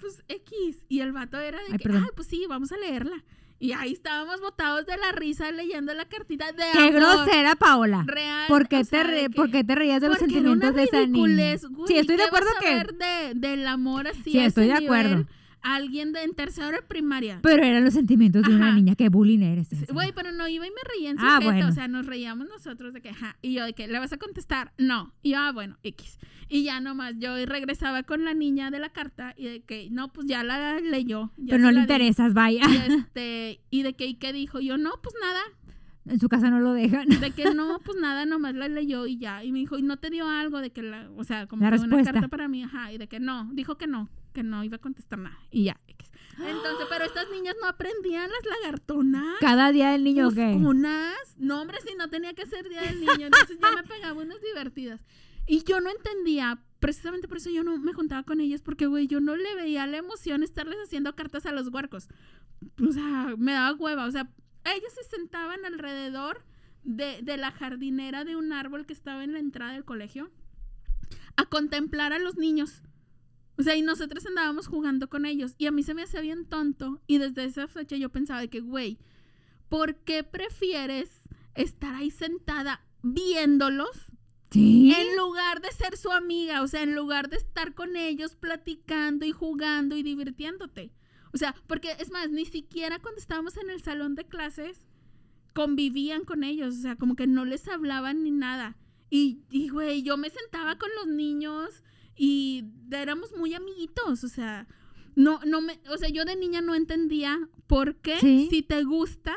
pues 0.00 0.22
X. 0.28 0.84
Y 0.88 1.00
el 1.00 1.12
vato 1.12 1.38
era 1.40 1.58
de 1.58 1.64
Ay, 1.72 1.78
que, 1.78 1.84
perdón. 1.84 2.04
ay, 2.04 2.10
pues 2.14 2.28
sí, 2.28 2.44
vamos 2.48 2.70
a 2.72 2.76
leerla. 2.76 3.24
Y 3.60 3.72
ahí 3.72 3.92
estábamos 3.92 4.40
botados 4.40 4.84
de 4.84 4.96
la 4.96 5.12
risa 5.12 5.50
leyendo 5.50 5.94
la 5.94 6.04
cartita 6.06 6.52
de 6.52 6.64
Qué 6.72 6.78
amor 6.78 6.92
grosera, 6.94 7.54
Paola. 7.56 8.04
real. 8.06 8.46
¿Por 8.48 8.68
qué, 8.68 8.78
te, 8.78 8.84
sea, 8.84 9.04
re- 9.04 9.30
por 9.30 9.50
qué 9.50 9.64
te 9.64 9.74
reías 9.74 10.00
de 10.02 10.08
los 10.08 10.18
sentimientos 10.18 10.74
de 10.74 10.82
esa 10.82 11.06
niña? 11.06 11.56
Sí, 11.86 11.96
estoy 11.96 12.16
de 12.16 12.22
¿qué 12.22 12.22
acuerdo 12.24 12.48
que... 12.60 12.74
de, 12.74 13.32
del 13.34 13.66
amor 13.66 14.08
así 14.08 14.32
Sí, 14.32 14.38
estoy 14.40 14.66
de 14.66 14.74
acuerdo. 14.74 15.24
Alguien 15.64 16.12
de 16.12 16.22
en 16.22 16.34
tercero 16.34 16.70
de 16.70 16.82
primaria. 16.82 17.40
Pero 17.42 17.64
eran 17.64 17.84
los 17.84 17.94
sentimientos 17.94 18.42
de 18.42 18.54
una 18.54 18.72
niña. 18.72 18.94
Qué 18.94 19.08
bullying 19.08 19.40
eres. 19.40 19.68
Güey, 19.92 20.12
pero 20.14 20.30
no 20.30 20.46
iba 20.46 20.66
y 20.66 20.70
me 20.70 20.76
reía 20.94 21.10
en 21.10 21.18
su 21.18 21.24
Ah, 21.26 21.40
bueno. 21.42 21.68
O 21.68 21.72
sea, 21.72 21.88
nos 21.88 22.06
reíamos 22.06 22.46
nosotros 22.46 22.92
de 22.92 23.00
que, 23.00 23.08
ajá. 23.08 23.36
Y 23.42 23.54
yo 23.54 23.64
de 23.64 23.72
que, 23.72 23.88
¿le 23.88 23.98
vas 23.98 24.12
a 24.12 24.18
contestar? 24.18 24.72
No. 24.78 25.12
Y 25.22 25.30
yo, 25.30 25.38
ah, 25.38 25.52
bueno, 25.52 25.76
X. 25.82 26.18
Y 26.48 26.64
ya 26.64 26.80
nomás, 26.80 27.14
yo 27.18 27.34
regresaba 27.46 28.02
con 28.02 28.24
la 28.24 28.34
niña 28.34 28.70
de 28.70 28.78
la 28.78 28.90
carta 28.90 29.34
y 29.36 29.44
de 29.44 29.62
que, 29.62 29.88
no, 29.90 30.12
pues 30.12 30.26
ya 30.26 30.44
la 30.44 30.78
leyó. 30.78 31.32
ya 31.38 31.52
Pero 31.52 31.62
no 31.62 31.70
le 31.70 31.76
di. 31.78 31.82
interesas, 31.82 32.34
vaya. 32.34 32.62
Y, 32.68 32.92
este, 32.92 33.60
y 33.70 33.82
de 33.82 33.94
que, 33.94 34.06
¿y 34.06 34.14
qué 34.14 34.32
dijo? 34.32 34.60
Yo, 34.60 34.76
no, 34.76 34.90
pues 35.02 35.14
nada. 35.20 35.40
En 36.06 36.20
su 36.20 36.28
casa 36.28 36.50
no 36.50 36.60
lo 36.60 36.74
dejan. 36.74 37.08
De 37.08 37.30
que 37.30 37.54
no, 37.54 37.80
pues 37.82 37.96
nada, 37.98 38.26
nomás 38.26 38.54
la 38.54 38.68
leyó 38.68 39.06
y 39.06 39.16
ya. 39.16 39.42
Y 39.42 39.52
me 39.52 39.60
dijo, 39.60 39.78
¿y 39.78 39.82
no 39.82 39.96
te 39.96 40.10
dio 40.10 40.28
algo 40.28 40.60
de 40.60 40.70
que 40.70 40.82
la, 40.82 41.08
o 41.16 41.24
sea, 41.24 41.46
como 41.46 41.62
La 41.64 41.70
que 41.70 41.80
una 41.80 42.04
carta 42.04 42.28
para 42.28 42.46
mí? 42.48 42.62
Ajá. 42.62 42.92
Y 42.92 42.98
de 42.98 43.08
que 43.08 43.20
no, 43.20 43.48
dijo 43.54 43.78
que 43.78 43.86
no, 43.86 44.10
que 44.34 44.42
no 44.42 44.62
iba 44.62 44.76
a 44.76 44.80
contestar 44.80 45.18
nada. 45.18 45.38
Y 45.50 45.64
ya. 45.64 45.80
Entonces, 46.38 46.86
pero 46.90 47.04
estas 47.04 47.30
niñas 47.30 47.54
no 47.62 47.68
aprendían 47.68 48.28
las 48.28 48.44
lagartonas. 48.44 49.38
Cada 49.40 49.72
día 49.72 49.90
del 49.90 50.04
niño, 50.04 50.30
¿qué? 50.30 50.46
unas. 50.46 51.16
No, 51.38 51.62
hombre, 51.62 51.78
si 51.86 51.94
no 51.94 52.10
tenía 52.10 52.34
que 52.34 52.44
ser 52.44 52.68
día 52.68 52.82
del 52.82 53.00
niño. 53.00 53.26
Entonces 53.26 53.56
yo 53.58 53.74
me 53.74 53.84
pegaba 53.84 54.20
unas 54.20 54.42
divertidas. 54.42 55.00
Y 55.46 55.62
yo 55.62 55.80
no 55.80 55.90
entendía, 55.90 56.58
precisamente 56.80 57.28
por 57.28 57.36
eso 57.36 57.50
yo 57.50 57.62
no 57.62 57.78
me 57.78 57.92
juntaba 57.92 58.24
con 58.24 58.40
ellas, 58.40 58.62
porque, 58.62 58.86
güey, 58.86 59.06
yo 59.06 59.20
no 59.20 59.36
le 59.36 59.54
veía 59.54 59.86
la 59.86 59.98
emoción 59.98 60.42
estarles 60.42 60.78
haciendo 60.82 61.14
cartas 61.14 61.46
a 61.46 61.52
los 61.52 61.68
huarcos. 61.68 62.08
O 62.86 62.92
sea, 62.92 63.34
me 63.38 63.52
daba 63.52 63.76
hueva. 63.76 64.06
O 64.06 64.10
sea, 64.10 64.28
ellas 64.64 64.92
se 64.94 65.04
sentaban 65.16 65.64
alrededor 65.64 66.42
de, 66.82 67.20
de 67.22 67.36
la 67.36 67.52
jardinera 67.52 68.24
de 68.24 68.36
un 68.36 68.52
árbol 68.52 68.86
que 68.86 68.92
estaba 68.92 69.22
en 69.22 69.32
la 69.32 69.38
entrada 69.38 69.72
del 69.72 69.84
colegio 69.84 70.30
a 71.36 71.46
contemplar 71.46 72.12
a 72.12 72.18
los 72.18 72.36
niños. 72.36 72.82
O 73.56 73.62
sea, 73.62 73.76
y 73.76 73.82
nosotros 73.82 74.26
andábamos 74.26 74.66
jugando 74.66 75.08
con 75.08 75.26
ellos. 75.26 75.54
Y 75.58 75.66
a 75.66 75.70
mí 75.70 75.82
se 75.82 75.94
me 75.94 76.02
hacía 76.02 76.20
bien 76.20 76.44
tonto. 76.46 77.00
Y 77.06 77.18
desde 77.18 77.44
esa 77.44 77.68
fecha 77.68 77.96
yo 77.96 78.10
pensaba 78.10 78.40
de 78.40 78.48
que, 78.48 78.60
güey, 78.60 78.98
¿por 79.68 79.96
qué 79.96 80.24
prefieres 80.24 81.10
estar 81.54 81.94
ahí 81.94 82.10
sentada 82.10 82.80
viéndolos 83.02 84.08
Sí. 84.50 84.92
en 84.92 85.16
lugar 85.16 85.60
de 85.62 85.70
ser 85.72 85.96
su 85.96 86.10
amiga? 86.10 86.62
O 86.62 86.68
sea, 86.68 86.82
en 86.82 86.94
lugar 86.94 87.28
de 87.28 87.36
estar 87.36 87.74
con 87.74 87.96
ellos 87.96 88.34
platicando 88.36 89.24
y 89.24 89.32
jugando 89.32 89.96
y 89.96 90.02
divirtiéndote. 90.02 90.92
O 91.32 91.36
sea, 91.36 91.54
porque 91.66 91.92
es 91.98 92.10
más, 92.10 92.30
ni 92.30 92.44
siquiera 92.44 93.00
cuando 93.00 93.20
estábamos 93.20 93.56
en 93.56 93.70
el 93.70 93.82
salón 93.82 94.14
de 94.14 94.24
clases 94.24 94.86
convivían 95.52 96.24
con 96.24 96.44
ellos. 96.44 96.74
O 96.76 96.80
sea, 96.82 96.96
como 96.96 97.16
que 97.16 97.26
no 97.26 97.44
les 97.44 97.66
hablaban 97.68 98.22
ni 98.24 98.30
nada. 98.30 98.76
Y, 99.10 99.42
y, 99.50 99.68
güey, 99.68 100.02
yo 100.02 100.16
me 100.16 100.30
sentaba 100.30 100.76
con 100.78 100.88
los 100.96 101.06
niños 101.14 101.82
y 102.16 102.64
éramos 102.90 103.32
muy 103.36 103.54
amiguitos. 103.54 104.24
O 104.24 104.28
sea, 104.28 104.66
no, 105.16 105.40
no 105.46 105.60
me, 105.60 105.80
o 105.90 105.96
sea, 105.96 106.08
yo 106.08 106.24
de 106.24 106.36
niña 106.36 106.60
no 106.60 106.74
entendía 106.74 107.38
por 107.66 107.96
qué 107.96 108.18
Sí. 108.20 108.48
si 108.50 108.62
te 108.62 108.82
gusta, 108.84 109.34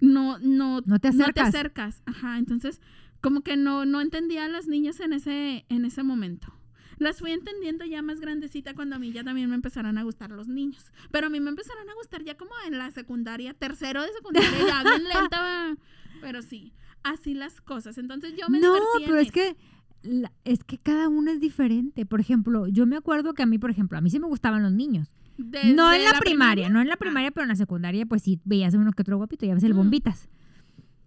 no, 0.00 0.38
no, 0.38 0.80
No 0.86 0.98
te 0.98 1.10
no 1.12 1.24
te 1.32 1.40
acercas. 1.40 1.48
acercas. 1.48 2.02
Ajá, 2.06 2.38
entonces, 2.38 2.80
como 3.20 3.42
que 3.42 3.56
no, 3.56 3.84
no 3.84 4.00
entendía 4.00 4.44
a 4.44 4.48
las 4.48 4.66
niñas 4.68 5.00
en 5.00 5.12
ese, 5.12 5.66
en 5.68 5.84
ese 5.84 6.02
momento. 6.02 6.54
Las 6.98 7.20
fui 7.20 7.30
entendiendo 7.30 7.84
ya 7.84 8.02
más 8.02 8.18
grandecita 8.20 8.74
cuando 8.74 8.96
a 8.96 8.98
mí 8.98 9.12
ya 9.12 9.22
también 9.22 9.48
me 9.48 9.54
empezaron 9.54 9.98
a 9.98 10.02
gustar 10.02 10.30
los 10.30 10.48
niños. 10.48 10.90
Pero 11.12 11.28
a 11.28 11.30
mí 11.30 11.38
me 11.38 11.50
empezaron 11.50 11.88
a 11.88 11.94
gustar 11.94 12.24
ya 12.24 12.36
como 12.36 12.50
en 12.66 12.76
la 12.76 12.90
secundaria, 12.90 13.54
tercero 13.54 14.02
de 14.02 14.12
secundaria, 14.12 14.50
ya 14.66 14.82
bien 14.82 15.04
lenta. 15.08 15.76
Pero 16.20 16.42
sí, 16.42 16.72
así 17.04 17.34
las 17.34 17.60
cosas. 17.60 17.98
Entonces 17.98 18.34
yo 18.36 18.48
me 18.48 18.58
No, 18.58 18.74
en 18.76 18.82
pero 19.04 19.16
es 19.18 19.26
eso. 19.28 19.32
que 19.32 19.56
la- 20.02 20.32
es 20.44 20.64
que 20.64 20.78
cada 20.78 21.08
uno 21.08 21.30
es 21.30 21.40
diferente. 21.40 22.06
Por 22.06 22.20
ejemplo, 22.20 22.66
yo 22.68 22.86
me 22.86 22.96
acuerdo 22.96 23.34
que 23.34 23.42
a 23.42 23.46
mí, 23.46 23.58
por 23.58 23.70
ejemplo, 23.70 23.98
a 23.98 24.00
mí 24.00 24.10
sí 24.10 24.18
me 24.20 24.26
gustaban 24.26 24.62
los 24.62 24.72
niños. 24.72 25.12
Desde 25.36 25.72
no 25.74 25.92
en 25.92 26.02
la, 26.04 26.10
primaria, 26.10 26.20
primaria, 26.20 26.68
no 26.68 26.80
en 26.80 26.88
la 26.88 26.94
Ah. 26.94 26.98
primaria, 26.98 27.30
pero 27.30 27.44
en 27.44 27.48
la 27.48 27.56
secundaria, 27.56 28.06
pues 28.06 28.22
sí 28.22 28.40
veías 28.44 28.74
uno 28.74 28.92
que 28.92 29.02
otro 29.02 29.16
guapito, 29.18 29.46
ya 29.46 29.54
ves 29.54 29.62
el 29.64 29.74
Mm. 29.74 29.76
bombitas. 29.76 30.28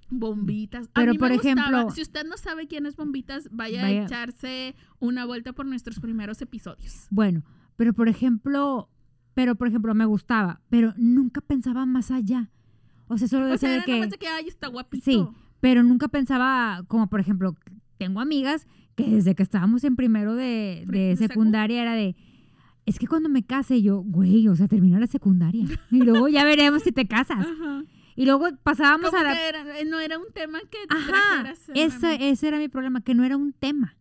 Bombitas. 0.09 0.87
A 0.87 0.91
Pero, 0.93 1.13
mí 1.13 1.17
me 1.17 1.19
por 1.19 1.31
gustaba- 1.33 1.61
ejemplo- 1.61 1.91
si 1.91 2.01
usted 2.01 2.25
no 2.25 2.35
sabe 2.37 2.67
quién 2.67 2.85
es 2.85 2.95
Bombitas, 2.97 3.47
vaya, 3.51 3.81
Vaya. 3.83 4.01
a 4.01 4.05
echarse 4.05 4.75
una 4.99 5.25
vuelta 5.25 5.53
por 5.53 5.65
nuestros 5.65 5.99
primeros 5.99 6.41
episodios. 6.41 7.07
Bueno, 7.09 7.43
pero 7.77 7.93
por 7.93 8.09
ejemplo, 8.09 8.89
pero 9.33 9.55
por 9.55 9.67
ejemplo, 9.69 9.93
me 9.95 10.05
gustaba, 10.05 10.59
pero 10.69 10.93
nunca 10.97 11.39
pensaba 11.39 11.85
más 11.85 12.11
allá. 12.11 12.49
O 13.07 13.17
sea, 13.17 13.27
solo 13.29 13.45
O 13.45 13.49
decía 13.49 13.59
sea, 13.59 13.69
de 13.69 13.75
era 13.77 13.85
que 13.85 14.07
de 14.07 14.17
que, 14.17 14.27
ay, 14.27 14.47
está 14.47 14.67
guapito. 14.67 15.03
Sí, 15.05 15.23
pero 15.61 15.81
nunca 15.81 16.09
pensaba, 16.09 16.83
como 16.87 17.07
por 17.07 17.21
ejemplo, 17.21 17.55
tengo 17.97 18.19
amigas 18.19 18.67
que 19.05 19.11
desde 19.11 19.35
que 19.35 19.43
estábamos 19.43 19.83
en 19.83 19.95
primero 19.95 20.35
de, 20.35 21.15
secundaria 21.17 21.81
era 21.81 21.93
de, 21.93 22.15
es 22.85 22.99
que 22.99 23.07
cuando 23.07 23.29
me 23.29 23.43
case 23.43 23.81
yo, 23.81 23.99
güey, 24.01 24.47
o 24.47 24.55
sea, 24.55 24.67
termina 24.67 24.99
la 24.99 25.07
secundaria. 25.07 25.65
Y 25.91 25.99
luego 26.03 26.27
ya 26.27 26.43
veremos 26.45 26.83
si 26.83 26.91
te 26.91 27.07
casas. 27.07 27.45
Ajá. 27.45 27.83
Y 28.15 28.25
luego 28.25 28.47
pasábamos 28.63 29.13
a 29.13 29.23
la... 29.23 29.33
que 29.33 29.47
era- 29.49 29.79
eh, 29.79 29.85
no 29.85 29.99
era 29.99 30.17
un 30.19 30.31
tema 30.33 30.59
que 30.69 30.77
Ajá, 30.89 31.53
ese, 31.73 32.29
ese 32.29 32.47
era 32.47 32.57
mi 32.57 32.67
problema, 32.67 33.01
que 33.01 33.15
no 33.15 33.23
era 33.23 33.37
un 33.37 33.53
tema. 33.53 33.95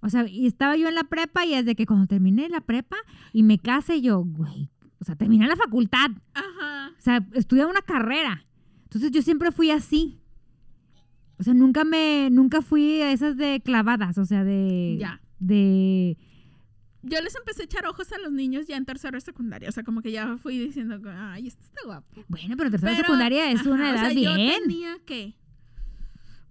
O 0.00 0.08
sea, 0.08 0.26
y 0.28 0.46
estaba 0.46 0.76
yo 0.76 0.88
en 0.88 0.94
la 0.94 1.04
prepa 1.04 1.44
y 1.44 1.54
desde 1.56 1.74
que 1.74 1.84
cuando 1.84 2.06
terminé 2.06 2.48
la 2.48 2.60
prepa 2.60 2.96
y 3.32 3.42
me 3.42 3.58
case 3.58 4.00
yo, 4.00 4.20
güey, 4.24 4.70
o 5.00 5.04
sea, 5.04 5.16
terminé 5.16 5.46
la 5.48 5.56
facultad. 5.56 6.10
Ajá. 6.34 6.90
O 6.96 7.00
sea, 7.00 7.26
estudié 7.34 7.66
una 7.66 7.82
carrera. 7.82 8.44
Entonces 8.84 9.10
yo 9.10 9.22
siempre 9.22 9.50
fui 9.50 9.70
así. 9.70 10.20
O 11.38 11.42
sea, 11.42 11.54
nunca 11.54 11.84
me, 11.84 12.28
nunca 12.30 12.62
fui 12.62 13.00
a 13.00 13.12
esas 13.12 13.36
de 13.36 13.60
clavadas, 13.64 14.18
o 14.18 14.24
sea, 14.24 14.42
de, 14.44 14.96
Ya. 14.98 15.20
de, 15.38 16.16
Yo 17.02 17.20
les 17.22 17.34
empecé 17.36 17.62
a 17.62 17.64
echar 17.66 17.86
ojos 17.86 18.10
a 18.12 18.18
los 18.18 18.32
niños 18.32 18.66
ya 18.66 18.76
en 18.76 18.84
tercero 18.84 19.16
de 19.16 19.20
secundaria. 19.20 19.68
O 19.68 19.72
sea, 19.72 19.84
como 19.84 20.02
que 20.02 20.10
ya 20.10 20.36
fui 20.38 20.58
diciendo, 20.58 21.00
ay, 21.10 21.46
este 21.46 21.62
está 21.64 21.80
guapo. 21.84 22.24
bueno, 22.28 22.56
pero 22.56 22.70
tercera 22.70 22.92
Pero, 22.92 23.04
secundaria 23.04 23.50
es 23.52 23.60
ajá, 23.60 23.70
una 23.70 23.84
o 23.90 23.94
edad 23.94 24.00
sea, 24.10 24.12
Yo 24.12 24.34
bien. 24.34 24.62
tenía 24.64 24.98
que 25.06 25.34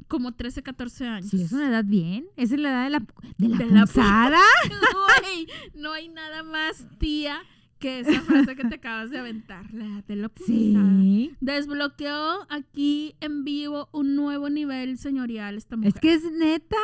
como 0.08 0.34
13, 0.34 0.64
14 0.64 1.06
años. 1.06 1.30
Sí, 1.30 1.42
es 1.42 1.52
una 1.52 1.68
edad 1.68 1.84
bien. 1.86 2.28
Esa 2.38 2.56
es 2.56 2.62
la 2.62 2.70
edad 2.70 2.84
de 2.86 2.90
la, 2.92 3.00
de 3.38 3.50
la 3.50 3.58
De 3.58 3.66
la 3.66 3.86
no 5.76 5.92
hay 5.92 6.08
nada 6.08 6.44
más 6.44 6.88
tía 6.98 7.42
que 7.80 8.00
esa 8.00 8.22
frase 8.22 8.56
que 8.56 8.66
te 8.66 8.76
acabas 8.76 9.10
de 9.10 9.20
aventar. 9.20 9.72
La 9.74 10.04
de 10.08 10.16
la. 10.16 10.32
Sí. 10.46 11.36
Desbloqueó 11.40 12.46
aquí 12.50 13.16
en 13.22 13.44
vivo 13.44 13.90
un 13.92 14.16
nuevo 14.16 14.50
nivel 14.50 14.98
señorial 14.98 15.58
esta 15.58 15.78
mujer. 15.78 15.94
Es 15.94 16.00
que 16.00 16.14
es 16.14 16.32
neta. 16.32 16.78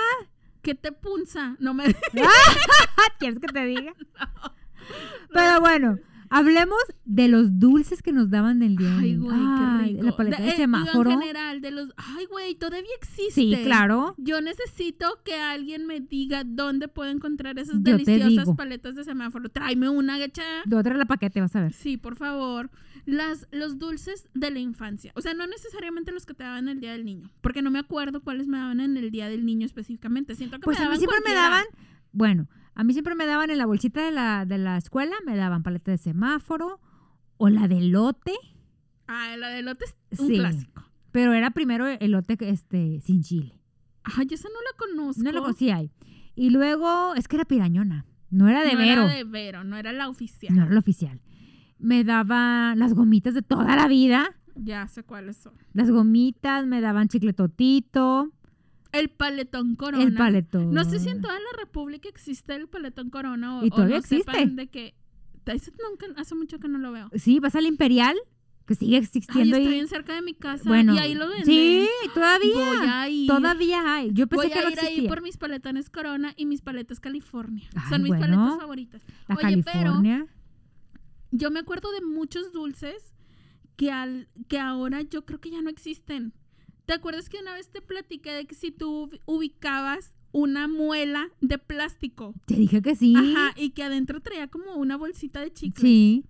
¿Qué 0.62 0.76
te 0.76 0.94
punza? 0.94 1.58
No 1.60 1.74
me... 1.74 1.84
¿Quieres 3.20 3.40
que 3.40 3.48
te 3.48 3.66
diga? 3.66 3.94
Pero 5.34 5.60
bueno, 5.60 6.00
hablemos 6.34 6.80
de 7.06 7.28
los 7.28 7.60
dulces 7.60 8.02
que 8.02 8.12
nos 8.12 8.30
daban 8.30 8.60
del 8.60 8.76
día. 8.76 8.98
Ay, 8.98 9.16
güey, 9.16 9.38
qué 9.38 9.84
rico. 9.84 10.04
La 10.04 10.18
paleta 10.18 10.38
de, 10.38 10.44
eh, 10.44 10.46
digo, 10.46 10.58
semáforo. 10.58 11.12
En 11.12 11.20
general, 11.20 11.62
de 11.62 11.72
los... 11.72 11.94
Ay, 11.96 12.26
güey, 12.26 12.56
todavía 12.56 12.90
existe. 12.98 13.34
Sí, 13.34 13.56
claro. 13.64 14.16
Yo 14.18 14.42
necesito 14.42 15.22
que 15.24 15.36
alguien 15.36 15.86
me 15.86 16.00
diga 16.00 16.44
dónde 16.44 16.88
puedo 16.88 17.12
encontrar 17.12 17.60
esas 17.60 17.76
Yo 17.76 17.98
deliciosas 17.98 18.50
paletas 18.56 18.96
de 18.96 19.04
semáforo. 19.04 19.50
Tráeme 19.50 19.90
una, 19.90 20.18
gacha. 20.18 20.44
De 20.66 20.76
otra 20.76 20.98
la 20.98 21.06
paquete, 21.06 21.40
vas 21.40 21.56
a 21.56 21.62
ver. 21.62 21.74
Sí, 21.74 21.98
por 21.98 22.16
favor. 22.16 22.72
Las, 23.06 23.48
los 23.52 23.78
dulces 23.78 24.30
de 24.34 24.50
la 24.50 24.60
infancia. 24.60 25.12
O 25.16 25.22
sea, 25.22 25.34
no 25.34 25.46
necesariamente 25.46 26.12
los 26.12 26.26
que 26.26 26.34
te 26.34 26.44
daban 26.44 26.68
el 26.68 26.80
día 26.80 26.94
del 26.94 27.06
niño. 27.06 27.30
Porque 27.42 27.62
no 27.62 27.70
me 27.70 27.80
acuerdo 27.80 28.22
cuáles 28.22 28.48
me 28.48 28.58
daban 28.58 28.80
en 28.80 28.98
el 28.98 29.12
día 29.12 29.30
del 29.30 29.46
niño 29.46 29.66
específicamente. 29.66 30.36
Siento 30.36 30.58
que 30.58 30.64
Pues 30.64 30.80
me 30.80 30.86
a 30.86 30.90
mí 30.90 30.96
daban 30.96 31.00
siempre 31.00 31.20
me 31.26 31.36
daban, 31.36 31.66
bueno, 32.12 32.48
a 32.76 32.84
mí 32.84 32.94
siempre 32.94 33.16
me 33.16 33.26
daban 33.26 33.50
en 33.50 33.58
la 33.58 33.66
bolsita 33.66 34.04
de 34.04 34.12
la, 34.12 34.46
de 34.46 34.58
la 34.58 34.78
escuela, 34.78 35.16
me 35.26 35.36
daban 35.36 35.64
paleta 35.64 35.92
de 35.92 35.98
semáforo 35.98 36.80
o 37.38 37.50
la 37.50 37.68
de 37.68 37.78
elote, 37.78 38.34
Ah, 39.08 39.36
la 39.38 39.50
de 39.50 39.60
elote 39.60 39.86
es 40.12 40.20
un 40.20 40.28
Sí. 40.28 40.36
clásico. 40.38 40.84
pero 41.12 41.34
era 41.34 41.52
primero 41.52 41.86
elote 41.88 42.38
este, 42.50 43.02
sin 43.02 43.22
chile. 43.22 43.60
Ay, 44.04 44.28
esa 44.32 44.48
no 44.50 44.56
la 44.56 44.78
conozco. 44.78 45.22
No 45.24 45.32
lo 45.32 45.54
sí 45.54 45.70
hay. 45.70 45.92
Y 46.36 46.50
luego, 46.50 47.14
es 47.16 47.28
que 47.28 47.36
era 47.36 47.46
pirañona, 47.46 48.06
no 48.32 48.48
era 48.50 48.64
de 48.64 48.72
no 48.74 48.80
Vero, 48.80 49.02
era 49.04 49.14
de 49.14 49.24
Vero, 49.24 49.64
no 49.64 49.78
era 49.78 49.92
la 49.94 50.10
oficial. 50.10 50.56
no 50.56 50.64
era 50.64 50.72
la 50.74 50.80
oficial. 50.80 51.22
Me 51.80 52.04
daban 52.04 52.80
las 52.80 52.94
gomitas 52.94 53.34
de 53.34 53.42
toda 53.42 53.76
la 53.76 53.88
vida, 53.88 54.36
Ya 54.56 54.88
sé 54.88 55.04
cuáles 55.04 55.38
son. 55.38 55.54
las 55.74 55.92
gomitas, 55.92 56.66
me 56.66 56.80
daban 56.82 57.08
chicletotito, 57.10 58.32
El 58.94 59.10
paletón 59.10 59.76
corona. 59.76 60.04
el 60.04 60.14
paletón. 60.14 60.72
No 60.74 60.86
sé 60.86 61.00
si 61.00 61.10
en 61.10 61.22
toda 61.22 61.34
la 61.34 61.58
República 61.60 62.08
existe 62.08 62.56
el 62.56 62.68
paletón 62.70 63.10
corona 63.10 63.60
o, 63.60 63.66
Y 63.66 63.68
o 63.68 63.72
todavía 63.72 63.96
no 63.96 64.00
existe. 64.00 64.32
sepan 64.32 64.56
de 64.56 64.68
que 64.68 64.96
nunca, 65.90 66.06
hace 66.22 66.36
mucho 66.36 66.60
que 66.60 66.70
no 66.70 66.78
lo 66.78 66.92
veo. 66.94 67.10
Sí, 67.16 67.40
vas 67.40 67.56
al 67.56 67.66
Imperial, 67.66 68.16
que 68.66 68.76
sigue 68.76 68.96
Ay, 68.98 69.04
existiendo 69.04 69.58
está 69.58 69.68
ahí. 69.68 69.74
bien 69.74 69.88
cerca 69.90 70.14
de 70.16 70.22
mi 70.22 70.34
casa 70.34 70.64
Bueno, 70.70 70.94
y 70.96 71.00
ahí 71.00 71.16
lo 71.16 71.28
venden. 71.28 71.46
sí, 71.46 71.86
todavía. 72.14 72.54
Voy 72.54 72.88
a 72.88 73.10
ir. 73.10 73.28
Todavía 73.28 73.94
hay. 73.96 74.12
Yo 74.14 74.28
pensé 74.28 74.46
Voy 74.48 74.54
que 74.54 74.62
no 74.62 74.68
a 74.68 74.72
ir 74.72 74.80
ahí 74.80 75.08
por 75.08 75.22
mis 75.22 75.38
paletones 75.38 75.90
Corona 75.90 76.34
y 76.38 76.46
mis 76.46 76.62
paletas 76.62 77.00
California. 77.02 77.68
Ay, 77.76 77.90
Son 77.90 78.02
mis 78.04 78.10
bueno. 78.16 78.38
paletas 78.38 78.58
favoritas. 78.60 79.02
La 79.28 79.36
Oye, 79.36 79.64
pero- 79.64 79.72
California. 79.74 80.28
Yo 81.32 81.50
me 81.52 81.60
acuerdo 81.60 81.92
de 81.92 82.02
muchos 82.02 82.54
dulces 82.54 83.14
que, 83.76 83.92
al, 83.92 84.30
que 84.48 84.60
ahora 84.60 85.02
yo 85.02 85.26
creo 85.26 85.40
que 85.42 85.50
ya 85.50 85.62
no 85.64 85.70
existen. 85.72 86.32
¿Te 86.86 86.94
acuerdas 86.94 87.30
que 87.30 87.38
una 87.40 87.54
vez 87.54 87.70
te 87.70 87.82
platiqué 87.82 88.32
de 88.32 88.46
que 88.46 88.56
si 88.56 88.72
tú 88.72 89.08
ubi- 89.08 89.20
ubicabas 89.26 90.14
una 90.32 90.68
muela 90.68 91.30
de 91.42 91.60
plástico. 91.60 92.34
Te 92.48 92.56
dije 92.56 92.82
que 92.82 92.96
sí. 92.96 93.14
Ajá, 93.16 93.54
y 93.56 93.70
que 93.70 93.84
adentro 93.84 94.20
traía 94.20 94.48
como 94.48 94.76
una 94.76 94.98
bolsita 94.98 95.42
de 95.42 95.54
chicles. 95.54 95.82
Sí. 95.82 96.26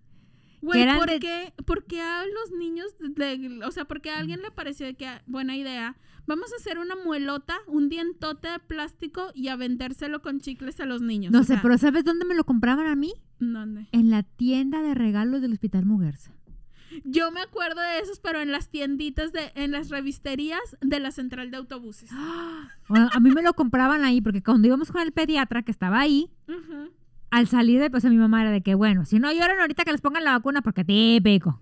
Güey, 0.62 0.86
¿por, 0.98 1.10
de- 1.10 1.20
qué, 1.20 1.54
por 1.66 1.86
qué 1.86 2.02
a 2.02 2.24
los 2.26 2.52
niños, 2.58 2.88
le- 3.18 3.66
o 3.66 3.72
sea, 3.72 3.86
porque 3.86 4.10
a 4.12 4.18
alguien 4.20 4.42
le 4.42 4.52
pareció 4.52 4.86
de 4.86 4.94
que 4.96 5.08
ah, 5.08 5.24
buena 5.26 5.56
idea? 5.58 5.98
Vamos 6.26 6.54
a 6.54 6.56
hacer 6.58 6.78
una 6.80 6.96
muelota, 6.96 7.56
un 7.68 7.90
dientote 7.90 8.48
de 8.50 8.60
plástico 8.60 9.32
y 9.34 9.50
a 9.50 9.56
vendérselo 9.58 10.22
con 10.22 10.40
chicles 10.40 10.80
a 10.80 10.86
los 10.86 11.02
niños. 11.02 11.34
No 11.34 11.42
sé, 11.44 11.54
sea, 11.54 11.62
pero 11.62 11.78
¿sabes 11.78 12.06
dónde 12.06 12.24
me 12.26 12.34
lo 12.36 12.46
compraban 12.46 12.88
a 12.88 12.96
mí? 12.96 13.14
¿Dónde? 13.40 13.88
En 13.92 14.10
la 14.10 14.24
tienda 14.24 14.82
de 14.82 14.94
regalos 14.94 15.42
del 15.42 15.52
Hospital 15.54 15.86
Muguerza. 15.86 16.34
Yo 17.04 17.32
me 17.32 17.42
acuerdo 17.42 17.82
de 17.82 18.00
esos, 18.00 18.20
pero 18.20 18.40
en 18.42 18.52
las 18.52 18.70
tienditas, 18.70 19.32
de, 19.34 19.52
en 19.56 19.72
las 19.72 19.90
revisterías 19.90 20.60
de 20.82 21.00
la 21.00 21.12
central 21.12 21.52
de 21.52 21.58
autobuses. 21.58 22.10
Bueno, 22.90 23.10
a 23.14 23.20
mí 23.20 23.32
me 23.32 23.42
lo 23.42 23.54
compraban 23.54 24.04
ahí 24.04 24.20
porque 24.22 24.44
cuando 24.44 24.68
íbamos 24.68 24.92
con 24.92 25.02
el 25.02 25.12
pediatra 25.14 25.64
que 25.64 25.72
estaba 25.72 26.00
ahí, 26.00 26.30
al 27.32 27.48
salir 27.48 27.80
de, 27.80 27.90
pues 27.90 28.04
a 28.06 28.10
mi 28.10 28.18
mamá 28.18 28.42
era 28.42 28.52
de 28.52 28.62
que, 28.62 28.76
bueno, 28.76 29.06
si 29.06 29.18
no 29.20 29.32
lloran 29.32 29.60
ahorita 29.60 29.84
que 29.86 29.92
les 29.92 30.02
pongan 30.02 30.24
la 30.24 30.32
vacuna 30.34 30.62
porque 30.62 30.84
típico. 30.84 31.60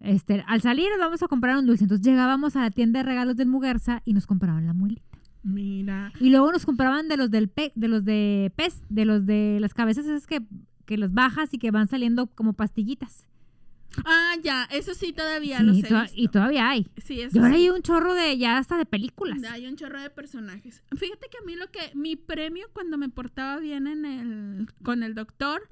Este, 0.00 0.44
al 0.46 0.60
salir 0.60 0.86
nos 0.90 0.98
vamos 1.00 1.22
a 1.22 1.28
comprar 1.28 1.56
un 1.58 1.66
dulce. 1.66 1.84
Entonces 1.84 2.06
llegábamos 2.06 2.56
a 2.56 2.60
la 2.62 2.70
tienda 2.70 3.00
de 3.00 3.04
regalos 3.04 3.36
del 3.36 3.48
Muguerza 3.48 4.00
y 4.04 4.12
nos 4.14 4.26
compraban 4.26 4.66
la 4.66 4.72
muelita. 4.74 5.18
Mira. 5.42 6.12
Y 6.20 6.30
luego 6.30 6.52
nos 6.52 6.64
compraban 6.64 7.08
de 7.08 7.16
los 7.16 7.30
del 7.30 7.48
pe- 7.48 7.72
de 7.74 7.88
los 7.88 8.04
de 8.04 8.52
pez, 8.56 8.82
de 8.88 9.04
los 9.04 9.26
de 9.26 9.58
las 9.60 9.74
cabezas 9.74 10.06
esas 10.06 10.26
que, 10.26 10.40
que 10.86 10.96
los 10.98 11.12
bajas 11.12 11.52
y 11.52 11.58
que 11.58 11.70
van 11.70 11.88
saliendo 11.88 12.28
como 12.28 12.52
pastillitas. 12.54 13.26
Ah, 14.04 14.34
ya, 14.42 14.64
eso 14.72 14.94
sí 14.94 15.12
todavía 15.12 15.58
Sí, 15.60 15.66
to- 15.66 15.72
visto. 15.72 15.96
y 16.16 16.28
todavía 16.28 16.68
hay. 16.70 16.86
Sí, 16.96 17.14
Y 17.32 17.38
ahora 17.38 17.50
sí. 17.54 17.56
hay 17.62 17.70
un 17.70 17.82
chorro 17.82 18.14
de, 18.14 18.36
ya 18.38 18.58
hasta 18.58 18.76
de 18.76 18.86
películas. 18.86 19.42
Hay 19.44 19.66
un 19.66 19.76
chorro 19.76 20.00
de 20.00 20.10
personajes. 20.10 20.82
Fíjate 20.96 21.28
que 21.30 21.38
a 21.38 21.46
mí 21.46 21.54
lo 21.56 21.70
que 21.70 21.90
mi 21.94 22.16
premio 22.16 22.66
cuando 22.72 22.98
me 22.98 23.08
portaba 23.08 23.58
bien 23.60 23.86
en 23.86 24.04
el 24.04 24.66
con 24.82 25.02
el 25.02 25.14
doctor 25.14 25.68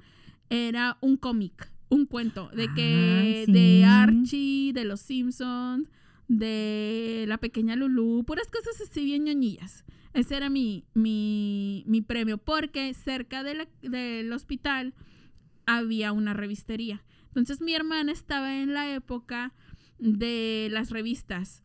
era 0.49 0.97
un 1.01 1.17
cómic, 1.17 1.71
un 1.89 2.05
cuento 2.05 2.49
de 2.55 2.67
que 2.73 3.41
Ah, 3.41 3.45
sí. 3.45 3.51
de 3.51 3.85
Archie, 3.85 4.73
de 4.73 4.85
los 4.85 5.01
Simpsons, 5.01 5.89
de 6.27 7.25
la 7.27 7.37
pequeña 7.37 7.75
Lulu, 7.75 8.23
puras 8.25 8.47
cosas 8.49 8.79
así 8.89 9.03
bien 9.03 9.25
ñoñillas. 9.25 9.83
Ese 10.13 10.35
era 10.37 10.49
mi, 10.49 10.85
mi, 10.93 11.83
mi 11.87 12.01
premio, 12.01 12.37
porque 12.37 12.93
cerca 12.93 13.43
de 13.43 13.55
la- 13.55 13.67
del 13.81 14.31
hospital 14.31 14.93
había 15.65 16.11
una 16.11 16.33
revistería. 16.33 17.03
Entonces 17.35 17.61
mi 17.61 17.73
hermana 17.73 18.11
estaba 18.11 18.61
en 18.61 18.73
la 18.73 18.93
época 18.93 19.53
de 19.99 20.67
las 20.71 20.89
revistas. 20.91 21.63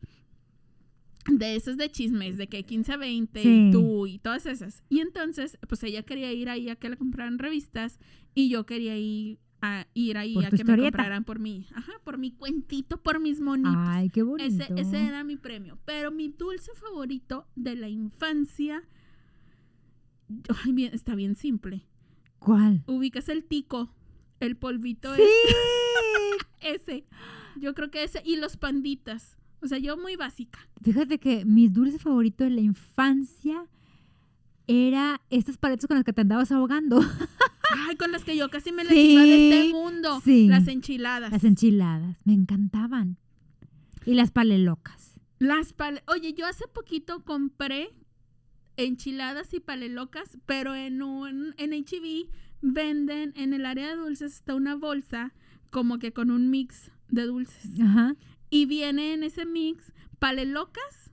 De 1.31 1.57
esas 1.57 1.77
de 1.77 1.91
chismes, 1.91 2.39
de 2.39 2.49
que 2.49 2.63
15 2.65 2.93
a 2.93 2.97
20 2.97 3.43
Sí. 3.43 3.69
y 3.69 3.71
tú 3.71 4.07
y 4.07 4.19
todas 4.19 4.47
esas. 4.47 4.83
Y 4.89 5.01
entonces, 5.01 5.59
pues 5.69 5.83
ella 5.83 6.03
quería 6.03 6.33
ir 6.33 6.49
ahí 6.49 6.71
a 6.71 6.77
que 6.77 6.89
le 6.89 6.97
compraran 6.97 7.39
revistas 7.39 7.99
y 8.35 8.49
yo 8.49 8.65
quería 8.65 8.97
ir 8.97 9.39
a 9.61 9.87
ir 9.93 10.17
ahí 10.17 10.37
a 10.43 10.51
que 10.51 10.65
me 10.65 10.79
compraran 10.79 11.25
por 11.25 11.39
mi, 11.41 11.67
ajá, 11.75 11.93
por 12.05 12.17
mi 12.17 12.31
cuentito, 12.31 12.97
por 13.03 13.21
mis 13.21 13.41
monitos. 13.41 13.75
Ay, 13.77 14.09
qué 14.09 14.23
bonito. 14.23 14.47
Ese, 14.49 14.73
ese 14.81 15.05
era 15.05 15.23
mi 15.25 15.37
premio. 15.37 15.79
Pero 15.85 16.11
mi 16.13 16.29
dulce 16.29 16.71
favorito 16.75 17.47
de 17.57 17.75
la 17.77 17.89
infancia. 17.91 18.85
Ay, 20.65 20.73
bien, 20.73 20.95
está 20.95 21.15
bien 21.15 21.35
simple. 21.35 21.85
¿Cuál? 22.39 22.85
Ubicas 22.87 23.29
el 23.29 23.45
tico, 23.45 23.93
el 24.41 24.57
polvito 24.57 25.15
Sí. 25.15 25.23
es- 25.23 26.47
ese. 26.87 27.05
Yo 27.57 27.75
creo 27.75 27.91
que 27.91 28.05
ese. 28.05 28.23
Y 28.25 28.37
los 28.37 28.57
panditas. 28.57 29.37
O 29.61 29.67
sea, 29.67 29.79
yo 29.79 29.97
muy 29.97 30.15
básica. 30.17 30.61
Fíjate 30.83 31.19
que 31.19 31.45
mi 31.45 31.69
dulce 31.69 31.99
favorito 31.99 32.45
de 32.45 32.51
la 32.51 32.61
infancia 32.61 33.65
era 34.67 35.21
estas 35.31 35.57
paletas 35.59 35.87
con 35.87 35.97
las 35.97 36.05
que 36.05 36.13
te 36.13 36.21
andabas 36.21 36.53
ahogando. 36.53 37.01
Ay, 37.89 37.97
con 37.97 38.13
las 38.13 38.25
que 38.25 38.37
yo 38.37 38.49
casi 38.51 38.71
me 38.73 38.85
las 38.85 38.93
Sí, 38.93 39.13
iba 39.13 39.23
de 39.23 39.59
este 39.61 39.73
mundo. 39.73 40.21
sí. 40.25 40.47
Las 40.49 40.69
enchiladas. 40.69 41.33
Las 41.33 41.45
enchiladas. 41.45 42.17
Me 42.25 42.33
encantaban. 42.35 43.19
Y 44.07 44.15
las 44.15 44.31
palelocas. 44.31 45.15
Las 45.39 45.73
pale- 45.73 46.03
Oye, 46.07 46.33
yo 46.35 46.47
hace 46.47 46.67
poquito 46.69 47.25
compré 47.25 47.91
enchiladas 48.77 49.53
y 49.55 49.61
palelocas, 49.61 50.39
pero 50.47 50.75
en 50.75 51.03
un 51.03 51.55
en 51.59 51.73
HB 51.73 52.29
venden 52.61 53.33
en 53.37 53.53
el 53.53 53.67
área 53.67 53.89
de 53.89 53.97
dulces 53.97 54.35
está 54.35 54.55
una 54.55 54.75
bolsa 54.75 55.33
como 55.71 55.99
que 55.99 56.13
con 56.13 56.31
un 56.31 56.51
mix 56.51 56.91
de 57.09 57.23
dulces. 57.25 57.81
Ajá. 57.81 58.17
Y 58.51 58.67
viene 58.67 59.13
en 59.15 59.23
ese 59.23 59.45
mix 59.45 59.93
palelocas, 60.19 61.13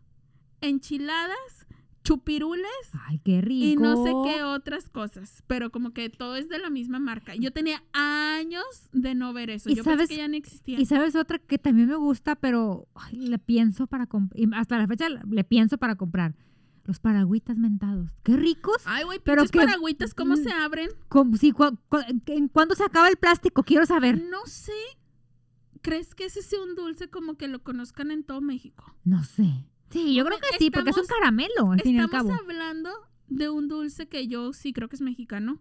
enchiladas, 0.61 1.67
chupirules 2.03 2.65
Ay, 3.07 3.19
qué 3.23 3.41
rico. 3.41 3.65
y 3.65 3.75
no 3.75 4.03
sé 4.03 4.11
qué 4.31 4.43
otras 4.43 4.89
cosas, 4.89 5.43
pero 5.47 5.71
como 5.71 5.91
que 5.91 6.09
todo 6.09 6.35
es 6.35 6.49
de 6.49 6.59
la 6.59 6.69
misma 6.69 6.99
marca. 6.99 7.35
Yo 7.35 7.51
tenía 7.51 7.83
años 7.93 8.63
de 8.93 9.15
no 9.15 9.33
ver 9.33 9.49
eso. 9.49 9.69
¿Y 9.69 9.75
Yo 9.75 9.83
sabes- 9.83 9.99
pensé 10.07 10.13
que 10.15 10.21
ya 10.21 10.27
no 10.27 10.35
existía. 10.35 10.79
Y 10.79 10.85
sabes 10.85 11.15
otra 11.15 11.39
que 11.39 11.57
también 11.57 11.87
me 11.87 11.95
gusta, 11.95 12.35
pero 12.35 12.87
ay, 12.95 13.15
le 13.17 13.39
pienso 13.39 13.87
para 13.87 14.05
comprar. 14.07 14.41
Hasta 14.53 14.77
la 14.77 14.87
fecha 14.87 15.07
le 15.09 15.43
pienso 15.43 15.77
para 15.77 15.95
comprar. 15.95 16.35
Los 16.86 16.99
paragüitas 16.99 17.57
mentados. 17.57 18.11
Qué 18.23 18.36
ricos. 18.38 18.77
Ay, 18.86 19.03
güey, 19.03 19.19
pero 19.23 19.43
que- 19.45 19.57
paragüitas, 19.59 20.13
¿cómo 20.13 20.33
Mm. 20.36 20.43
se 20.43 20.51
abren? 20.51 20.89
Sí, 21.39 21.51
cu- 21.51 21.77
cu- 21.89 21.97
¿En 22.27 22.47
cuándo 22.47 22.75
se 22.75 22.83
acaba 22.83 23.09
el 23.09 23.17
plástico? 23.17 23.63
Quiero 23.63 23.86
saber. 23.86 24.21
No 24.29 24.45
sé. 24.45 24.71
¿Crees 25.81 26.13
que 26.15 26.25
ese 26.25 26.41
sea 26.41 26.61
un 26.61 26.75
dulce 26.75 27.09
como 27.09 27.36
que 27.38 27.47
lo 27.47 27.63
conozcan 27.63 28.11
en 28.11 28.23
todo 28.23 28.39
México? 28.41 28.95
No 29.03 29.23
sé. 29.23 29.65
Sí, 29.89 30.13
yo 30.15 30.25
creo 30.25 30.39
que 30.39 30.57
sí, 30.57 30.71
porque 30.71 30.89
es 30.91 30.97
un 30.97 31.05
caramelo, 31.05 31.71
al 31.71 31.81
fin 31.81 31.95
y 31.95 31.99
al 31.99 32.05
Estamos 32.05 32.39
hablando 32.39 32.89
de 33.27 33.49
un 33.49 33.67
dulce 33.67 34.07
que 34.07 34.27
yo 34.27 34.51
sí 34.53 34.73
creo 34.73 34.88
que 34.89 34.95
es 34.95 35.01
mexicano. 35.01 35.59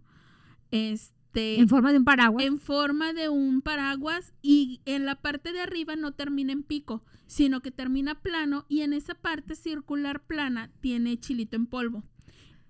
Este. 0.70 1.14
En 1.36 1.68
forma 1.68 1.92
de 1.92 1.98
un 1.98 2.04
paraguas. 2.04 2.44
en 2.44 2.58
forma 2.58 3.12
de 3.12 3.28
un 3.28 3.60
paraguas 3.60 4.32
y 4.42 4.80
en 4.84 5.04
la 5.04 5.20
parte 5.20 5.52
de 5.52 5.60
arriba 5.60 5.96
no 5.96 6.12
termina 6.12 6.52
en 6.52 6.62
pico, 6.62 7.04
sino 7.26 7.60
que 7.60 7.70
termina 7.70 8.20
plano 8.20 8.66
y 8.68 8.80
en 8.80 8.92
esa 8.92 9.14
parte 9.14 9.54
circular 9.54 10.24
plana 10.24 10.70
tiene 10.80 11.18
chilito 11.18 11.56
en 11.56 11.66
polvo. 11.66 12.04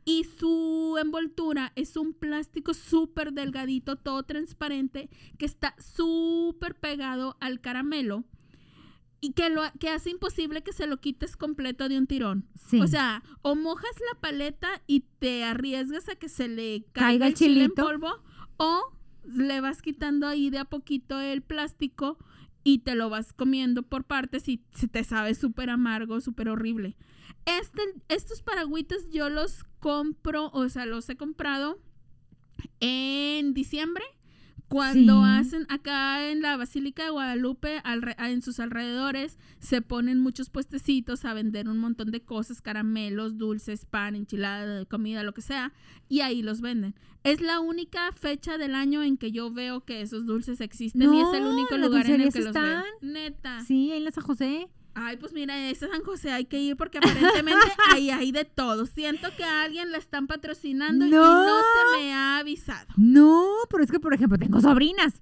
Y 0.06 0.24
su 0.24 0.96
envoltura 1.00 1.72
es 1.76 1.96
un 1.96 2.12
plástico 2.12 2.74
súper 2.74 3.32
delgadito, 3.32 3.96
todo 3.96 4.22
transparente, 4.22 5.08
que 5.38 5.46
está 5.46 5.74
súper 5.78 6.74
pegado 6.74 7.38
al 7.40 7.60
caramelo 7.60 8.24
y 9.24 9.32
que, 9.32 9.48
lo, 9.48 9.62
que 9.80 9.88
hace 9.88 10.10
imposible 10.10 10.62
que 10.62 10.74
se 10.74 10.86
lo 10.86 11.00
quites 11.00 11.38
completo 11.38 11.88
de 11.88 11.96
un 11.96 12.06
tirón. 12.06 12.46
Sí. 12.68 12.78
O 12.78 12.86
sea, 12.86 13.22
o 13.40 13.54
mojas 13.54 13.96
la 14.12 14.20
paleta 14.20 14.68
y 14.86 15.06
te 15.18 15.44
arriesgas 15.44 16.10
a 16.10 16.16
que 16.16 16.28
se 16.28 16.46
le 16.46 16.84
caiga, 16.92 17.06
Caiga 17.06 17.26
el 17.28 17.34
chile 17.34 17.60
en 17.60 17.70
chilito. 17.70 17.84
polvo, 17.84 18.22
o 18.57 18.92
le 19.24 19.61
vas 19.61 19.82
quitando 19.82 20.26
ahí 20.26 20.50
de 20.50 20.59
a 20.59 20.64
poquito 20.64 21.20
el 21.20 21.42
plástico 21.42 22.18
y 22.62 22.78
te 22.78 22.94
lo 22.94 23.11
vas 23.11 23.32
comiendo 23.32 23.82
por 23.82 24.05
partes 24.05 24.48
y 24.48 24.62
se 24.72 24.88
te 24.88 25.05
sabe 25.05 25.34
súper 25.34 25.70
amargo, 25.70 26.20
súper 26.20 26.48
horrible. 26.48 26.96
Este, 27.46 27.82
estos 28.09 28.42
paragüitas 28.42 29.09
yo 29.11 29.28
los 29.28 29.64
compro, 29.80 30.50
o 30.52 30.68
sea, 30.68 30.86
los 30.86 31.09
he 31.11 31.16
comprado 31.16 31.78
en 32.80 33.52
diciembre. 33.52 34.05
Cuando 34.68 35.22
Sí. 35.22 35.28
hacen 35.30 35.66
acá 35.68 36.30
en 36.30 36.40
la 36.42 36.56
Basílica 36.56 37.04
de 37.04 37.10
Guadalupe, 37.10 37.80
alre- 37.84 38.16
en 38.18 38.42
sus 38.42 38.58
alrededores, 38.60 39.38
se 39.60 39.82
ponen 39.82 40.20
muchos 40.20 40.50
puestecitos 40.50 41.24
a 41.24 41.34
vender 41.34 41.68
un 41.68 41.78
montón 41.78 42.10
de 42.10 42.22
cosas, 42.22 42.60
caramelos, 42.60 43.36
dulces, 43.36 43.84
pan, 43.84 44.16
enchilada, 44.16 44.84
comida, 44.86 45.22
lo 45.22 45.34
que 45.34 45.42
sea, 45.42 45.72
y 46.08 46.20
ahí 46.20 46.42
los 46.42 46.60
venden. 46.60 46.94
Es 47.22 47.40
la 47.40 47.60
única 47.60 48.10
fecha 48.12 48.58
del 48.58 48.74
año 48.74 49.02
en 49.02 49.16
que 49.16 49.30
yo 49.32 49.50
veo 49.52 49.84
que 49.84 50.00
esos 50.00 50.26
dulces 50.26 50.60
existen 50.60 51.12
y 51.14 51.20
es 51.20 51.28
el 51.34 51.42
No, 51.44 51.54
único 51.54 51.76
lugar 51.76 52.06
en 52.10 52.20
el 52.22 52.32
que 52.32 52.40
los 52.40 52.52
veo. 52.52 52.64
están. 52.64 52.84
Neta. 53.00 53.60
Sí, 53.64 53.92
en 53.92 54.04
la 54.04 54.10
San 54.10 54.24
José. 54.24 54.68
Ay, 54.95 55.16
pues 55.16 55.32
mira, 55.32 55.68
ese 55.70 55.88
San 55.88 56.03
José 56.05 56.30
hay 56.32 56.45
que 56.45 56.61
ir 56.61 56.76
porque 56.76 56.99
aparentemente 56.99 57.59
ahí 57.92 58.11
hay 58.11 58.30
de 58.32 58.45
todo. 58.45 58.86
Siento 58.86 59.28
que 59.36 59.45
a 59.45 59.62
alguien 59.62 59.90
la 59.92 59.99
están 59.99 60.26
patrocinando 60.26 61.05
y 61.07 61.11
No. 61.11 61.47
se 61.59 61.99
me 62.01 62.12
ha 62.14 62.38
avisado. 62.38 62.86
No, 62.97 63.45
pero 63.70 63.82
es 63.84 63.90
que, 63.90 63.99
por 64.01 64.14
ejemplo, 64.14 64.38
tengo 64.38 64.61
sobrinas. 64.61 65.20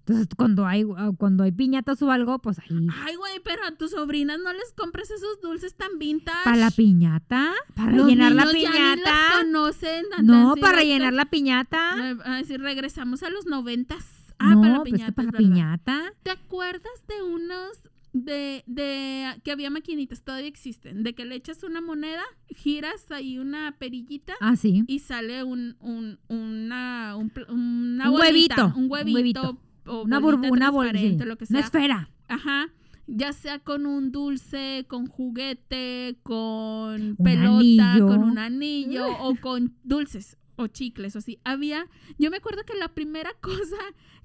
Entonces, 0.00 0.26
cuando 0.36 0.66
hay, 0.66 0.84
ah, 0.96 1.12
cuando 1.16 1.44
hay 1.44 1.52
piñatas 1.52 2.02
o 2.02 2.10
algo, 2.10 2.40
pues 2.40 2.58
ahí. 2.58 2.88
Ay, 3.04 3.14
güey, 3.14 3.38
pero 3.44 3.64
a 3.64 3.70
tus 3.76 3.92
sobrinas 3.92 4.40
no 4.40 4.52
les 4.52 4.72
compres 4.76 5.08
esos 5.12 5.40
dulces 5.40 5.76
tan 5.76 6.00
vintage. 6.00 6.42
Para 6.42 6.56
la 6.56 6.70
piñata, 6.72 7.52
para 7.76 7.92
Los 7.92 8.06
rellenar 8.06 8.32
la 8.32 8.46
niños 8.46 8.62
ya 8.64 8.70
ni 8.70 8.78
las 8.78 8.96
piñata. 8.96 9.36
conocen. 9.38 10.04
tan- 10.10 10.26
No, 10.26 10.56
para 10.60 10.78
rellenar 10.78 11.12
la 11.12 11.26
piñata. 11.26 11.94
No, 12.14 12.22
a 12.24 12.36
decir, 12.38 12.60
regresamos 12.60 13.22
a 13.22 13.30
los 13.30 13.46
noventas. 13.46 14.04
Ah, 14.40 14.56
no, 14.56 14.62
para 14.62 14.72
la 14.72 14.78
pues 14.80 14.92
piñata. 14.92 15.06
que 15.06 15.12
para 15.14 15.26
la 15.26 15.30
verdad. 15.32 15.48
piñata. 15.48 16.12
¿Te 16.24 16.30
acuerdas 16.32 17.06
de 17.06 17.22
unos 17.22 17.78
de, 18.12 18.62
de 18.66 19.40
que 19.42 19.52
había 19.52 19.70
maquinitas, 19.70 20.22
todavía 20.22 20.48
existen, 20.48 21.02
de 21.02 21.14
que 21.14 21.24
le 21.24 21.34
echas 21.36 21.62
una 21.62 21.80
moneda, 21.80 22.22
giras 22.48 23.10
ahí 23.10 23.38
una 23.38 23.76
perillita 23.78 24.34
Ah, 24.40 24.56
sí. 24.56 24.84
y 24.86 24.98
sale 24.98 25.44
un, 25.44 25.76
un, 25.80 26.18
una, 26.28 27.16
un, 27.16 27.32
una 27.48 28.10
Un 28.10 28.16
bolita, 28.18 28.66
huevito, 28.66 28.72
un 28.78 28.90
huevito, 28.90 29.16
huevito. 29.16 29.58
o 29.86 30.02
Una 30.02 30.18
bolita 30.18 30.40
burbu, 30.42 30.52
una 30.54 30.70
bol- 30.70 30.86
transparente, 30.90 31.24
sí, 31.24 31.28
lo 31.28 31.36
que 31.38 31.44
Una 31.48 31.58
sea. 31.60 31.66
esfera. 31.66 32.10
Ajá. 32.28 32.68
ya 33.06 33.32
sea 33.32 33.58
con 33.58 33.84
un 33.86 34.12
dulce, 34.12 34.84
con 34.88 35.06
juguete, 35.06 36.16
con 36.22 37.02
Un 37.02 37.16
pelota, 37.16 37.92
anillo. 37.92 38.06
con 38.06 38.22
un 38.24 38.38
anillo 38.38 39.06
o 39.20 39.34
con 39.36 39.74
dulces 39.84 40.36
o 40.56 40.66
chicles 40.66 41.16
o 41.16 41.18
así. 41.18 41.38
Había, 41.44 41.86
yo 42.18 42.30
me 42.30 42.36
acuerdo 42.36 42.62
que 42.64 42.74
la 42.74 42.88
primera 42.88 43.30
cosa 43.40 43.76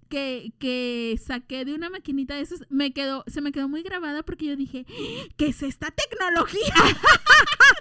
que, 0.07 0.53
que 0.59 1.19
saqué 1.23 1.65
de 1.65 1.73
una 1.73 1.89
maquinita 1.89 2.35
de 2.35 2.41
esos 2.41 2.61
me 2.69 2.93
quedó, 2.93 3.23
se 3.27 3.41
me 3.41 3.51
quedó 3.51 3.67
muy 3.69 3.83
grabada 3.83 4.23
porque 4.23 4.45
yo 4.45 4.55
dije, 4.55 4.85
¿qué 5.37 5.47
es 5.47 5.63
esta 5.63 5.91
tecnología? 5.91 6.73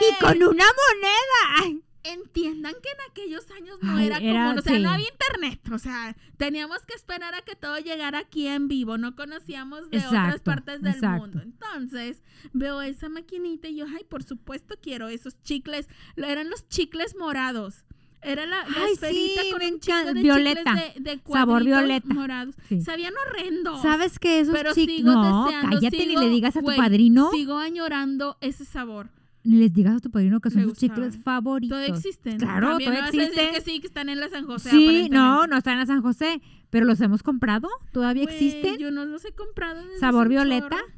Y 0.00 0.22
con 0.22 0.36
una 0.42 0.64
moneda. 0.64 1.80
entiendan 2.04 2.74
que 2.82 2.88
en 2.90 3.10
aquellos 3.10 3.50
años 3.50 3.78
no 3.82 3.96
Ay, 3.96 4.06
era, 4.06 4.18
era- 4.18 4.44
común, 4.44 4.58
o 4.58 4.62
sea, 4.62 4.76
sí. 4.76 4.82
no 4.82 4.90
había 4.90 5.08
internet, 5.08 5.60
o 5.72 5.78
sea, 5.78 6.16
teníamos 6.36 6.84
que 6.86 6.94
esperar 6.94 7.34
a 7.34 7.42
que 7.42 7.56
todo 7.56 7.78
llegara 7.78 8.18
aquí 8.20 8.46
en 8.46 8.68
vivo, 8.68 8.96
no 8.98 9.14
conocíamos 9.16 9.90
de 9.90 9.98
otras 9.98 10.40
partes 10.40 10.80
del 10.82 10.94
exacto. 10.94 11.20
mundo. 11.20 11.40
Entonces, 11.42 12.22
veo 12.52 12.80
esa 12.82 13.08
maquinita 13.08 13.68
y 13.68 13.76
yo, 13.76 13.86
ay, 13.94 14.04
por 14.04 14.22
supuesto 14.22 14.76
quiero 14.80 15.08
esos 15.08 15.42
chicles, 15.42 15.88
eran 16.16 16.48
los 16.50 16.68
chicles 16.68 17.14
morados. 17.16 17.84
Era 18.22 18.46
la, 18.46 18.64
la 18.68 18.84
Ay, 18.84 18.92
esferita 18.94 19.42
sí, 19.42 19.50
con 19.52 19.62
un 19.62 20.14
de 20.14 20.22
Violeta. 20.22 20.74
chicles 20.74 20.94
de, 21.04 21.10
de 21.16 21.20
Sabor 21.32 21.64
violeta. 21.64 22.12
morados. 22.14 22.54
Sí. 22.68 22.80
Sabían 22.80 23.14
horrendos. 23.16 23.80
¿Sabes 23.82 24.18
que 24.18 24.40
esos 24.40 24.54
Pero 24.54 24.74
chicos? 24.74 24.96
sigo 24.96 25.12
No, 25.12 25.44
deseando, 25.44 25.76
cállate 25.76 25.96
ni 25.98 26.04
sigo- 26.14 26.20
le 26.22 26.28
digas 26.28 26.56
a 26.56 26.60
tu 26.62 26.74
padrino. 26.76 27.30
Sigo 27.30 27.58
añorando 27.58 28.36
ese 28.40 28.64
sabor. 28.64 29.10
Ni 29.44 29.56
les 29.58 29.72
digas 29.72 29.96
a 29.96 30.00
tu 30.00 30.10
padrino 30.10 30.40
que 30.40 30.50
son 30.50 30.64
sus 30.64 30.74
chicles 30.78 31.16
favoritos. 31.22 31.76
Todavía 31.76 31.94
existen. 31.94 32.38
Claro, 32.38 32.70
También 32.70 32.90
todavía 32.90 32.90
me 32.90 33.00
vas 33.00 33.08
a 33.08 33.12
decir 33.12 33.22
existen. 33.22 33.54
que 33.54 33.60
sí, 33.70 33.80
que 33.80 33.86
están 33.86 34.08
en 34.08 34.20
la 34.20 34.28
San 34.28 34.44
José. 34.46 34.70
Sí, 34.70 35.08
no, 35.10 35.46
no 35.46 35.56
están 35.56 35.78
en 35.78 35.86
San 35.86 36.02
José, 36.02 36.42
pero 36.70 36.84
los 36.86 37.00
hemos 37.00 37.22
comprado. 37.22 37.68
¿Todavía 37.92 38.24
existen? 38.24 38.76
Yo 38.78 38.90
no 38.90 39.04
los 39.06 39.24
he 39.24 39.32
comprado. 39.32 39.80
¿Sabor 40.00 40.28
violeta? 40.28 40.68
chorro. 40.70 40.92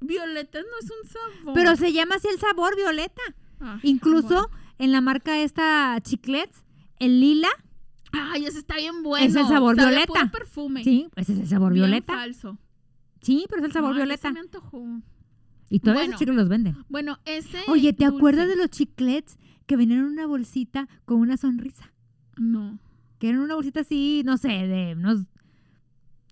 Violeta 0.00 0.60
no 0.60 0.66
es 0.80 0.90
un 0.90 1.10
sabor. 1.10 1.54
Pero 1.54 1.74
se 1.76 1.92
llama 1.92 2.16
así 2.16 2.28
el 2.28 2.38
sabor 2.38 2.76
violeta. 2.76 3.22
Ay, 3.58 3.80
Incluso 3.82 4.28
bueno. 4.28 4.50
En 4.78 4.92
la 4.92 5.00
marca 5.00 5.38
esta 5.40 5.98
Chiclets, 6.02 6.64
el 6.98 7.20
lila, 7.20 7.48
Ay, 8.12 8.46
ese 8.46 8.58
está 8.58 8.76
bien 8.76 9.02
bueno. 9.02 9.26
Es 9.26 9.34
el 9.36 9.46
sabor 9.46 9.76
Sabe 9.76 9.90
violeta. 9.90 10.12
puro 10.14 10.30
perfume. 10.30 10.82
sí, 10.82 11.08
ese 11.16 11.34
es 11.34 11.40
el 11.40 11.46
sabor 11.48 11.72
Bien 11.74 11.84
violeta. 11.86 12.14
falso. 12.14 12.58
Sí, 13.20 13.44
pero 13.50 13.60
es 13.60 13.66
el 13.66 13.72
sabor 13.72 13.90
Ay, 13.90 13.96
violeta. 13.96 14.32
me 14.32 14.40
antojó. 14.40 14.82
Y 15.68 15.80
todavía 15.80 16.02
Bueno. 16.04 16.10
esos 16.12 16.18
chicles 16.20 16.36
los 16.36 16.48
venden. 16.48 16.76
Bueno, 16.88 17.18
ese. 17.26 17.58
Oye, 17.68 17.92
¿te 17.92 18.04
dulce. 18.06 18.16
acuerdas 18.16 18.48
de 18.48 18.56
los 18.56 18.70
chiclets 18.70 19.36
que 19.66 19.76
venían 19.76 19.98
en 20.00 20.04
una 20.06 20.26
bolsita 20.26 20.88
con 21.04 21.18
una 21.20 21.36
sonrisa? 21.36 21.92
No. 22.38 22.78
Que 23.18 23.28
eran 23.28 23.40
una 23.42 23.54
bolsita 23.56 23.80
así, 23.80 24.22
no 24.24 24.38
sé, 24.38 24.48
de 24.48 24.94
unos 24.96 25.26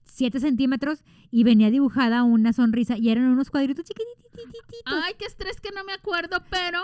7 0.07 0.40
centímetros 0.40 1.03
y 1.30 1.44
venía 1.44 1.70
dibujada 1.70 2.22
una 2.22 2.55
sonrisa 2.55 2.97
y 2.97 3.11
eran 3.11 3.24
unos 3.26 3.51
cuadritos 3.51 3.84
chiquitititos. 3.84 4.82
Ay, 4.86 5.12
qué 5.18 5.26
estrés 5.26 5.61
que 5.61 5.70
no 5.74 5.84
me 5.84 5.92
acuerdo, 5.92 6.42
pero 6.49 6.78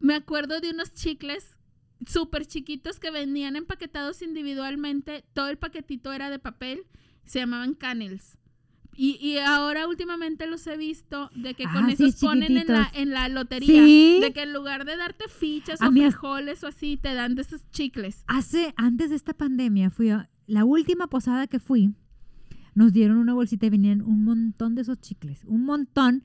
me 0.00 0.14
acuerdo 0.14 0.60
de 0.60 0.70
unos 0.70 0.92
chicles 0.92 1.56
súper 2.06 2.46
chiquitos 2.46 3.00
que 3.00 3.10
venían 3.10 3.56
empaquetados 3.56 4.22
individualmente. 4.22 5.24
Todo 5.32 5.48
el 5.48 5.58
paquetito 5.58 6.12
era 6.12 6.30
de 6.30 6.38
papel. 6.38 6.86
Se 7.24 7.38
llamaban 7.38 7.74
canels. 7.74 8.38
Y, 8.98 9.18
y 9.20 9.38
ahora 9.38 9.86
últimamente 9.86 10.46
los 10.46 10.66
he 10.66 10.76
visto 10.76 11.30
de 11.34 11.54
que 11.54 11.64
con 11.64 11.84
Ah, 11.84 11.94
sí, 11.94 12.04
esos 12.04 12.20
ponen 12.20 12.56
en 12.56 12.66
la, 12.66 12.90
en 12.94 13.10
la 13.10 13.28
lotería. 13.28 13.66
Sí. 13.66 14.18
De 14.22 14.32
que 14.32 14.42
en 14.42 14.54
lugar 14.54 14.86
de 14.86 14.96
darte 14.96 15.28
fichas 15.28 15.82
A 15.82 15.88
o 15.88 15.92
frijoles 15.92 16.64
o 16.64 16.68
así, 16.68 16.96
te 16.96 17.12
dan 17.12 17.34
de 17.34 17.42
esos 17.42 17.68
chicles. 17.70 18.24
Hace, 18.26 18.72
antes 18.76 19.10
de 19.10 19.16
esta 19.16 19.34
pandemia, 19.34 19.90
fui 19.90 20.08
a 20.10 20.30
la 20.46 20.64
última 20.64 21.08
posada 21.08 21.46
que 21.46 21.58
fui, 21.58 21.92
nos 22.74 22.92
dieron 22.94 23.18
una 23.18 23.34
bolsita 23.34 23.66
y 23.66 23.70
venían 23.70 24.00
un 24.00 24.24
montón 24.24 24.74
de 24.74 24.82
esos 24.82 24.98
chicles, 25.00 25.44
un 25.44 25.64
montón. 25.64 26.24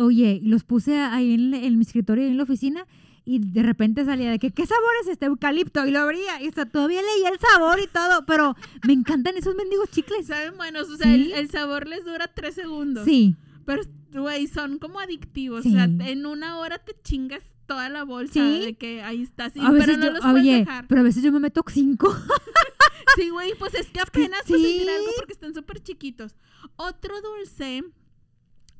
Oye, 0.00 0.40
los 0.42 0.64
puse 0.64 0.98
ahí 0.98 1.34
en, 1.34 1.54
en 1.54 1.76
mi 1.78 1.82
escritorio, 1.84 2.26
en 2.26 2.36
la 2.36 2.42
oficina, 2.44 2.86
y 3.24 3.38
de 3.38 3.62
repente 3.62 4.04
salía 4.04 4.30
de 4.30 4.38
que, 4.38 4.50
¿qué 4.50 4.66
sabor 4.66 4.90
es 5.02 5.08
este 5.08 5.26
eucalipto? 5.26 5.86
Y 5.86 5.90
lo 5.90 6.00
abría, 6.00 6.42
y 6.42 6.48
hasta 6.48 6.66
todavía 6.66 7.00
leía 7.02 7.28
el 7.28 7.38
sabor 7.38 7.78
y 7.78 7.86
todo, 7.86 8.24
pero 8.26 8.56
me 8.86 8.92
encantan 8.94 9.36
esos 9.36 9.54
mendigos 9.54 9.90
chicles. 9.90 10.26
Saben 10.26 10.56
buenos, 10.56 10.88
o 10.88 10.96
sea, 10.96 11.14
el, 11.14 11.26
Sí. 11.26 11.32
el 11.34 11.50
sabor 11.50 11.86
les 11.86 12.04
dura 12.04 12.28
tres 12.34 12.54
segundos. 12.54 13.04
Sí, 13.04 13.36
Pero, 13.66 13.82
güey, 14.12 14.46
son 14.48 14.78
como 14.78 14.98
adictivos. 14.98 15.62
Sí. 15.62 15.68
O 15.68 15.72
sea, 15.72 15.84
en 15.84 16.26
una 16.26 16.58
hora 16.58 16.78
te 16.78 16.92
chingas 17.04 17.42
toda 17.66 17.88
la 17.88 18.02
bolsa 18.04 18.32
Sí. 18.32 18.60
de 18.64 18.74
que 18.74 19.02
ahí 19.02 19.22
está. 19.22 19.50
Sí, 19.50 19.60
a 19.62 19.70
veces 19.70 19.86
pero 19.86 19.98
no 19.98 20.04
yo- 20.06 20.10
los 20.12 20.20
puedes 20.22 20.36
oye, 20.42 20.56
dejar. 20.56 20.88
pero 20.88 21.00
a 21.02 21.04
veces 21.04 21.22
yo 21.22 21.30
me 21.30 21.38
meto 21.40 21.62
cinco. 21.68 22.12
Sí, 23.16 23.28
güey, 23.28 23.52
pues 23.58 23.74
es 23.74 23.88
que 23.90 24.00
apenas 24.30 24.42
puedes 24.46 24.62
sí. 24.64 24.68
sentir 24.78 24.90
algo 24.90 25.10
porque 25.16 25.32
están 25.32 25.52
súper 25.54 25.80
chiquitos. 25.82 26.36
Otro 26.76 27.20
dulce. 27.20 27.82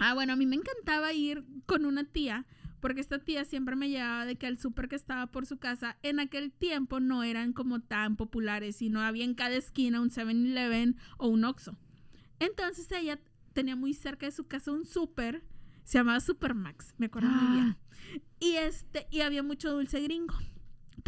Ah, 0.00 0.14
bueno, 0.14 0.32
a 0.32 0.36
mí 0.36 0.46
me 0.46 0.56
encantaba 0.56 1.12
ir 1.12 1.44
con 1.66 1.84
una 1.84 2.04
tía. 2.04 2.46
Porque 2.80 3.02
esta 3.02 3.18
tía 3.18 3.44
siempre 3.44 3.76
me 3.76 3.90
llevaba 3.90 4.24
de 4.24 4.36
que 4.36 4.46
al 4.46 4.58
súper 4.58 4.88
que 4.88 4.96
estaba 4.96 5.26
por 5.26 5.44
su 5.44 5.58
casa, 5.58 5.98
en 6.02 6.18
aquel 6.18 6.50
tiempo 6.50 6.98
no 6.98 7.22
eran 7.22 7.52
como 7.52 7.80
tan 7.80 8.16
populares 8.16 8.80
y 8.80 8.88
no 8.88 9.02
había 9.02 9.24
en 9.24 9.34
cada 9.34 9.54
esquina 9.54 10.00
un 10.00 10.08
7-Eleven 10.08 10.96
o 11.18 11.28
un 11.28 11.44
Oxxo. 11.44 11.76
Entonces 12.38 12.90
ella 12.90 13.20
tenía 13.52 13.76
muy 13.76 13.92
cerca 13.92 14.24
de 14.24 14.32
su 14.32 14.46
casa 14.46 14.72
un 14.72 14.86
súper, 14.86 15.44
se 15.84 15.98
llamaba 15.98 16.20
Supermax, 16.20 16.94
me 16.96 17.06
acuerdo 17.06 17.28
muy 17.28 17.52
bien. 17.52 17.76
Y 18.40 18.52
este, 18.52 19.06
y 19.10 19.20
había 19.20 19.42
mucho 19.42 19.70
dulce 19.70 20.00
gringo. 20.00 20.34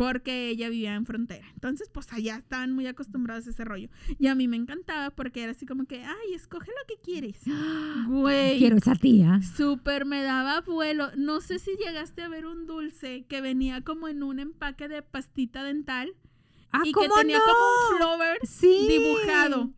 Porque 0.02 0.48
ella 0.48 0.68
vivía 0.68 0.94
en 0.94 1.06
frontera. 1.06 1.46
Entonces, 1.54 1.88
pues 1.92 2.12
allá 2.12 2.36
estaban 2.36 2.72
muy 2.72 2.86
acostumbrados 2.86 3.46
a 3.46 3.50
ese 3.50 3.64
rollo. 3.64 3.88
Y 4.18 4.26
a 4.26 4.34
mí 4.34 4.48
me 4.48 4.56
encantaba 4.56 5.10
porque 5.10 5.42
era 5.42 5.52
así 5.52 5.64
como 5.66 5.84
que, 5.86 6.02
ay, 6.04 6.34
escoge 6.34 6.70
lo 6.70 6.86
que 6.88 7.00
quieres. 7.02 7.36
Güey. 8.08 8.58
Quiero 8.58 8.76
esa 8.76 8.94
tía. 8.94 9.40
Súper 9.56 10.04
me 10.06 10.22
daba 10.22 10.60
vuelo. 10.62 11.10
No 11.16 11.40
sé 11.40 11.58
si 11.58 11.70
llegaste 11.76 12.22
a 12.22 12.28
ver 12.28 12.46
un 12.46 12.66
dulce 12.66 13.24
que 13.28 13.40
venía 13.40 13.82
como 13.82 14.08
en 14.08 14.22
un 14.22 14.38
empaque 14.40 14.88
de 14.88 15.02
pastita 15.02 15.62
dental 15.62 16.12
Ah, 16.72 16.80
y 16.84 16.88
que 16.92 16.92
¿cómo 16.92 17.14
tenía 17.16 17.38
no? 17.38 17.44
como 17.44 17.58
un 17.90 17.96
flower 17.98 18.38
Sí. 18.46 18.86
dibujado. 18.88 19.70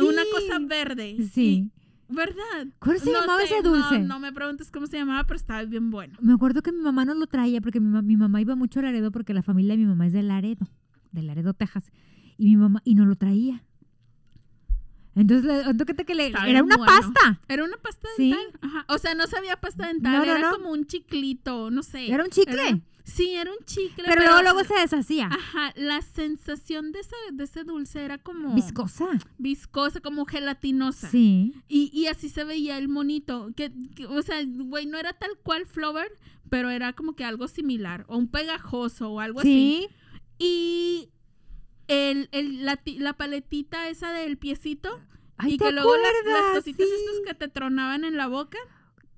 Una 0.00 0.22
cosa 0.32 0.58
verde. 0.60 1.16
Sí. 1.32 1.70
¿Verdad? 2.10 2.66
¿Cuál 2.80 2.98
se 3.00 3.10
No 3.12 3.20
llamaba 3.20 3.38
sé, 3.40 3.44
ese 3.46 3.62
dulce? 3.62 3.98
No, 4.00 4.06
no 4.14 4.20
me 4.20 4.32
preguntes 4.32 4.70
cómo 4.70 4.86
se 4.86 4.96
llamaba, 4.98 5.24
pero 5.26 5.36
estaba 5.36 5.62
bien 5.64 5.90
bueno. 5.90 6.18
Me 6.20 6.32
acuerdo 6.32 6.62
que 6.62 6.72
mi 6.72 6.80
mamá 6.80 7.04
nos 7.04 7.16
lo 7.16 7.26
traía 7.26 7.60
porque 7.60 7.80
mi, 7.80 7.88
ma- 7.88 8.02
mi 8.02 8.16
mamá 8.16 8.40
iba 8.40 8.54
mucho 8.56 8.80
a 8.80 8.82
Laredo 8.82 9.10
porque 9.12 9.32
la 9.34 9.42
familia 9.42 9.72
de 9.74 9.78
mi 9.78 9.86
mamá 9.86 10.06
es 10.06 10.12
de 10.12 10.22
Laredo, 10.22 10.66
de 11.12 11.22
Laredo, 11.22 11.54
Texas. 11.54 11.90
Y 12.36 12.48
mi 12.50 12.56
mamá, 12.56 12.80
y 12.84 12.94
nos 12.94 13.06
lo 13.06 13.16
traía. 13.16 13.62
Entonces, 15.16 15.44
le- 15.66 15.74
¿tú 15.74 15.84
qué 15.84 15.94
te 15.94 16.04
que 16.04 16.14
le- 16.14 16.28
era 16.28 16.44
bien 16.44 16.62
una 16.64 16.76
bueno. 16.76 16.92
pasta. 16.92 17.40
Era 17.48 17.64
una 17.64 17.76
pasta 17.76 18.08
Sí. 18.16 18.30
dental. 18.30 18.58
Ajá. 18.62 18.84
O 18.88 18.98
sea, 18.98 19.14
no 19.14 19.26
sabía 19.26 19.56
pasta 19.60 19.88
dental, 19.88 20.12
No, 20.12 20.18
no, 20.24 20.32
era 20.36 20.50
no. 20.50 20.56
como 20.56 20.70
un 20.70 20.86
chiclito, 20.86 21.70
no 21.70 21.82
sé. 21.82 22.10
Era 22.10 22.24
un 22.24 22.30
chicle. 22.30 22.54
Era- 22.68 22.80
sí, 23.10 23.30
era 23.34 23.50
un 23.50 23.64
chicle. 23.64 24.04
pero, 24.06 24.22
luego, 24.22 24.42
luego 24.42 24.64
se 24.64 24.74
deshacía. 24.74 25.26
Ajá, 25.26 25.72
la 25.76 26.00
sensación 26.02 26.92
de 26.92 27.00
ese, 27.00 27.14
de 27.32 27.44
ese 27.44 27.64
dulce 27.64 28.04
era 28.04 28.18
como 28.18 28.54
Viscosa. 28.54 29.06
viscosa, 29.38 30.00
como 30.00 30.24
gelatinosa. 30.26 31.08
Sí. 31.10 31.54
Y, 31.68 31.90
y 31.92 32.06
así 32.06 32.28
se 32.28 32.44
veía 32.44 32.78
el 32.78 32.88
monito. 32.88 33.50
Que, 33.56 33.72
que, 33.94 34.06
o 34.06 34.22
sea, 34.22 34.36
güey, 34.46 34.86
no 34.86 34.98
era 34.98 35.12
tal 35.12 35.30
cual 35.42 35.66
Flower, 35.66 36.10
pero 36.48 36.70
era 36.70 36.92
como 36.92 37.14
que 37.14 37.24
algo 37.24 37.48
similar. 37.48 38.04
O 38.08 38.16
un 38.16 38.28
pegajoso 38.28 39.10
o 39.10 39.20
algo 39.20 39.40
así. 39.40 39.86
Sí. 39.88 39.94
Y 40.38 41.08
el, 41.88 42.28
el- 42.32 42.64
la, 42.64 42.80
la 42.98 43.12
paletita 43.14 43.88
esa 43.88 44.12
del 44.12 44.38
piecito. 44.38 45.00
Ay, 45.36 45.54
y 45.54 45.56
¿te 45.56 45.66
que 45.66 45.72
luego 45.72 45.94
las, 45.96 46.12
las 46.32 46.56
cositas 46.58 46.86
Sí. 46.86 46.92
estas 46.94 47.16
que 47.26 47.34
te 47.34 47.48
tronaban 47.48 48.04
en 48.04 48.16
la 48.16 48.26
boca. 48.26 48.58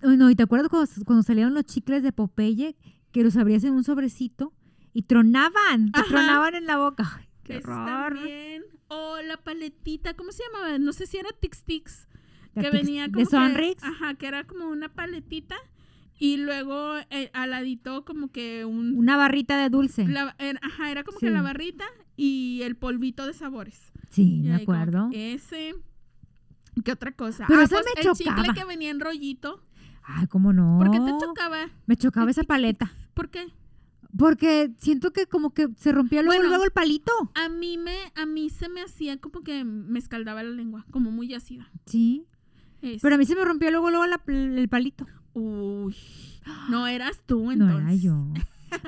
No, 0.02 0.30
¿y 0.30 0.34
te 0.34 0.42
acuerdas 0.42 0.68
cuando, 0.68 0.90
cuando 1.04 1.22
salieron 1.22 1.54
los 1.54 1.64
chicles 1.64 2.02
de 2.02 2.12
Popeye 2.12 2.76
que 3.12 3.22
los 3.22 3.36
abrías 3.36 3.64
en 3.64 3.74
un 3.74 3.84
sobrecito 3.84 4.52
y 4.92 5.02
tronaban? 5.02 5.92
Te 5.92 6.02
tronaban 6.02 6.54
en 6.54 6.66
la 6.66 6.78
boca. 6.78 7.10
Ay, 7.18 7.26
qué 7.44 7.58
horror. 7.58 8.18
O 8.88 9.16
la 9.22 9.36
paletita, 9.38 10.14
¿cómo 10.14 10.32
se 10.32 10.42
llamaba? 10.52 10.78
No 10.78 10.92
sé 10.92 11.06
si 11.06 11.16
era 11.16 11.30
Tix 11.40 11.64
Tix. 11.64 12.08
La 12.54 12.62
que 12.62 12.70
venía 12.70 13.06
como 13.06 13.18
de 13.18 13.24
que- 13.24 13.30
Sonrix. 13.30 13.82
ajá, 13.82 14.14
que 14.14 14.26
era 14.26 14.44
como 14.44 14.66
una 14.68 14.90
paletita. 14.92 15.56
Y 16.18 16.36
luego 16.36 16.96
eh, 17.10 17.30
al 17.32 17.50
ladito 17.50 18.04
como 18.04 18.30
que 18.30 18.64
un... 18.64 18.96
Una 18.96 19.16
barrita 19.16 19.56
de 19.56 19.70
dulce. 19.70 20.06
la- 20.06 20.36
era- 20.38 20.60
ajá, 20.62 20.90
era 20.90 21.02
como 21.04 21.18
que 21.18 21.30
la 21.30 21.42
barrita 21.42 21.84
y 22.16 22.60
el 22.62 22.76
polvito 22.76 23.26
de 23.26 23.32
sabores. 23.32 23.92
Sí, 24.10 24.40
Y 24.44 24.48
me 24.48 24.54
acuerdo. 24.56 25.08
que 25.10 25.32
ese... 25.34 25.74
¿Qué 26.84 26.92
otra 26.92 27.12
cosa? 27.12 27.44
Pero 27.48 27.60
ah, 27.60 27.64
esa 27.64 27.76
pues 27.76 27.86
me 27.96 28.02
el 28.10 28.14
chicle 28.16 28.54
que 28.54 28.64
venía 28.64 28.90
en 28.90 29.00
rollito. 29.00 29.62
Ay, 30.04 30.26
¿cómo 30.26 30.52
no? 30.52 30.78
¿Por 30.78 30.90
qué 30.90 31.00
te 31.00 31.10
chocaba? 31.18 31.68
Me 31.86 31.96
chocaba 31.96 32.30
esa 32.30 32.44
paleta. 32.44 32.92
¿Por 33.14 33.28
qué? 33.30 33.46
Porque 34.16 34.72
siento 34.78 35.12
que 35.12 35.26
como 35.26 35.54
que 35.54 35.68
se 35.78 35.90
rompía 35.92 36.22
luego, 36.22 36.36
Bueno, 36.38 36.48
luego 36.50 36.64
el 36.64 36.70
palito. 36.70 37.12
A 37.34 37.48
mí 37.48 37.78
me, 37.78 37.96
a 38.14 38.26
mí 38.26 38.50
se 38.50 38.68
me 38.68 38.82
hacía 38.82 39.18
como 39.18 39.42
que 39.42 39.64
me 39.64 39.98
escaldaba 39.98 40.42
la 40.42 40.50
lengua, 40.50 40.84
como 40.90 41.10
muy 41.10 41.32
ácida. 41.34 41.70
Sí. 41.86 42.26
Pero 43.00 43.14
a 43.14 43.18
mí 43.18 43.24
se 43.24 43.36
me 43.36 43.44
rompió 43.44 43.70
luego, 43.70 43.90
luego 43.90 44.06
la- 44.06 44.20
el 44.26 44.68
palito. 44.68 45.06
Uy, 45.34 45.96
no 46.68 46.86
eras 46.86 47.22
tú 47.26 47.44
No 47.44 47.52
entonces. 47.52 47.80
era 47.80 47.94
yo. 47.94 48.26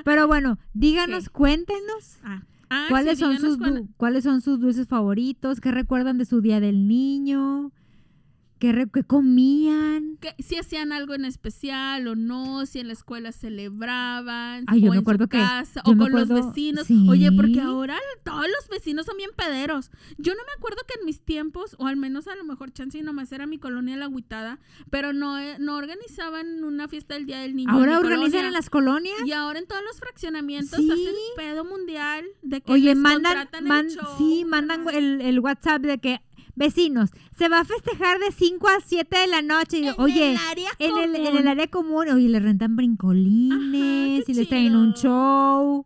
Pero 0.03 0.27
bueno, 0.27 0.59
díganos, 0.73 1.25
¿Qué? 1.25 1.31
cuéntenos 1.31 2.17
Ah, 2.23 2.43
ah, 2.69 2.85
cuáles 2.89 3.17
sí, 3.17 3.23
son 3.23 3.39
sus 3.39 3.57
cuáles 3.97 4.23
son 4.25 4.41
sus 4.41 4.59
dulces 4.59 4.87
favoritos, 4.87 5.59
qué 5.61 5.71
recuerdan 5.71 6.17
de 6.19 6.25
su 6.25 6.41
día 6.41 6.59
del 6.59 6.87
niño. 6.87 7.71
¿Qué, 8.57 8.87
comían? 9.05 10.17
si 10.39 10.55
hacían 10.57 10.91
algo 10.91 11.13
en 11.13 11.25
especial 11.25 12.07
o 12.07 12.15
no, 12.15 12.65
si 12.65 12.79
en 12.79 12.87
la 12.87 12.93
escuela 12.93 13.31
celebraban, 13.31 14.63
Ay, 14.67 14.81
yo 14.81 14.87
o 14.87 14.89
me 14.91 14.95
en 14.97 15.01
acuerdo 15.01 15.25
su 15.25 15.29
que- 15.29 15.37
casa, 15.37 15.81
yo 15.85 15.91
o 15.93 15.97
con 15.97 16.11
los 16.11 16.29
vecinos. 16.29 16.87
sí. 16.87 17.05
Oye, 17.09 17.31
porque 17.31 17.59
ahora 17.61 17.97
todos 18.23 18.45
los 18.47 18.67
vecinos 18.69 19.05
son 19.05 19.17
bien 19.17 19.29
pederos. 19.35 19.91
Yo 20.17 20.33
no 20.33 20.39
me 20.45 20.53
acuerdo 20.57 20.77
que 20.87 20.99
en 20.99 21.05
mis 21.05 21.19
tiempos, 21.21 21.75
o 21.79 21.87
al 21.87 21.97
menos 21.97 22.27
a 22.27 22.35
lo 22.35 22.43
mejor 22.43 22.71
chance 22.71 22.97
y 22.97 23.01
nomás 23.01 23.31
era 23.31 23.45
mi 23.45 23.57
colonia 23.59 23.97
la 23.97 24.05
agüitada, 24.05 24.59
pero 24.89 25.13
no, 25.13 25.37
eh, 25.37 25.57
no 25.59 25.75
organizaban 25.75 26.63
una 26.63 26.87
fiesta 26.87 27.13
del 27.15 27.25
Día 27.25 27.39
del 27.39 27.55
Niño. 27.55 27.71
Ahora 27.71 27.99
organizan 27.99 28.31
colonia. 28.31 28.47
en 28.47 28.53
las 28.53 28.69
colonias. 28.69 29.15
Y 29.25 29.31
ahora 29.33 29.59
en 29.59 29.67
todos 29.67 29.83
los 29.83 29.99
fraccionamientos 29.99 30.79
Sí. 30.79 30.89
hacen 30.91 31.13
pedo 31.35 31.65
mundial 31.65 32.25
de 32.41 32.61
que 32.61 32.71
Oye, 32.71 32.85
les 32.89 32.97
mandan, 32.97 33.33
contratan 33.33 33.63
man- 33.65 33.85
el 33.87 33.91
show. 33.91 34.05
sí, 34.17 34.45
mandan 34.45 34.85
el, 34.93 35.21
el 35.21 35.39
WhatsApp 35.39 35.81
de 35.81 35.97
que 35.99 36.21
vecinos, 36.55 37.09
se 37.37 37.49
va 37.49 37.59
a 37.59 37.65
festejar 37.65 38.19
de 38.19 38.31
5 38.31 38.67
a 38.67 38.79
7 38.85 39.17
de 39.17 39.27
la 39.27 39.41
noche. 39.41 39.79
Y 39.79 39.87
En 39.87 39.95
oye, 39.97 40.31
el 40.33 40.37
área 40.49 40.69
en 40.79 40.97
el, 40.97 41.15
en 41.15 41.37
el 41.37 41.47
área 41.47 41.67
común, 41.67 42.07
oye, 42.09 42.29
le 42.29 42.39
rentan 42.39 42.75
brincolines 42.75 44.21
Ajá, 44.21 44.31
y 44.31 44.33
les 44.33 44.47
traen 44.49 44.75
un 44.75 44.93
show. 44.93 45.85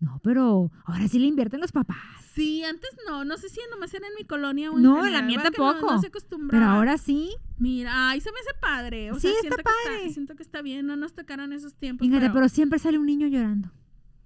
No, 0.00 0.20
pero 0.22 0.70
ahora 0.86 1.08
sí 1.08 1.18
le 1.18 1.26
invierten 1.26 1.60
los 1.60 1.72
papás. 1.72 1.98
Sí, 2.32 2.62
antes 2.64 2.88
no, 3.08 3.24
no 3.24 3.36
sé 3.36 3.48
si 3.48 3.58
nomás 3.70 3.92
era 3.92 4.06
en 4.06 4.14
mi 4.18 4.24
colonia 4.24 4.70
o 4.70 4.76
en 4.76 4.82
No, 4.82 5.04
en 5.04 5.12
la 5.12 5.20
mía 5.20 5.38
¿verdad 5.38 5.52
que 5.52 5.58
no- 5.58 5.72
tampoco. 5.72 5.92
No, 5.94 6.00
se 6.00 6.06
acostumbraba. 6.06 6.64
Pero 6.64 6.70
ahora 6.78 6.96
sí. 6.96 7.30
Mira, 7.58 8.10
ay, 8.10 8.20
se 8.20 8.30
me 8.32 8.38
hace 8.38 8.58
padre. 8.60 9.10
O 9.10 9.16
Sí, 9.16 9.22
sea, 9.22 9.30
está 9.32 9.40
siento 9.42 9.56
que 9.56 9.62
padre. 9.64 10.10
siento 10.14 10.36
que 10.36 10.42
está 10.42 10.62
bien, 10.62 10.86
no 10.86 10.96
nos 10.96 11.12
tocaron 11.12 11.52
esos 11.52 11.74
tiempos. 11.74 12.06
Fíjate, 12.06 12.20
pero, 12.26 12.34
pero 12.34 12.48
siempre 12.48 12.78
sale 12.78 12.98
un 12.98 13.04
niño 13.06 13.26
llorando. 13.26 13.70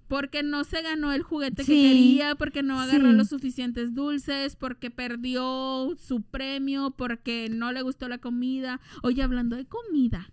Porque 0.07 0.43
no 0.43 0.63
se 0.63 0.81
ganó 0.81 1.11
el 1.11 1.23
juguete 1.23 1.63
Sí, 1.63 1.73
que 1.73 1.81
quería, 1.89 2.35
porque 2.35 2.61
no 2.61 2.79
agarró 2.79 3.09
sí. 3.09 3.17
los 3.17 3.29
suficientes 3.29 3.95
dulces, 3.95 4.55
porque 4.55 4.91
perdió 4.91 5.95
su 5.97 6.21
premio, 6.21 6.91
porque 6.91 7.49
no 7.51 7.71
le 7.71 7.81
gustó 7.81 8.07
la 8.07 8.19
comida. 8.19 8.79
Oye, 9.01 9.23
hablando 9.23 9.55
de 9.55 9.65
comida, 9.65 10.31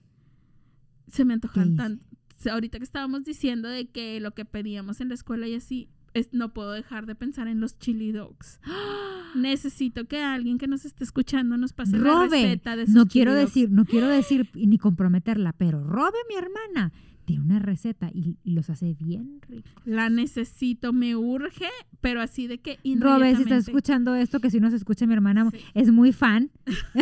se 1.07 1.25
me 1.25 1.35
antojan 1.35 1.77
tanto. 1.77 2.05
Ahorita 2.51 2.79
que 2.79 2.85
estábamos 2.85 3.25
diciendo 3.25 3.69
de 3.69 3.89
que 3.89 4.21
lo 4.21 4.33
que 4.33 4.45
pedíamos 4.45 5.01
en 5.01 5.09
la 5.09 5.15
escuela 5.15 5.47
y 5.47 5.55
así, 5.55 5.89
es, 6.15 6.29
no 6.33 6.53
puedo 6.53 6.73
dejar 6.73 7.07
de 7.07 7.15
pensar 7.15 7.49
en 7.49 7.61
los 7.61 7.79
chili 7.79 8.13
dogs. 8.13 8.61
Necesito 9.35 10.07
que 10.07 10.23
alguien 10.23 10.59
que 10.59 10.67
nos 10.67 10.85
esté 10.85 11.05
escuchando 11.05 11.57
nos 11.57 11.73
pase 11.73 11.97
la 11.99 12.05
Robe, 12.05 12.43
receta 12.43 12.77
de 12.77 12.83
esos 12.83 12.95
no 12.95 13.07
quiero 13.07 13.31
chili 13.31 13.41
dogs. 13.43 13.55
decir, 13.55 13.71
no 13.71 13.85
quiero 13.87 14.09
decir 14.09 14.51
ni 14.55 14.77
comprometerla, 14.77 15.53
pero 15.55 15.83
Robe, 15.83 16.19
mi 16.29 16.35
hermana, 16.35 16.93
tiene 17.25 17.45
una 17.45 17.59
receta 17.59 18.11
y, 18.13 18.37
y 18.45 18.53
los 18.53 18.69
hace 18.71 18.95
bien 18.99 19.41
ricos. 19.49 19.71
La 19.85 20.09
necesito, 20.11 20.93
me 20.93 21.15
urge, 21.17 21.69
pero 22.01 22.21
así 22.21 22.47
de 22.47 22.59
que 22.59 22.79
Robe, 22.99 23.35
si 23.37 23.43
estás 23.43 23.69
escuchando 23.69 24.15
esto, 24.15 24.41
que 24.41 24.51
si 24.51 24.61
no 24.61 24.71
se 24.71 24.77
escucha 24.77 25.07
mi 25.07 25.15
hermana, 25.15 25.49
Sí. 25.51 25.59
es 25.75 25.93
muy 25.93 26.13
fan. 26.13 26.51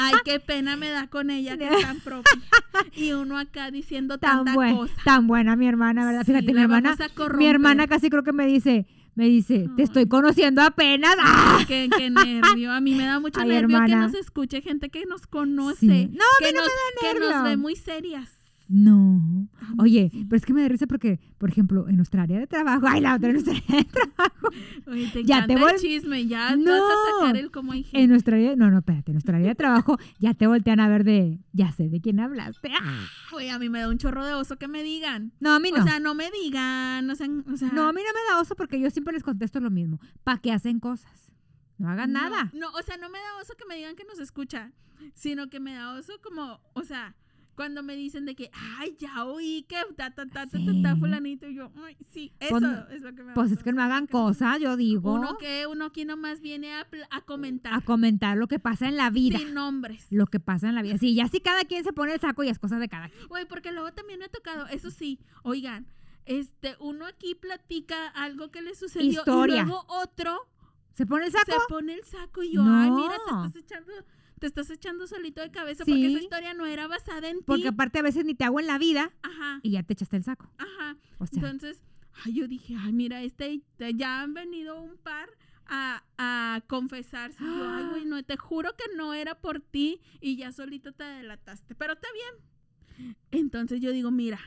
Ay, 0.00 0.14
qué 0.24 0.40
pena 0.40 0.76
me 0.76 0.90
da 0.90 1.06
con 1.08 1.30
ella 1.30 1.56
que 1.56 1.68
es 1.68 1.80
tan 1.82 2.00
propia. 2.00 2.32
Y 2.96 3.12
uno 3.12 3.38
acá 3.38 3.70
diciendo 3.70 4.18
Tan, 4.18 4.38
tanta 4.38 4.54
buen- 4.54 4.76
cosa. 4.76 4.94
tan 5.04 5.26
buena 5.26 5.54
mi 5.56 5.66
hermana, 5.66 6.04
¿verdad? 6.04 6.22
Sí, 6.26 6.32
Fíjate, 6.32 6.52
mi 6.52 6.60
hermana, 6.60 6.96
mi 7.38 7.46
hermana 7.46 7.86
casi 7.86 8.10
creo 8.10 8.22
que 8.24 8.32
me 8.32 8.46
dice, 8.46 8.86
me 9.14 9.26
dice, 9.26 9.68
te 9.76 9.82
estoy 9.84 10.06
conociendo 10.08 10.60
apenas. 10.60 11.14
¡Ah! 11.20 11.60
Qué, 11.68 11.88
qué 11.96 12.10
nervio. 12.10 12.72
A 12.72 12.80
mí 12.80 12.94
me 12.94 13.04
da 13.04 13.20
mucho 13.20 13.40
Ay, 13.40 13.48
nervio 13.48 13.78
que 13.78 13.84
hermana. 13.84 14.06
nos 14.08 14.14
escuche 14.14 14.60
gente 14.60 14.90
que 14.90 15.04
nos 15.06 15.26
conoce. 15.28 15.78
Sí. 15.86 16.08
No, 16.12 16.24
que, 16.40 16.52
no 16.52 16.60
nos, 16.60 16.68
me 16.68 17.08
da 17.08 17.12
que 17.14 17.20
nos 17.20 17.28
nervio. 17.30 17.42
ve 17.44 17.56
muy 17.56 17.76
serias. 17.76 18.28
No. 18.68 19.48
Oye, 19.78 20.10
pero 20.28 20.36
es 20.36 20.46
que 20.46 20.54
me 20.54 20.62
da 20.62 20.68
risa 20.68 20.86
porque, 20.86 21.20
por 21.38 21.50
ejemplo, 21.50 21.88
en 21.88 21.96
nuestra 21.96 22.22
área 22.22 22.38
de 22.38 22.46
trabajo, 22.46 22.86
ay, 22.88 23.00
la 23.00 23.14
otra 23.14 23.28
en 23.28 23.34
nuestra 23.34 23.54
área 23.54 23.76
de 23.76 23.84
trabajo, 23.84 24.48
Oye, 24.86 25.10
te 25.12 25.24
Ya 25.24 25.46
te 25.46 25.52
el 25.52 25.76
chisme. 25.80 26.26
Ya 26.26 26.56
No. 26.56 26.70
vas 26.72 26.82
a 26.82 27.20
sacar 27.20 27.36
el 27.36 27.50
cómo 27.50 27.72
hay 27.72 27.86
en 27.92 28.10
nuestra 28.10 28.36
área, 28.36 28.56
no, 28.56 28.70
no, 28.70 28.78
espérate, 28.78 29.10
en 29.10 29.14
nuestra 29.14 29.36
área 29.36 29.48
de 29.48 29.54
trabajo 29.54 29.98
ya 30.18 30.34
te 30.34 30.46
voltean 30.46 30.80
a 30.80 30.88
ver 30.88 31.04
de, 31.04 31.38
ya 31.52 31.72
sé 31.72 31.88
de 31.88 32.00
quién 32.00 32.20
hablaste. 32.20 32.70
¡Ah! 32.80 33.06
Oye, 33.32 33.50
a 33.50 33.58
mí 33.58 33.68
me 33.68 33.80
da 33.80 33.88
un 33.88 33.98
chorro 33.98 34.24
de 34.24 34.32
oso 34.34 34.56
que 34.56 34.68
me 34.68 34.82
digan. 34.82 35.32
No, 35.40 35.52
a 35.54 35.60
mí 35.60 35.70
no. 35.70 35.82
O 35.82 35.86
sea, 35.86 36.00
no 36.00 36.14
me 36.14 36.30
digan. 36.30 37.08
O 37.10 37.14
sea, 37.14 37.28
o 37.52 37.56
sea, 37.56 37.70
no, 37.72 37.82
a 37.88 37.92
mí 37.92 38.00
no 38.00 38.12
me 38.12 38.32
da 38.34 38.40
oso 38.40 38.54
porque 38.56 38.80
yo 38.80 38.90
siempre 38.90 39.12
les 39.14 39.22
contesto 39.22 39.60
lo 39.60 39.70
mismo. 39.70 40.00
¿Para 40.22 40.38
qué 40.38 40.52
hacen 40.52 40.80
cosas? 40.80 41.30
No 41.76 41.88
hagan 41.90 42.12
No, 42.12 42.20
nada. 42.22 42.50
No, 42.54 42.70
o 42.70 42.82
sea, 42.82 42.96
no 42.96 43.10
me 43.10 43.18
da 43.18 43.36
oso 43.42 43.54
que 43.58 43.64
me 43.68 43.76
digan 43.76 43.96
que 43.96 44.04
nos 44.04 44.20
escucha, 44.20 44.72
sino 45.14 45.50
que 45.50 45.58
me 45.60 45.74
da 45.74 45.92
oso 45.94 46.12
como, 46.22 46.60
o 46.74 46.82
sea, 46.84 47.14
cuando 47.54 47.82
me 47.82 47.94
dicen 47.96 48.26
de 48.26 48.34
que, 48.34 48.50
ay, 48.78 48.96
ya 48.98 49.24
oí 49.24 49.64
que 49.68 49.76
ta, 49.96 50.10
ta, 50.10 50.26
ta, 50.26 50.46
ta, 50.46 50.46
ta, 50.46 50.58
ta, 50.82 50.94
Sí. 50.94 51.00
fulanito, 51.00 51.46
y 51.48 51.54
yo, 51.54 51.70
ay, 51.84 51.96
sí, 52.10 52.32
eso 52.40 52.58
Pues, 52.58 52.62
es 52.90 53.02
lo 53.02 53.14
que 53.14 53.22
me 53.22 53.32
Pues 53.34 53.52
es 53.52 53.62
que 53.62 53.72
no 53.72 53.82
hagan 53.82 54.06
cosas, 54.06 54.60
yo 54.60 54.76
digo. 54.76 55.14
Uno 55.14 55.38
que, 55.38 55.66
uno 55.66 55.86
aquí 55.86 56.04
nomás 56.04 56.40
viene 56.40 56.72
a, 56.74 56.86
a 57.10 57.20
comentar, 57.22 57.72
a 57.74 57.80
comentar 57.80 58.36
lo 58.36 58.46
que 58.48 58.58
pasa 58.58 58.88
en 58.88 58.96
la 58.96 59.10
vida. 59.10 59.38
sin 59.38 59.54
nombres. 59.54 60.06
Lo 60.10 60.26
que 60.26 60.40
pasa 60.40 60.68
en 60.68 60.74
la 60.74 60.82
vida. 60.82 60.98
Sí, 60.98 61.14
ya 61.14 61.28
si 61.28 61.40
cada 61.40 61.64
quien 61.64 61.84
se 61.84 61.92
pone 61.92 62.14
el 62.14 62.20
saco 62.20 62.42
y 62.44 62.48
es 62.48 62.58
cosa 62.58 62.78
de 62.78 62.88
cada 62.88 63.08
quien. 63.08 63.26
Güey, 63.28 63.46
porque 63.46 63.72
luego 63.72 63.92
también 63.92 64.18
me 64.18 64.24
ha 64.26 64.28
tocado, 64.30 64.66
eso 64.68 64.90
sí, 64.90 65.18
oigan, 65.42 65.86
este, 66.26 66.76
uno 66.80 67.04
aquí 67.06 67.34
platica 67.34 68.08
algo 68.08 68.50
que 68.50 68.62
le 68.62 68.74
sucedió 68.74 69.10
Historia. 69.20 69.62
y 69.62 69.66
luego 69.66 69.84
otro 69.88 70.38
¿Se 70.94 71.04
pone 71.06 71.26
el 71.26 71.32
saco? 71.32 71.44
se 71.52 71.58
pone 71.68 71.92
el 71.94 72.04
saco 72.04 72.42
y 72.42 72.52
yo, 72.52 72.62
ay, 72.64 72.90
mira, 72.90 73.14
te 73.26 73.30
estás 73.46 73.56
echando, 73.56 73.92
te 74.40 74.46
estás 74.46 74.68
echando 74.70 75.06
solito 75.06 75.40
de 75.40 75.50
cabeza 75.50 75.84
Sí. 75.84 75.90
porque 75.92 76.06
esa 76.08 76.18
historia 76.22 76.54
no 76.54 76.66
era 76.66 76.86
basada 76.86 77.28
en 77.28 77.38
ti. 77.38 77.44
Porque 77.46 77.68
aparte 77.68 77.98
a 77.98 78.02
veces 78.02 78.24
ni 78.24 78.34
te 78.34 78.44
hago 78.44 78.60
en 78.60 78.66
la 78.66 78.78
vida 78.78 79.12
Ajá, 79.22 79.60
y 79.62 79.70
ya 79.70 79.82
te 79.82 79.92
echaste 79.94 80.16
el 80.16 80.24
saco. 80.24 80.50
ajá. 80.58 80.96
O 81.18 81.26
sea, 81.26 81.36
Entonces, 81.42 81.82
ay, 82.24 82.34
yo 82.34 82.48
dije, 82.48 82.76
ay, 82.78 82.92
mira, 82.92 83.22
este, 83.22 83.62
ya 83.94 84.20
han 84.22 84.34
venido 84.34 84.80
un 84.80 84.96
par 84.98 85.28
a, 85.66 86.02
a 86.18 86.60
confesarse. 86.66 87.42
Y 87.42 87.46
yo, 87.46 87.68
ay, 87.70 87.84
güey, 87.90 88.04
no, 88.04 88.22
te 88.22 88.36
juro 88.36 88.76
que 88.76 88.84
no 88.96 89.14
era 89.14 89.34
por 89.40 89.60
ti 89.60 90.00
y 90.20 90.36
ya 90.36 90.52
solito 90.52 90.92
te 90.92 91.04
delataste. 91.04 91.74
Pero 91.74 91.94
está 91.94 92.08
bien. 92.12 93.14
Entonces 93.30 93.80
yo 93.80 93.90
digo, 93.92 94.10
mira, 94.10 94.38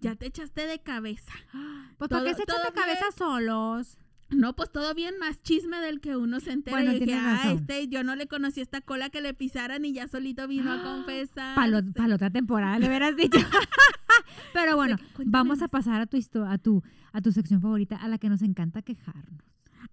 ya 0.00 0.14
te 0.16 0.26
echaste 0.26 0.66
de 0.66 0.80
cabeza. 0.80 1.32
pues 1.98 2.08
todo- 2.08 2.20
¿por 2.20 2.28
qué 2.28 2.34
se 2.34 2.42
echan 2.44 2.62
de 2.64 2.72
cabeza 2.72 3.04
solos? 3.16 3.98
No, 4.30 4.56
pues 4.56 4.72
todo 4.72 4.94
bien, 4.94 5.18
más 5.18 5.42
chisme 5.42 5.78
del 5.78 6.00
que 6.00 6.16
uno 6.16 6.40
se 6.40 6.52
entera. 6.52 6.76
Bueno, 6.76 6.92
y 6.92 7.00
dije, 7.00 7.14
ah, 7.14 7.52
este, 7.54 7.88
yo 7.88 8.02
no 8.02 8.16
le 8.16 8.26
conocí 8.26 8.60
esta 8.60 8.80
cola 8.80 9.10
que 9.10 9.20
le 9.20 9.34
pisaran 9.34 9.84
y 9.84 9.92
ya 9.92 10.08
solito 10.08 10.48
vino 10.48 10.72
a 10.72 10.82
confesar. 10.82 11.54
Para 11.54 12.08
la 12.08 12.14
otra 12.14 12.30
temporada, 12.30 12.78
le 12.78 12.88
hubieras 12.88 13.16
dicho. 13.16 13.38
Pero 14.52 14.76
bueno, 14.76 14.96
cuéntame 15.14 15.30
vamos 15.30 15.62
a 15.62 15.68
pasar 15.68 16.00
a 16.00 16.06
tu, 16.06 16.18
a, 16.46 16.58
tu, 16.58 16.82
a 17.12 17.20
tu 17.20 17.32
sección 17.32 17.60
favorita, 17.60 17.96
a 17.96 18.08
la 18.08 18.18
que 18.18 18.28
nos 18.28 18.42
encanta 18.42 18.82
quejarnos. 18.82 19.42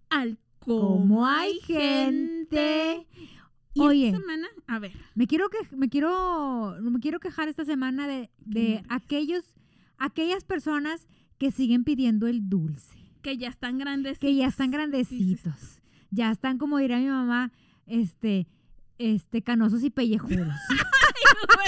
Al 0.09 0.37
Cómo 0.65 1.25
hay 1.25 1.59
gente. 1.61 3.07
Y 3.73 3.81
Oye. 3.81 4.07
esta 4.09 4.19
semana, 4.19 4.47
a 4.67 4.79
ver, 4.79 4.91
Me 5.15 5.27
quiero 5.27 5.49
que 5.49 5.57
me 5.75 5.89
quiero 5.89 6.75
me 6.81 6.99
quiero 6.99 7.19
quejar 7.19 7.47
esta 7.47 7.65
semana 7.65 8.07
de, 8.07 8.29
de 8.39 8.83
aquellos 8.89 9.55
aquellas 9.97 10.43
personas 10.43 11.07
que 11.37 11.51
siguen 11.51 11.83
pidiendo 11.83 12.27
el 12.27 12.49
dulce, 12.49 13.00
que 13.21 13.37
ya 13.37 13.49
están 13.49 13.77
grandes. 13.77 14.19
que 14.19 14.35
ya 14.35 14.47
están 14.47 14.71
grandecitos, 14.71 15.81
ya 16.09 16.31
están 16.31 16.57
como 16.57 16.77
diría 16.77 16.97
mi 16.97 17.07
mamá, 17.07 17.51
este 17.85 18.47
este 18.97 19.41
canosos 19.41 19.83
y 19.83 19.89
pellejudos. 19.89 20.55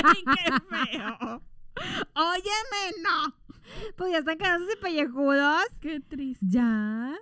Güey, 0.04 0.24
qué 0.24 0.52
feo. 0.70 1.42
Óyeme, 2.14 3.02
no. 3.02 3.36
pues 3.96 4.12
ya 4.12 4.20
están 4.20 4.38
canosos 4.38 4.68
y 4.74 4.82
pellejudos. 4.82 5.64
Qué 5.82 6.00
triste. 6.00 6.46
Ya. 6.48 7.16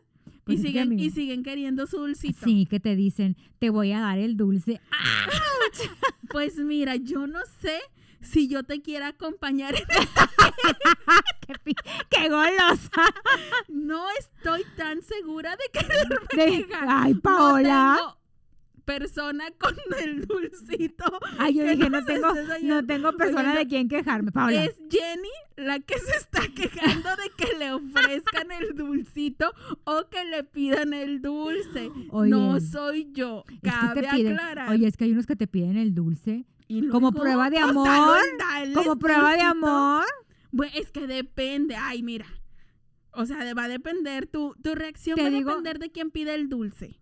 Pues 0.43 0.63
y, 0.63 0.67
es 0.67 0.73
que, 0.73 0.81
siguen, 0.81 0.99
y 0.99 1.09
siguen 1.11 1.43
queriendo 1.43 1.87
su 1.87 1.99
dulcito. 1.99 2.39
Sí, 2.43 2.65
que 2.65 2.79
te 2.79 2.95
dicen, 2.95 3.37
te 3.59 3.69
voy 3.69 3.91
a 3.91 4.01
dar 4.01 4.17
el 4.17 4.35
dulce. 4.37 4.81
Ah, 4.91 5.27
Pues 6.29 6.57
mira, 6.57 6.95
yo 6.95 7.27
no 7.27 7.39
sé 7.61 7.79
si 8.21 8.47
yo 8.47 8.63
te 8.63 8.81
quiera 8.81 9.07
acompañar. 9.09 9.75
en- 9.75 9.81
qué, 11.65 11.73
qué 12.09 12.29
golosa! 12.29 12.91
No 13.69 14.05
estoy 14.19 14.63
tan 14.77 15.01
segura 15.01 15.55
de 15.55 15.79
quererme 15.79 16.17
De- 16.33 16.67
ay, 16.87 17.13
Paola. 17.15 17.97
No 17.97 17.97
tengo 17.97 18.21
persona 18.85 19.45
con 19.59 19.75
el 20.03 20.25
dulcito. 20.25 21.05
Ay, 21.37 21.53
yo 21.55 21.63
que 21.63 21.75
dije, 21.75 21.89
no 21.89 22.03
tengo, 22.03 22.27
no 22.63 22.85
tengo 22.85 23.11
persona 23.13 23.55
de 23.55 23.67
quien 23.67 23.87
quejarme. 23.87 24.31
Paola. 24.31 24.65
Es 24.65 24.75
Jenny 24.89 25.29
la 25.55 25.79
que 25.79 25.97
se 25.99 26.17
está 26.17 26.41
quejando 26.53 27.09
de 27.15 27.29
que 27.37 27.57
le 27.57 27.71
ofrezcan 27.73 28.51
el 28.51 28.75
dulcito 28.75 29.53
o 29.85 30.07
que 30.09 30.25
le 30.25 30.43
pidan 30.43 30.93
el 30.93 31.21
dulce. 31.21 31.89
Oye, 32.09 32.31
no 32.31 32.59
soy 32.59 33.09
yo. 33.13 33.43
Es 33.47 33.59
que 33.61 33.69
Cabe 33.69 34.01
te 34.01 34.09
piden, 34.09 34.33
aclarar. 34.33 34.69
oye, 34.71 34.87
es 34.87 34.97
que 34.97 35.05
hay 35.05 35.11
unos 35.11 35.25
que 35.27 35.35
te 35.35 35.47
piden 35.47 35.77
el 35.77 35.93
dulce 35.93 36.45
Y 36.71 36.87
como 36.87 37.11
prueba 37.11 37.49
de 37.49 37.57
amor, 37.59 38.19
como 38.73 38.97
prueba 38.97 39.33
de 39.33 39.41
amor. 39.41 40.05
Bueno, 40.51 40.71
es 40.75 40.91
que 40.91 41.05
depende. 41.07 41.75
Ay, 41.75 42.01
mira. 42.01 42.25
O 43.13 43.25
sea, 43.25 43.53
va 43.53 43.65
a 43.65 43.67
depender. 43.67 44.27
Tu, 44.27 44.55
tu 44.63 44.73
reacción 44.75 45.19
va 45.19 45.27
a 45.27 45.29
depender 45.29 45.79
de 45.79 45.91
quién 45.91 46.11
pide 46.11 46.33
el 46.33 46.47
dulce. 46.47 46.99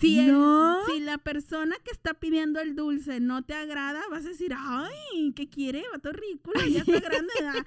Si, 0.00 0.18
el- 0.18 0.32
No. 0.32 0.78
si 0.86 0.98
la 1.00 1.18
persona 1.18 1.76
que 1.84 1.90
está 1.92 2.14
pidiendo 2.14 2.58
el 2.60 2.74
dulce 2.74 3.20
no 3.20 3.42
te 3.44 3.54
agrada, 3.54 4.00
vas 4.10 4.24
a 4.24 4.30
decir, 4.30 4.52
ay, 4.56 5.32
¿qué 5.36 5.48
quiere? 5.48 5.84
Vato 5.92 6.10
ridículo, 6.12 6.60
ya 6.66 6.80
está 6.80 7.00
grande. 7.00 7.32
¿verdad?". 7.40 7.66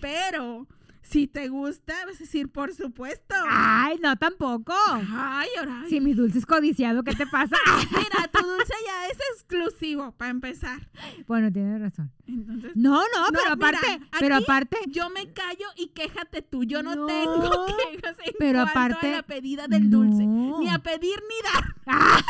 Pero 0.00 0.68
Si 1.02 1.26
te 1.26 1.48
gusta, 1.48 1.94
vas 2.06 2.16
a 2.16 2.18
decir, 2.20 2.52
por 2.52 2.72
supuesto. 2.72 3.34
Ay, 3.48 3.98
no, 4.00 4.14
tampoco. 4.16 4.72
Ay, 5.12 5.48
ahora. 5.58 5.84
Si 5.88 6.00
mi 6.00 6.14
dulce 6.14 6.38
es 6.38 6.46
codiciado, 6.46 7.02
¿qué 7.02 7.14
te 7.14 7.26
pasa? 7.26 7.56
Mira, 7.90 8.28
tu 8.32 8.46
dulce 8.46 8.72
ya 8.86 9.08
es 9.08 9.18
exclusivo, 9.34 10.12
para 10.12 10.30
empezar. 10.30 10.88
bueno, 11.26 11.50
tienes 11.52 11.80
razón. 11.80 12.12
Entonces, 12.28 12.72
No, 12.76 13.00
no, 13.12 13.24
No, 13.24 13.26
pero 13.32 13.42
mira, 13.42 13.52
aparte, 13.54 14.00
pero 14.20 14.36
aparte, 14.36 14.76
yo 14.88 15.10
me 15.10 15.32
callo 15.32 15.66
y 15.76 15.88
quéjate 15.88 16.42
tú. 16.42 16.62
Yo 16.64 16.82
no, 16.82 16.94
No, 16.94 17.06
tengo 17.06 17.66
quejas 17.90 18.16
en 18.24 18.34
pero 18.38 18.60
cuanto 18.62 18.70
aparte- 18.78 19.08
a 19.08 19.16
la 19.16 19.22
pedida 19.24 19.66
del 19.66 19.90
dulce. 19.90 20.24
Ni 20.26 20.68
a 20.68 20.78
pedir 20.78 21.20
ni 21.28 21.94
dar. 21.96 22.24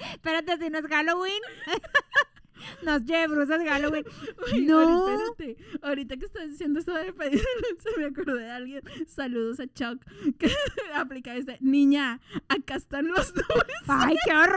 espérate, 0.14 0.56
si 0.58 0.70
no 0.70 0.78
es 0.78 0.86
Halloween. 0.86 1.42
Nos 2.82 3.04
lleve 3.04 3.26
brusas 3.34 3.60
Halloween. 3.64 4.04
Uy, 4.52 4.60
No. 4.66 5.08
espérate. 5.08 5.56
Ahorita 5.82 6.16
que 6.16 6.26
estás 6.26 6.48
diciendo 6.48 6.78
esto 6.80 6.94
de 6.94 7.12
pedir 7.12 7.42
me 7.98 8.04
acordé 8.06 8.42
de 8.42 8.50
alguien. 8.50 8.82
Saludos 9.06 9.60
a 9.60 9.66
Chuck, 9.66 10.02
que 10.38 10.50
aplica 10.94 11.34
este. 11.36 11.58
Niña, 11.60 12.20
acá 12.48 12.76
están 12.76 13.08
los 13.08 13.34
dulces. 13.34 13.48
¡Ay, 13.86 14.16
qué 14.24 14.32
horror! 14.32 14.56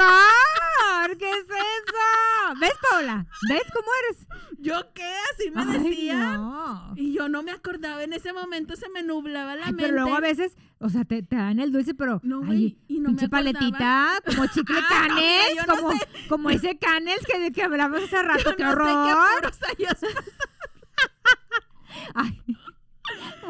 ¿Qué 1.17 1.29
es 1.29 1.45
eso? 1.45 2.59
¿Ves, 2.59 2.73
Paula? 2.89 3.25
¿Ves 3.49 3.63
cómo 3.73 3.87
eres? 4.05 4.27
¿Yo 4.59 4.93
qué? 4.93 5.09
Así 5.33 5.51
me 5.51 5.61
Ay, 5.61 5.79
decían. 5.89 6.33
no. 6.37 6.93
Y 6.95 7.13
yo 7.13 7.29
no 7.29 7.43
me 7.43 7.51
acordaba, 7.51 8.03
en 8.03 8.13
ese 8.13 8.33
momento 8.33 8.75
se 8.75 8.89
me 8.89 9.03
nublaba 9.03 9.55
la 9.55 9.65
Ay, 9.67 9.73
mente. 9.73 9.83
pero 9.91 10.01
luego 10.03 10.15
a 10.15 10.19
veces, 10.19 10.55
o 10.79 10.89
sea, 10.89 11.05
te, 11.05 11.23
te 11.23 11.35
dan 11.35 11.59
el 11.59 11.71
dulce, 11.71 11.93
pero 11.93 12.19
No, 12.23 12.39
ay, 12.41 12.45
güey, 12.45 12.77
y 12.87 12.99
no 12.99 13.11
me 13.11 13.17
pinche 13.17 13.25
acordaba. 13.25 13.53
paletita, 13.53 14.21
como 14.25 14.47
chicle 14.47 14.79
Ah, 14.91 15.07
canels, 15.07 15.67
no 15.67 15.75
como, 15.75 15.91
sé. 15.93 16.07
como 16.29 16.49
ese 16.49 16.77
canels 16.77 17.25
que, 17.25 17.51
que 17.51 17.63
hablamos 17.63 18.03
hace 18.03 18.21
rato, 18.21 18.51
Yo 18.51 18.55
qué 18.55 18.63
no 18.63 18.69
sé 18.71 18.75
horror. 18.75 19.51
qué 19.77 19.85
Ay. 22.15 22.41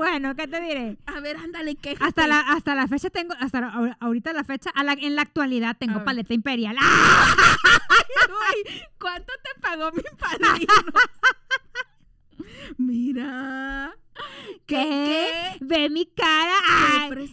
Bueno, 0.02 0.36
¿qué 0.36 0.48
te 0.48 0.60
diré? 0.60 0.98
A 1.06 1.20
ver, 1.20 1.38
ándale, 1.38 1.76
quéjate. 1.76 2.04
Hasta 2.04 2.26
la, 2.26 2.40
hasta 2.40 2.74
la 2.74 2.88
fecha 2.88 3.12
tengo, 3.12 3.36
hasta 3.40 3.62
la- 3.62 3.72
ahor- 3.72 3.98
ahorita 4.00 4.34
la 4.34 4.44
fecha, 4.44 4.72
a 4.72 4.84
la- 4.84 4.94
en 4.94 5.16
la 5.16 5.22
actualidad 5.22 5.78
tengo 5.78 6.00
ver. 6.00 6.04
paleta 6.04 6.34
imperial. 6.34 6.76
¡Ah! 6.82 7.36
Uy, 8.28 8.72
¿cuánto 9.00 9.32
te 9.44 9.62
pagó 9.62 9.92
mi 9.92 10.02
padrino? 10.20 10.74
Mira. 12.80 13.94
¿Qué? 14.66 15.28
Ve 15.60 15.90
mi 15.90 16.06
cara. 16.06 16.54
Ay, 16.70 17.30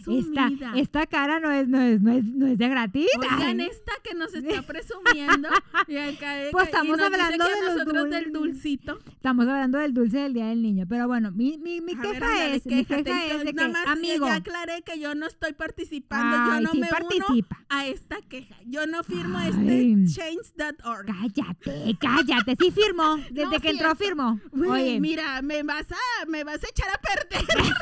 esta, 0.75 1.05
cara 1.07 1.39
no 1.39 1.51
es, 1.51 1.67
no 1.69 1.79
es, 1.79 2.01
no 2.01 2.11
es, 2.11 2.25
no 2.25 2.47
es 2.47 2.57
de 2.57 2.67
gratis. 2.67 3.07
Oigan, 3.17 3.59
Ay. 3.61 3.67
esta 3.71 3.91
que 4.03 4.13
nos 4.13 4.33
está 4.33 4.61
presumiendo. 4.63 5.47
Y 5.87 5.95
acá, 5.97 6.33
Pues 6.51 6.65
y 6.65 6.67
estamos 6.67 6.97
nos 6.97 7.09
dice 7.09 7.21
hablando 7.23 7.45
que 7.45 7.53
de 7.53 7.61
nosotros 7.73 8.09
del 8.09 8.31
dulcito. 8.33 8.99
Estamos 9.09 9.47
hablando 9.47 9.77
del 9.77 9.93
dulce 9.93 10.17
del 10.17 10.33
Día 10.33 10.47
del 10.47 10.61
Niño, 10.61 10.85
pero 10.89 11.07
bueno, 11.07 11.31
mi, 11.31 11.57
mi, 11.57 11.79
mi 11.81 11.95
ver, 11.95 12.13
queja 12.13 12.45
es, 12.47 12.65
mi 12.65 12.83
queja 12.85 12.99
es 12.99 13.07
Entonces, 13.07 13.39
de 13.39 13.45
que, 13.45 13.53
nada 13.53 13.69
más, 13.69 13.85
ya- 13.85 13.91
amigo, 13.91 14.27
Ya 14.27 14.35
aclaré 14.35 14.81
que 14.81 14.99
yo 14.99 15.15
no 15.15 15.25
estoy 15.27 15.53
participando. 15.53 16.35
Ay, 16.39 16.49
yo 16.59 16.61
no 16.67 16.71
sí 16.71 16.79
me 16.79 16.87
uno 16.87 16.97
participa. 16.97 17.63
a 17.69 17.87
esta 17.87 18.17
queja. 18.27 18.55
Yo 18.65 18.85
no 18.87 19.03
firmo 19.03 19.39
este 19.39 19.95
change.org. 20.13 21.05
cállate, 21.05 21.97
cállate, 21.99 22.55
sí 22.59 22.71
firmó, 22.71 23.17
desde 23.31 23.43
No, 23.55 23.59
que 23.61 23.69
entró 23.69 23.95
cierto. 23.95 24.39
Güey, 24.51 24.69
Oye, 24.71 24.99
mira, 24.99 25.41
me 25.41 25.63
vas 25.63 25.85
a, 25.91 26.25
me 26.27 26.43
vas 26.43 26.63
a 26.63 26.67
echar 26.67 26.78
a 26.87 27.01
perder. 27.01 27.45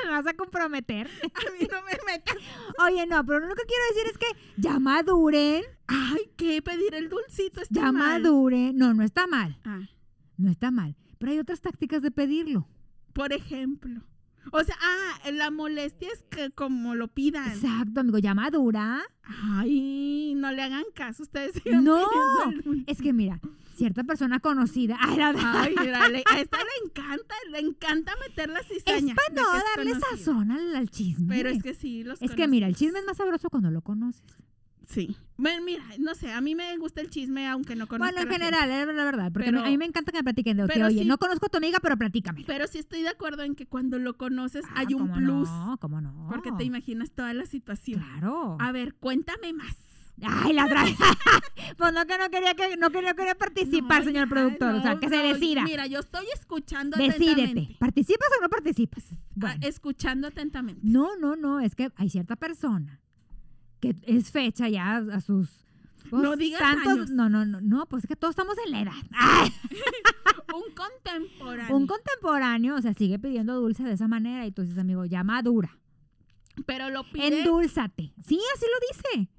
me 0.04 0.10
vas 0.10 0.26
a 0.26 0.34
comprometer. 0.34 1.06
A 1.22 1.52
mí 1.52 1.66
no 1.70 1.82
me 1.82 1.92
metas. 2.12 2.36
Oye, 2.84 3.06
no, 3.06 3.24
pero 3.26 3.40
lo 3.40 3.54
que 3.54 3.62
quiero 3.64 3.84
decir 3.94 4.10
es 4.10 4.18
que 4.18 4.60
ya 4.60 4.78
maduren, 4.78 5.62
Ay, 5.86 6.30
¿qué? 6.36 6.62
Pedir 6.62 6.94
el 6.94 7.08
dulcito 7.08 7.60
está 7.60 7.80
ya 7.80 7.92
mal. 7.92 8.22
maduren. 8.22 8.76
No, 8.76 8.94
no 8.94 9.02
está 9.02 9.26
mal, 9.26 9.58
Ah, 9.64 9.82
no 10.36 10.50
está 10.50 10.70
mal, 10.70 10.96
pero 11.18 11.32
hay 11.32 11.38
otras 11.38 11.60
tácticas 11.60 12.02
de 12.02 12.10
pedirlo. 12.10 12.66
por 13.12 13.32
ejemplo. 13.32 14.02
O 14.52 14.64
sea, 14.64 14.74
ah, 14.80 15.30
la 15.32 15.50
molestia 15.50 16.08
es 16.10 16.22
que 16.30 16.50
como 16.50 16.94
lo 16.94 17.08
pidan. 17.08 17.50
Exacto, 17.50 18.00
amigo, 18.00 18.18
ya 18.18 18.32
madura. 18.34 19.02
Ay, 19.22 20.32
no 20.34 20.50
le 20.50 20.62
hagan 20.62 20.84
caso, 20.94 21.22
ustedes 21.24 21.52
No, 21.66 22.06
es 22.86 23.02
que 23.02 23.12
mira, 23.12 23.38
cierta 23.80 24.04
persona 24.04 24.40
conocida, 24.40 24.96
ay, 25.00 25.16
la- 25.16 25.62
Ay, 25.62 25.74
mira, 25.80 26.08
le- 26.08 26.22
a 26.30 26.40
esta 26.40 26.58
le 26.58 26.70
encanta, 26.86 27.34
le 27.50 27.58
encanta 27.60 28.12
meter 28.28 28.48
la 28.50 28.60
es 28.60 28.66
cizaña. 28.68 29.14
para 29.14 29.34
de 29.34 29.40
no 29.40 29.56
es 29.56 29.64
darle 29.74 29.92
conocido. 29.92 30.16
sazón 30.18 30.50
al, 30.52 30.76
al 30.76 30.90
chisme. 30.90 31.34
Pero 31.34 31.48
es 31.48 31.62
que 31.62 31.74
sí, 31.74 32.04
los 32.04 32.20
Es 32.22 32.32
que 32.32 32.46
mira, 32.46 32.66
el 32.68 32.76
chisme 32.76 32.98
es 32.98 33.06
más 33.06 33.16
sabroso 33.16 33.48
cuando 33.50 33.70
lo 33.70 33.80
conoces. 33.82 34.22
Sí. 34.86 35.16
Bueno, 35.36 35.62
mira, 35.64 35.84
no 36.00 36.16
sé, 36.16 36.32
a 36.32 36.40
mí 36.40 36.56
me 36.56 36.76
gusta 36.76 37.00
el 37.00 37.10
chisme 37.10 37.46
aunque 37.46 37.76
no 37.76 37.86
conozca 37.86 38.12
Bueno, 38.12 38.28
en 38.28 38.32
general, 38.40 38.68
es 38.72 38.86
la 38.94 39.04
verdad. 39.04 39.30
Porque 39.32 39.46
Pero- 39.52 39.60
a 39.64 39.68
mí 39.68 39.78
me 39.78 39.84
encanta 39.84 40.10
que 40.10 40.18
me 40.18 40.24
platiquen 40.24 40.56
de 40.56 40.66
pero 40.66 40.86
oye, 40.86 41.02
sí- 41.02 41.04
no 41.04 41.16
conozco 41.16 41.46
a 41.46 41.48
tu 41.48 41.58
amiga, 41.58 41.78
pero 41.80 41.96
platícame. 41.96 42.42
Pero 42.44 42.66
sí 42.66 42.78
estoy 42.78 43.02
de 43.02 43.08
acuerdo 43.08 43.44
en 43.44 43.54
que 43.54 43.66
cuando 43.66 43.98
lo 44.00 44.16
conoces 44.16 44.64
Ah, 44.70 44.80
hay 44.80 44.94
un 44.94 45.02
¿cómo 45.08 45.14
plus. 45.14 45.48
No, 45.48 45.78
¿cómo 45.80 46.00
no? 46.00 46.26
Porque 46.28 46.50
te 46.58 46.64
imaginas 46.64 47.12
toda 47.12 47.32
la 47.34 47.46
situación. 47.46 48.00
Claro. 48.02 48.56
A 48.60 48.72
ver, 48.72 48.94
cuéntame 48.96 49.52
más. 49.52 49.76
Ay, 50.26 50.52
la 50.52 50.64
otra 50.66 50.84
Pues 51.76 51.92
no 51.92 52.06
que 52.06 52.18
no 52.18 52.30
quería 52.30 52.54
que 52.54 52.76
no 52.76 52.90
quería, 52.90 53.14
quería 53.14 53.34
participar, 53.34 54.00
No, 54.00 54.04
señor 54.06 54.26
ya, 54.26 54.30
productor. 54.30 54.74
o 54.74 54.82
sea, 54.82 54.94
no, 54.94 55.00
que 55.00 55.08
se 55.08 55.16
decida. 55.16 55.62
Mira, 55.64 55.86
yo 55.86 56.00
estoy 56.00 56.26
escuchando 56.34 56.96
Decídete. 56.96 57.32
atentamente. 57.42 57.76
¿Participas 57.78 58.28
o 58.38 58.42
no 58.42 58.48
participas? 58.48 59.04
Ah, 59.42 59.56
escuchando 59.62 60.26
atentamente. 60.28 60.80
No, 60.84 61.16
no, 61.16 61.36
no. 61.36 61.60
Es 61.60 61.74
que 61.74 61.90
hay 61.96 62.10
cierta 62.10 62.36
persona 62.36 63.00
que 63.80 63.94
es 64.02 64.30
fecha 64.30 64.68
ya 64.68 64.96
a 64.96 65.20
sus. 65.20 65.48
pues, 66.10 66.22
No 66.22 66.36
digas 66.36 66.60
tantos, 66.60 66.92
años. 66.92 67.10
No, 67.10 67.28
no, 67.30 67.44
no, 67.46 67.60
no, 67.60 67.86
pues 67.86 68.04
es 68.04 68.08
que 68.08 68.16
todos 68.16 68.32
estamos 68.32 68.56
en 68.66 68.72
la 68.72 68.80
edad. 68.82 68.92
Ay, 69.12 69.50
Un 70.54 70.74
contemporáneo. 70.74 71.76
un 71.76 71.86
contemporáneo, 71.86 72.74
o 72.74 72.82
sea, 72.82 72.92
sigue 72.92 73.18
pidiendo 73.20 73.54
dulce 73.60 73.84
de 73.84 73.92
esa 73.92 74.08
manera 74.08 74.44
y 74.46 74.50
tú 74.52 74.62
dices, 74.62 74.76
amigo, 74.78 75.04
ya 75.04 75.22
madura. 75.24 75.78
pero 76.66 76.90
lo 76.90 77.04
pide. 77.04 77.38
Endúlzate. 77.40 78.12
Sí, 78.26 78.38
así 78.54 78.66
lo 78.66 79.18
dice. 79.20 79.30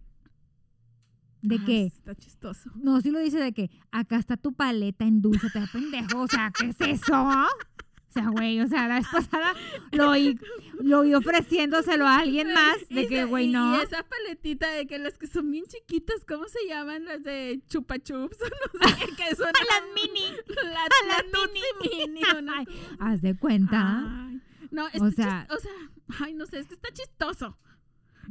¿De 1.41 1.55
Ah, 1.55 1.63
qué? 1.65 1.85
Está 1.87 2.15
chistoso. 2.15 2.69
No, 2.75 3.01
sí 3.01 3.09
lo 3.11 3.19
dice 3.19 3.39
de 3.39 3.51
que 3.53 3.69
acá 3.91 4.17
está 4.17 4.37
tu 4.37 4.53
paleta, 4.53 5.05
endúlzate, 5.05 5.61
pendejo. 5.71 6.21
O 6.21 6.27
sea, 6.27 6.51
¿qué 6.57 6.67
es 6.67 6.81
eso? 6.81 7.13
O 7.23 8.13
sea, 8.13 8.27
güey, 8.27 8.59
o 8.59 8.67
sea, 8.67 8.89
la 8.89 8.95
vez 8.95 9.07
pasada 9.09 9.53
lo 9.93 10.09
oí, 10.09 10.37
lo 10.81 10.99
oí 10.99 11.13
ofreciéndolo 11.13 12.05
a 12.05 12.17
alguien 12.19 12.51
más 12.53 12.75
de 12.89 13.07
que, 13.07 13.23
güey, 13.23 13.47
no. 13.47 13.77
Y 13.77 13.83
esa 13.83 14.03
paletita 14.03 14.69
de 14.71 14.85
que 14.85 14.99
las 14.99 15.17
que 15.17 15.27
son 15.27 15.49
bien 15.49 15.63
chiquitas, 15.65 16.25
¿cómo 16.27 16.45
se 16.49 16.59
llaman? 16.67 17.05
Las 17.05 17.23
de 17.23 17.61
chupa 17.69 17.99
chups. 17.99 18.37
No 18.83 18.89
sé 18.89 18.95
qué, 19.15 19.15
que 19.29 19.35
son. 19.35 19.47
las 19.47 19.83
mini. 19.95 20.35
La, 20.63 20.87
las 21.07 21.23
mini. 21.53 22.21
Ay, 22.53 22.65
cosa. 22.65 22.95
haz 22.99 23.21
de 23.21 23.37
cuenta. 23.37 24.25
Ay, 24.27 24.41
no, 24.71 24.87
es 24.89 25.01
O 25.01 25.09
sea, 25.11 25.47
o 25.49 25.57
sea, 25.59 25.71
ay, 26.19 26.33
no 26.33 26.45
sé, 26.45 26.59
es 26.59 26.67
que 26.67 26.73
está 26.73 26.89
chistoso. 26.93 27.57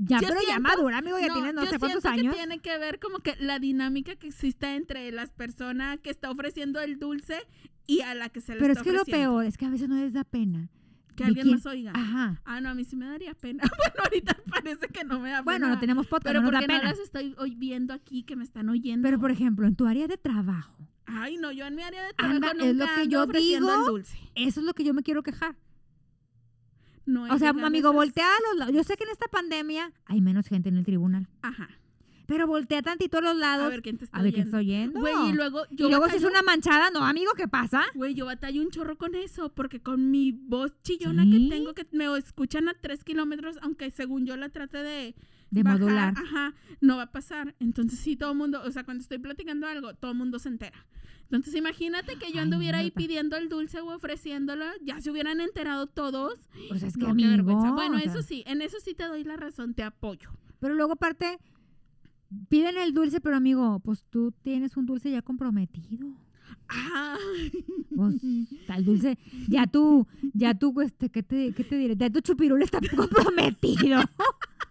Ya, 0.03 0.19
yo 0.21 0.29
pero 0.29 0.41
ya 0.41 0.47
siento- 0.55 0.63
madura, 0.63 0.99
amigo, 0.99 1.19
ya 1.19 1.33
tienes 1.33 1.55
no 1.55 1.65
yo 1.65 1.71
sé 1.71 1.79
cuántos 1.79 2.05
años. 2.07 2.35
que 2.35 2.39
tiene 2.41 2.59
que 2.61 2.79
ver 2.79 2.99
como 3.01 3.19
que 3.21 3.37
la 3.39 3.59
dinámica 3.59 4.17
que 4.17 4.29
existe 4.29 4.75
entre 4.77 5.11
las 5.13 5.31
personas 5.31 5.99
que 6.01 6.11
está 6.11 6.31
ofreciendo 6.31 6.81
el 6.81 6.99
dulce 6.99 7.39
y 7.87 8.01
a 8.03 8.15
la 8.15 8.29
que 8.29 8.41
se 8.41 8.55
le 8.55 8.61
Pero 8.61 8.73
es 8.73 8.79
está 8.79 8.91
que 8.91 8.97
lo 8.97 9.05
peor 9.05 9.45
es 9.45 9.57
que 9.59 9.67
a 9.67 9.71
veces 9.71 9.89
no 9.89 9.97
les 9.97 10.13
da 10.13 10.25
pena. 10.25 10.69
Que 11.17 11.25
¿De 11.25 11.29
alguien 11.29 11.45
quién? 11.45 11.57
más 11.57 11.67
oiga. 11.67 11.93
Ajá. 11.95 12.41
Ah, 12.45 12.61
no, 12.61 12.71
a 12.71 12.75
mí 12.75 12.85
sí 12.85 12.97
me 12.97 13.05
daría 13.07 13.35
pena. 13.35 13.63
bueno, 13.79 13.95
ahorita 14.05 14.37
parece 14.51 14.87
que 14.89 15.05
no 15.05 15.21
me 15.21 15.31
da 15.31 15.43
Bueno, 15.43 15.67
pena. 15.67 15.75
no 15.75 15.81
tenemos 15.81 16.07
podcast, 16.07 16.29
Pero 16.29 16.41
no 16.41 16.45
nos 16.47 16.53
da 16.53 16.61
porque 16.61 16.73
no 16.73 16.79
pena. 16.81 16.91
las 16.93 16.99
estoy 17.01 17.35
hoy 17.39 17.55
viendo 17.57 17.93
aquí 17.93 18.23
que 18.23 18.37
me 18.37 18.45
están 18.45 18.69
oyendo. 18.69 19.07
Pero, 19.07 19.19
por 19.21 19.31
ejemplo, 19.31 19.67
en 19.67 19.75
tu 19.77 19.87
área 19.87 20.07
de 20.07 20.17
trabajo, 20.17 20.77
Ay, 21.07 21.37
no, 21.39 21.51
yo 21.51 21.67
en 21.67 21.75
mi 21.75 21.83
área 21.83 22.05
de 22.07 22.13
trabajo 22.15 22.37
Anda, 22.37 22.53
nunca 22.55 22.67
es 22.67 22.77
lo 22.77 22.85
que 22.87 22.91
ando 22.93 23.11
yo 23.11 23.23
ofreciendo 23.25 23.67
digo. 23.69 23.81
el 23.81 23.87
dulce. 23.93 24.19
eso 24.37 24.61
es 24.61 24.67
lo 24.67 24.73
que 24.75 24.85
yo 24.85 24.95
me 24.95 25.03
quiero 25.03 25.23
quejar. 25.25 25.57
No 27.07 27.25
O 27.35 27.39
sea, 27.39 27.51
amigo, 27.51 27.93
voltea 27.93 28.27
a 28.27 28.41
los 28.49 28.59
lados. 28.59 28.75
Yo 28.75 28.85
sé 28.85 28.97
que 28.97 29.05
en 29.05 29.11
esta 29.11 29.29
pandemia 29.29 29.93
hay 30.07 30.21
menos 30.21 30.47
gente 30.47 30.69
en 30.69 30.77
el 30.77 30.85
tribunal. 30.85 31.29
Ajá. 31.43 31.69
Pero 32.27 32.47
voltea 32.47 32.81
tantito 32.81 33.19
a 33.19 33.21
los 33.23 33.37
lados. 33.37 33.67
A 33.67 33.71
ver 33.71 33.83
quién 33.83 33.99
te 33.99 34.05
está 34.05 34.17
A 34.17 34.23
ver 34.23 34.33
quién 34.33 34.55
oyendo. 34.55 34.59
está 34.59 35.01
oyendo. 35.01 35.01
Güey, 35.01 35.31
y 35.31 35.33
luego 35.33 35.65
yo 35.73 35.87
Y 35.87 35.91
luego 35.91 36.09
si 36.09 36.17
es 36.17 36.25
una 36.25 36.43
manchada, 36.43 36.91
no, 36.91 37.05
amigo, 37.05 37.33
¿qué 37.37 37.49
pasa? 37.49 37.83
Güey, 37.95 38.15
yo 38.15 38.27
batallo 38.27 38.63
un 38.63 38.71
chorro 38.71 38.97
con 38.97 39.17
eso, 39.17 39.49
porque 39.53 39.81
con 39.81 40.13
mi 40.13 40.31
voz 40.31 40.73
chillona 40.83 41.25
¿Sí? 41.25 41.49
que 41.49 41.57
tengo, 41.57 41.75
que 41.75 41.89
me 41.91 42.07
escuchan 42.17 42.69
a 42.69 42.75
tres 42.75 43.03
kilómetros, 43.03 43.57
aunque 43.63 43.91
según 43.91 44.27
yo 44.27 44.37
la 44.37 44.49
trate 44.49 44.79
de, 44.79 45.17
De 45.51 45.63
bajar, 45.63 45.81
modular. 45.81 46.15
ajá, 46.17 46.55
no 46.81 46.97
va 46.97 47.05
a 47.05 47.13
pasar. 47.13 47.55
Entonces 47.61 47.99
sí, 47.99 48.17
todo 48.17 48.33
el 48.33 48.39
mundo, 48.39 48.63
o 48.65 48.71
sea, 48.71 48.85
cuando 48.85 49.03
estoy 49.03 49.19
platicando 49.19 49.67
algo, 49.67 49.95
todo 49.95 50.13
el 50.13 50.17
mundo 50.19 50.39
se 50.39 50.49
entera. 50.49 50.87
Entonces 51.25 51.55
imagínate 51.55 52.17
que 52.17 52.27
yo 52.33 52.39
Ay, 52.39 52.45
anduviera 52.45 52.79
ahí 52.79 52.87
neta. 52.87 52.97
pidiendo 52.99 53.37
el 53.37 53.49
dulce 53.49 53.81
o 53.81 53.95
ofreciéndolo, 53.95 54.65
ya 54.85 55.01
se 55.01 55.11
hubieran 55.11 55.41
enterado 55.41 55.87
todos. 55.87 56.35
O 56.73 56.77
sea, 56.77 56.89
es 56.89 56.95
que 56.97 57.05
No, 57.05 57.11
amigo. 57.11 57.29
vergüenza. 57.31 57.71
Bueno, 57.73 57.97
o 57.97 58.01
sea, 58.01 58.11
eso 58.13 58.23
sí, 58.23 58.43
en 58.47 58.63
eso 58.63 58.79
sí 58.85 58.95
te 58.95 59.05
doy 59.05 59.23
la 59.25 59.37
razón, 59.37 59.75
te 59.75 59.83
apoyo. 59.85 60.31
Pero 60.59 60.75
luego 60.75 60.93
aparte, 60.95 61.39
piden 62.49 62.79
el 62.79 62.93
dulce, 62.95 63.21
pero 63.21 63.37
amigo, 63.37 63.79
pues 63.81 64.05
tú 64.11 64.33
tienes 64.43 64.77
un 64.77 64.87
dulce 64.87 65.11
ya 65.11 65.23
comprometido. 65.23 66.09
Ay. 66.69 67.53
Pues, 67.95 68.17
tal 68.67 68.85
dulce, 68.85 69.19
ya 69.49 69.67
tú, 69.67 70.07
ya 70.35 70.55
tú, 70.59 70.81
este, 70.81 71.11
¿qué 71.11 71.23
te, 71.23 71.53
qué 71.53 71.65
te 71.65 71.77
diré? 71.77 71.97
Ya 71.97 72.11
tu 72.11 72.21
chupirul 72.21 72.63
está 72.63 72.81
comprometido. 72.97 74.01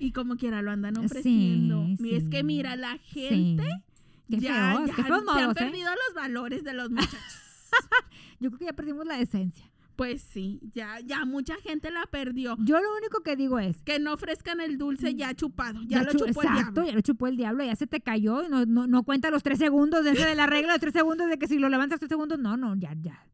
Y 0.00 0.12
como 0.12 0.36
quiera 0.36 0.62
lo 0.62 0.70
andan 0.72 0.96
Sí, 0.96 1.04
ofreciendo. 1.04 1.86
Y 1.98 2.14
es 2.16 2.28
que 2.28 2.38
sí. 2.38 2.42
mira, 2.44 2.74
la 2.76 2.98
gente 2.98 3.62
Sí. 3.62 4.36
Qué 4.36 4.38
ya, 4.40 4.74
feos, 4.74 4.88
ya 4.88 4.94
qué 4.94 5.02
feos 5.04 5.24
se 5.34 5.40
han 5.40 5.50
¿eh? 5.50 5.54
perdido 5.54 5.90
los 5.90 6.14
valores 6.14 6.64
de 6.64 6.72
los 6.74 6.90
muchachos. 6.90 7.20
Yo 8.38 8.48
creo 8.50 8.58
que 8.58 8.64
ya 8.66 8.72
perdimos 8.72 9.06
la 9.06 9.18
esencia. 9.20 9.66
Pues 9.96 10.22
sí, 10.22 10.60
ya, 10.72 10.98
ya 11.00 11.26
mucha 11.26 11.56
gente 11.56 11.90
la 11.90 12.06
perdió. 12.06 12.56
Yo 12.60 12.80
lo 12.80 12.88
único 12.96 13.20
que 13.22 13.36
digo 13.36 13.58
es, 13.58 13.82
Que 13.82 13.98
no 13.98 14.14
ofrezcan 14.14 14.60
el 14.60 14.78
dulce 14.78 15.14
ya 15.14 15.34
chupado. 15.34 15.82
Ya, 15.86 16.02
lo 16.04 16.12
chu- 16.12 16.18
chupó 16.26 16.40
el 16.42 16.48
exacto, 16.48 16.72
diablo. 16.72 16.86
ya 16.86 16.92
lo 16.94 17.00
chupó 17.02 17.26
el 17.26 17.36
diablo, 17.36 17.64
ya 17.64 17.76
se 17.76 17.86
te 17.86 18.00
cayó, 18.00 18.48
no, 18.48 18.64
no, 18.64 18.86
no 18.86 19.02
cuenta 19.02 19.30
los 19.30 19.42
tres 19.42 19.58
segundos 19.58 20.02
de 20.04 20.12
ese 20.12 20.24
de 20.24 20.34
la 20.34 20.46
regla 20.46 20.72
de 20.72 20.78
tres 20.78 20.94
segundos 20.94 21.28
de 21.28 21.38
que 21.38 21.46
si 21.48 21.58
lo 21.58 21.68
levantas 21.68 21.98
tres 21.98 22.08
segundos, 22.08 22.38
no, 22.38 22.56
no, 22.56 22.74
ya, 22.76 22.94
ya. 23.02 23.26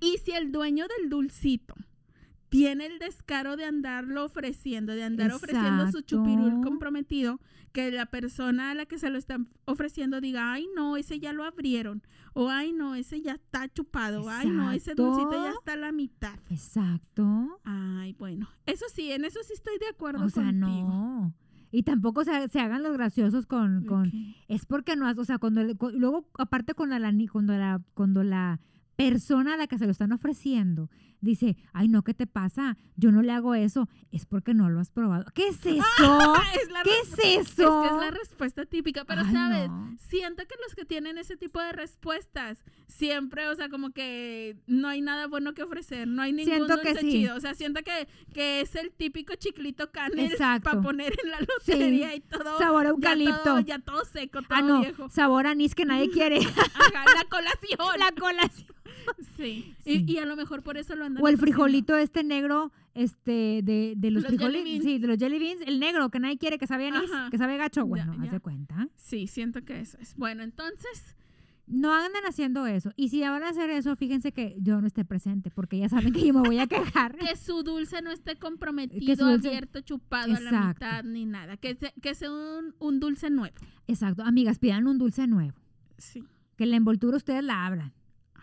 Y 0.00 0.16
si 0.24 0.30
el 0.32 0.52
dueño 0.52 0.86
del 0.98 1.10
dulcito 1.10 1.74
tiene 2.48 2.86
el 2.86 2.98
descaro 2.98 3.56
de 3.56 3.64
andarlo 3.64 4.24
ofreciendo, 4.24 4.92
de 4.94 5.02
andar 5.02 5.32
ofreciendo 5.32 5.90
su 5.90 6.00
chupirul 6.02 6.46
Exacto. 6.48 6.68
comprometido, 6.68 7.40
que 7.72 7.90
la 7.90 8.06
persona 8.06 8.70
a 8.70 8.74
la 8.74 8.86
que 8.86 8.98
se 8.98 9.10
lo 9.10 9.18
están 9.18 9.48
ofreciendo 9.64 10.20
diga, 10.20 10.52
ay 10.52 10.66
no, 10.74 10.96
ese 10.96 11.18
ya 11.18 11.32
lo 11.32 11.44
abrieron, 11.44 12.02
o 12.34 12.48
ay 12.48 12.72
no, 12.72 12.94
ese 12.94 13.20
ya 13.20 13.32
está 13.32 13.68
chupado, 13.72 14.28
ay 14.30 14.48
no, 14.48 14.70
ese 14.70 14.92
Exacto. 14.92 15.04
dulcito 15.04 15.42
ya 15.44 15.50
está 15.50 15.72
a 15.72 15.76
la 15.76 15.92
mitad. 15.92 16.38
Exacto. 16.48 17.60
Ay, 17.64 18.12
bueno, 18.14 18.48
eso 18.66 18.84
sí, 18.94 19.10
en 19.12 19.24
eso 19.24 19.40
sí 19.42 19.52
estoy 19.52 19.78
de 19.78 19.88
acuerdo 19.88 20.24
O 20.24 20.30
sea, 20.30 20.52
no. 20.52 21.34
Y 21.72 21.82
tampoco 21.82 22.24
se, 22.24 22.48
se 22.48 22.60
hagan 22.60 22.82
los 22.84 22.92
graciosos 22.92 23.44
con, 23.46 23.84
con 23.86 24.12
es 24.48 24.64
porque 24.66 24.94
no 24.96 25.06
has, 25.06 25.18
o 25.18 25.24
sea, 25.24 25.38
cuando 25.38 25.60
el- 25.60 25.76
luego 25.94 26.28
aparte 26.38 26.74
con 26.74 26.90
la, 26.90 26.98
cuando 27.30 27.54
la 27.58 27.82
cuando 27.94 28.22
la 28.22 28.60
persona 28.94 29.54
a 29.54 29.56
la 29.58 29.66
que 29.66 29.76
se 29.76 29.84
lo 29.84 29.90
están 29.90 30.12
ofreciendo 30.12 30.88
dice, 31.20 31.56
"Ay, 31.72 31.88
no, 31.88 32.02
¿qué 32.02 32.14
te 32.14 32.26
pasa? 32.26 32.76
Yo 32.96 33.10
no 33.12 33.22
le 33.22 33.32
hago 33.32 33.54
eso." 33.54 33.88
Es 34.12 34.26
porque 34.26 34.54
no 34.54 34.68
lo 34.70 34.80
has 34.80 34.90
probado. 34.90 35.24
¿Qué 35.34 35.48
es 35.48 35.56
eso? 35.66 35.82
Ah, 36.00 36.42
es 36.62 36.70
la 36.70 36.82
¿Qué 36.82 36.90
es 37.02 37.12
eso? 37.12 37.84
Es 37.84 37.88
que 37.90 37.94
es 37.96 38.00
la 38.00 38.10
respuesta 38.10 38.64
típica, 38.66 39.04
pero 39.04 39.22
Ay, 39.24 39.32
sabes, 39.32 39.68
no. 39.68 39.96
siento 39.98 40.42
que 40.46 40.54
los 40.64 40.74
que 40.74 40.84
tienen 40.84 41.18
ese 41.18 41.36
tipo 41.36 41.60
de 41.60 41.72
respuestas 41.72 42.62
siempre, 42.86 43.48
o 43.48 43.54
sea, 43.54 43.68
como 43.68 43.90
que 43.90 44.56
no 44.66 44.88
hay 44.88 45.00
nada 45.00 45.26
bueno 45.26 45.54
que 45.54 45.62
ofrecer, 45.62 46.06
no 46.08 46.22
hay 46.22 46.32
ningún 46.32 46.54
Siento 46.54 46.80
que 46.80 46.94
sí. 46.96 47.10
chido, 47.10 47.36
o 47.36 47.40
sea, 47.40 47.54
siento 47.54 47.82
que, 47.82 48.08
que 48.32 48.60
es 48.60 48.74
el 48.76 48.92
típico 48.92 49.34
chiclito 49.34 49.90
canel 49.90 50.32
para 50.62 50.80
poner 50.80 51.14
en 51.24 51.30
la 51.30 51.40
lotería 51.40 52.14
y 52.14 52.20
todo. 52.20 52.58
Sabor 52.58 52.82
a 52.86 52.88
ya 52.88 52.90
eucalipto. 52.90 53.42
todo- 53.42 53.60
Ya 53.60 53.78
todo, 53.80 54.04
seco, 54.04 54.42
todo 54.42 54.48
ah, 54.50 54.62
no, 54.62 54.80
viejo. 54.80 55.08
sabor 55.10 55.46
a 55.46 55.50
anís 55.50 55.74
que 55.74 55.84
nadie 55.84 56.10
quiere. 56.10 56.38
Ajá, 56.38 57.04
la 57.14 57.24
colación. 57.28 57.98
la 57.98 58.12
colación. 58.12 58.66
Sí. 59.36 59.74
Sí. 59.84 60.04
Y, 60.06 60.12
y 60.14 60.18
a 60.18 60.26
lo 60.26 60.36
mejor 60.36 60.62
por 60.62 60.76
eso 60.76 60.94
lo 60.96 61.04
andan 61.06 61.22
O 61.24 61.28
el 61.28 61.38
frijolito 61.38 61.96
este 61.96 62.22
negro, 62.24 62.72
este, 62.94 63.60
de, 63.64 63.94
de 63.96 64.10
los, 64.10 64.22
Los 64.22 64.30
sí, 64.32 64.36
de 64.38 64.44
los 65.06 65.18
jelly 65.18 65.38
beans, 65.38 65.62
el 65.66 65.80
negro 65.80 66.08
que 66.10 66.18
nadie 66.18 66.38
quiere, 66.38 66.58
que 66.58 66.66
sabe 66.66 66.88
anís, 66.88 67.10
Ajá. 67.12 67.30
que 67.30 67.38
sabe 67.38 67.56
gacho. 67.56 67.80
Ya, 67.82 67.84
Bueno, 67.86 68.12
haz 68.18 68.24
ya. 68.26 68.30
de 68.32 68.40
cuenta. 68.40 68.88
Sí, 68.96 69.26
siento 69.26 69.64
que 69.64 69.80
eso 69.80 69.98
es. 69.98 70.14
Bueno, 70.16 70.42
entonces, 70.42 71.16
No 71.68 71.92
anden 71.92 72.22
haciendo 72.28 72.64
eso. 72.68 72.92
Y 72.94 73.08
si 73.08 73.20
van 73.22 73.42
a 73.42 73.48
hacer 73.48 73.70
eso, 73.70 73.96
fíjense 73.96 74.30
que 74.30 74.56
yo 74.60 74.80
no 74.80 74.86
esté 74.86 75.04
presente, 75.04 75.50
porque 75.50 75.76
ya 75.78 75.88
saben 75.88 76.12
que 76.12 76.24
yo 76.24 76.32
me 76.32 76.40
voy 76.42 76.58
a 76.60 76.66
quejar. 76.68 77.16
que 77.16 77.34
su 77.34 77.64
dulce 77.64 78.02
no 78.02 78.12
esté 78.12 78.36
comprometido, 78.36 79.16
su 79.16 79.24
dulce- 79.24 79.48
abierto, 79.48 79.80
chupado 79.80 80.32
a 80.36 80.40
la 80.40 80.68
mitad, 80.68 81.02
ni 81.02 81.26
nada. 81.26 81.56
Que, 81.56 81.74
se- 81.74 81.92
que 82.00 82.14
sea 82.14 82.30
un, 82.30 82.74
un 82.78 83.00
dulce 83.00 83.30
nuevo. 83.30 83.56
Exacto. 83.88 84.22
Amigas, 84.22 84.60
pidan 84.60 84.86
un 84.86 84.96
dulce 84.98 85.26
nuevo. 85.26 85.58
Sí. 85.98 86.22
Que 86.56 86.66
la 86.66 86.76
envoltura 86.76 87.16
ustedes 87.16 87.42
la 87.42 87.66
abran. 87.66 87.92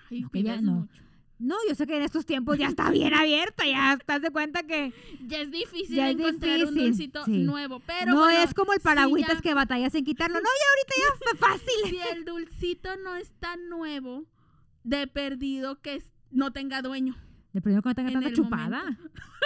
Ay, 0.10 0.22
No, 0.22 0.30
que 0.30 0.44
ya 0.44 0.62
no. 0.62 0.72
mucho. 0.82 1.03
No, 1.44 1.56
yo 1.68 1.76
sé 1.76 1.86
que 1.86 1.98
en 1.98 2.04
estos 2.04 2.26
tiempos 2.26 2.58
ya 2.58 2.68
está 2.68 2.90
bien 2.90 3.14
abierta, 3.14 3.66
ya 3.66 3.94
estás 3.94 4.22
de 4.22 4.32
cuenta 4.32 4.64
que 4.64 4.94
Ya 5.28 5.42
es 5.42 5.52
difícil 5.52 5.96
Ya 5.96 6.10
es 6.10 6.18
encontrar 6.18 6.64
un 6.66 6.74
dulcito 6.74 7.26
sí. 7.26 7.44
nuevo, 7.44 7.82
pero 7.86 8.14
no 8.14 8.20
bueno, 8.22 8.40
es 8.42 8.54
como 8.54 8.72
el 8.72 8.80
paragüitas 8.80 9.42
que 9.42 9.54
batallas 9.54 9.94
en 9.94 10.06
quitarlo. 10.06 10.40
No, 10.40 10.48
ya 10.48 10.70
ahorita 10.70 10.94
ya 10.98 11.18
fue 11.18 11.38
fácil. 11.38 11.74
Si 11.90 12.18
el 12.18 12.24
dulcito 12.24 12.96
no 12.98 13.16
está 13.18 13.58
nuevo, 13.58 14.26
de 14.84 15.06
perdido 15.08 15.82
que 15.82 16.02
no 16.32 16.54
tenga 16.54 16.82
dueño. 16.82 17.16
De 17.52 17.62
primero 17.62 17.84
que 17.84 17.90
no 17.90 17.96
tenga 17.96 18.10
En 18.10 18.14
tanta 18.14 18.30
el 18.30 18.36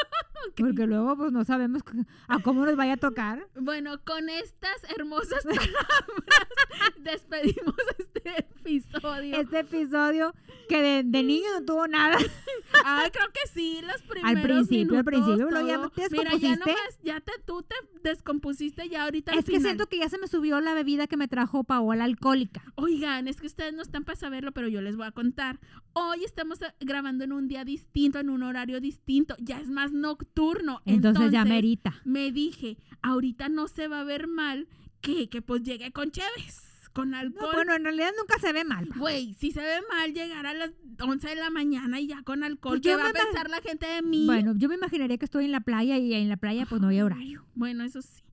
Porque 0.55 0.87
luego 0.87 1.15
pues 1.17 1.31
no 1.31 1.43
sabemos 1.43 1.81
a 2.27 2.39
cómo 2.41 2.65
nos 2.65 2.75
vaya 2.75 2.93
a 2.93 2.97
tocar. 2.97 3.47
Bueno, 3.59 3.99
con 4.05 4.29
estas 4.29 4.83
hermosas 4.95 5.43
palabras 5.43 6.47
despedimos 7.03 7.75
este 7.99 8.39
episodio. 8.39 9.35
Este 9.35 9.59
episodio 9.59 10.33
que 10.69 10.81
de, 10.81 11.03
de 11.03 11.23
niño 11.23 11.45
no 11.59 11.65
tuvo 11.65 11.87
nada. 11.87 12.17
Ay, 12.85 13.09
creo 13.11 13.27
que 13.27 13.49
sí, 13.53 13.81
los 13.83 14.01
primeros 14.03 14.43
principio, 14.67 14.97
al 14.99 15.05
principio, 15.05 15.49
luego 15.49 15.67
ya 15.67 15.75
todo. 15.77 15.89
te 15.89 16.07
Mira, 16.11 16.23
ya 16.23 16.29
descompusiste. 16.49 16.59
nomás, 16.59 16.99
ya 17.03 17.19
te, 17.21 17.31
tú 17.45 17.63
te 17.63 17.75
descompusiste 18.03 18.89
ya 18.89 19.03
ahorita 19.03 19.31
al 19.33 19.39
Es 19.39 19.45
que 19.45 19.51
final. 19.53 19.63
siento 19.63 19.87
que 19.87 19.97
ya 19.99 20.09
se 20.09 20.17
me 20.17 20.27
subió 20.27 20.59
la 20.61 20.73
bebida 20.73 21.07
que 21.07 21.17
me 21.17 21.27
trajo 21.27 21.63
Paola 21.63 22.03
alcohólica. 22.03 22.61
Oigan, 22.75 23.27
es 23.27 23.39
que 23.41 23.47
ustedes 23.47 23.73
no 23.73 23.81
están 23.81 24.03
para 24.05 24.17
saberlo, 24.17 24.51
pero 24.53 24.67
yo 24.67 24.81
les 24.81 24.95
voy 24.95 25.07
a 25.07 25.11
contar. 25.11 25.59
Hoy 25.93 26.23
estamos 26.23 26.61
eh, 26.61 26.73
grabando 26.79 27.23
en 27.23 27.31
un 27.33 27.47
día 27.47 27.63
distinto, 27.65 28.19
en 28.19 28.29
un 28.29 28.43
horario 28.43 28.79
distinto. 28.81 29.35
Ya 29.39 29.59
es 29.59 29.69
más 29.69 29.86
nocturno. 29.93 30.81
Entonces, 30.85 31.31
ya 31.31 31.45
merita. 31.45 32.01
me 32.05 32.31
dije, 32.31 32.77
ahorita 33.01 33.49
no 33.49 33.67
se 33.67 33.87
va 33.87 34.01
a 34.01 34.03
ver 34.03 34.27
mal 34.27 34.67
que, 35.01 35.29
que 35.29 35.41
pues 35.41 35.63
llegue 35.63 35.91
con 35.91 36.11
Chévez, 36.11 36.89
con 36.93 37.11
No, 37.11 37.17
alcohol. 37.17 37.51
bueno, 37.53 37.75
en 37.75 37.83
realidad 37.83 38.11
nunca 38.17 38.39
se 38.39 38.51
ve 38.53 38.63
mal. 38.63 38.89
Güey, 38.97 39.33
si 39.35 39.51
se 39.51 39.61
ve 39.61 39.79
mal 39.89 40.13
llegar 40.13 40.45
a 40.47 40.53
las 40.53 40.71
11 40.99 41.27
de 41.29 41.35
la 41.35 41.49
mañana 41.49 41.99
y 41.99 42.07
ya 42.07 42.23
con 42.23 42.43
alcohol, 42.43 42.79
Pues 42.81 42.81
¿qué 42.81 42.95
va 42.95 43.09
a 43.09 43.13
pensar 43.13 43.49
la 43.49 43.61
gente 43.61 43.85
de 43.85 44.01
mí? 44.01 44.25
Bueno, 44.25 44.53
yo 44.57 44.67
me 44.69 44.75
imaginaría 44.75 45.17
que 45.17 45.25
estoy 45.25 45.45
en 45.45 45.51
la 45.51 45.61
playa 45.61 45.97
y 45.97 46.13
en 46.13 46.29
la 46.29 46.37
playa 46.37 46.65
pues 46.65 46.81
no 46.81 46.87
hay 46.87 47.01
horario. 47.01 47.45
Bueno, 47.55 47.83
eso 47.83 48.01
sí. 48.01 48.23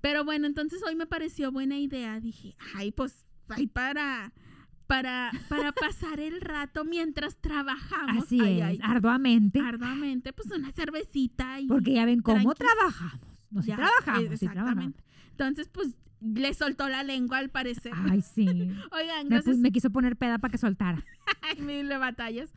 Pero 0.00 0.24
bueno, 0.24 0.46
entonces 0.46 0.82
hoy 0.86 0.94
me 0.94 1.06
pareció 1.06 1.50
buena 1.52 1.78
idea. 1.78 2.20
Dije, 2.20 2.56
ay, 2.74 2.92
pues, 2.92 3.26
ay, 3.48 3.66
para, 3.66 4.32
para, 4.86 5.30
para 5.48 5.72
pasar 5.72 6.20
el 6.20 6.40
rato 6.40 6.84
mientras 6.84 7.36
trabajamos. 7.36 8.24
Así 8.24 8.40
ay, 8.40 8.60
es, 8.60 8.66
ay, 8.66 8.78
arduamente. 8.82 9.60
arduamente, 9.60 10.32
pues 10.32 10.50
una 10.50 10.72
cervecita 10.72 11.60
y. 11.60 11.66
Porque 11.66 11.94
ya 11.94 12.04
ven 12.04 12.20
cómo 12.20 12.54
trabajamos. 12.54 13.26
No, 13.50 13.62
sí 13.62 13.68
ya, 13.68 13.76
trabajamos, 13.76 14.38
sí 14.38 14.46
trabajamos. 14.46 14.84
Exactamente. 14.86 15.04
Entonces, 15.30 15.68
pues, 15.68 15.96
le 16.20 16.54
soltó 16.54 16.88
la 16.88 17.02
lengua 17.02 17.38
al 17.38 17.50
parecer. 17.50 17.92
Ay, 18.10 18.22
sí. 18.22 18.46
Oigan, 18.92 19.28
gracias. 19.28 19.58
me 19.58 19.70
quiso 19.70 19.90
poner 19.90 20.16
peda 20.16 20.38
para 20.38 20.50
que 20.52 20.58
soltara. 20.58 21.04
Ay, 21.42 21.60
mil 21.60 21.88
batallas. 21.88 22.52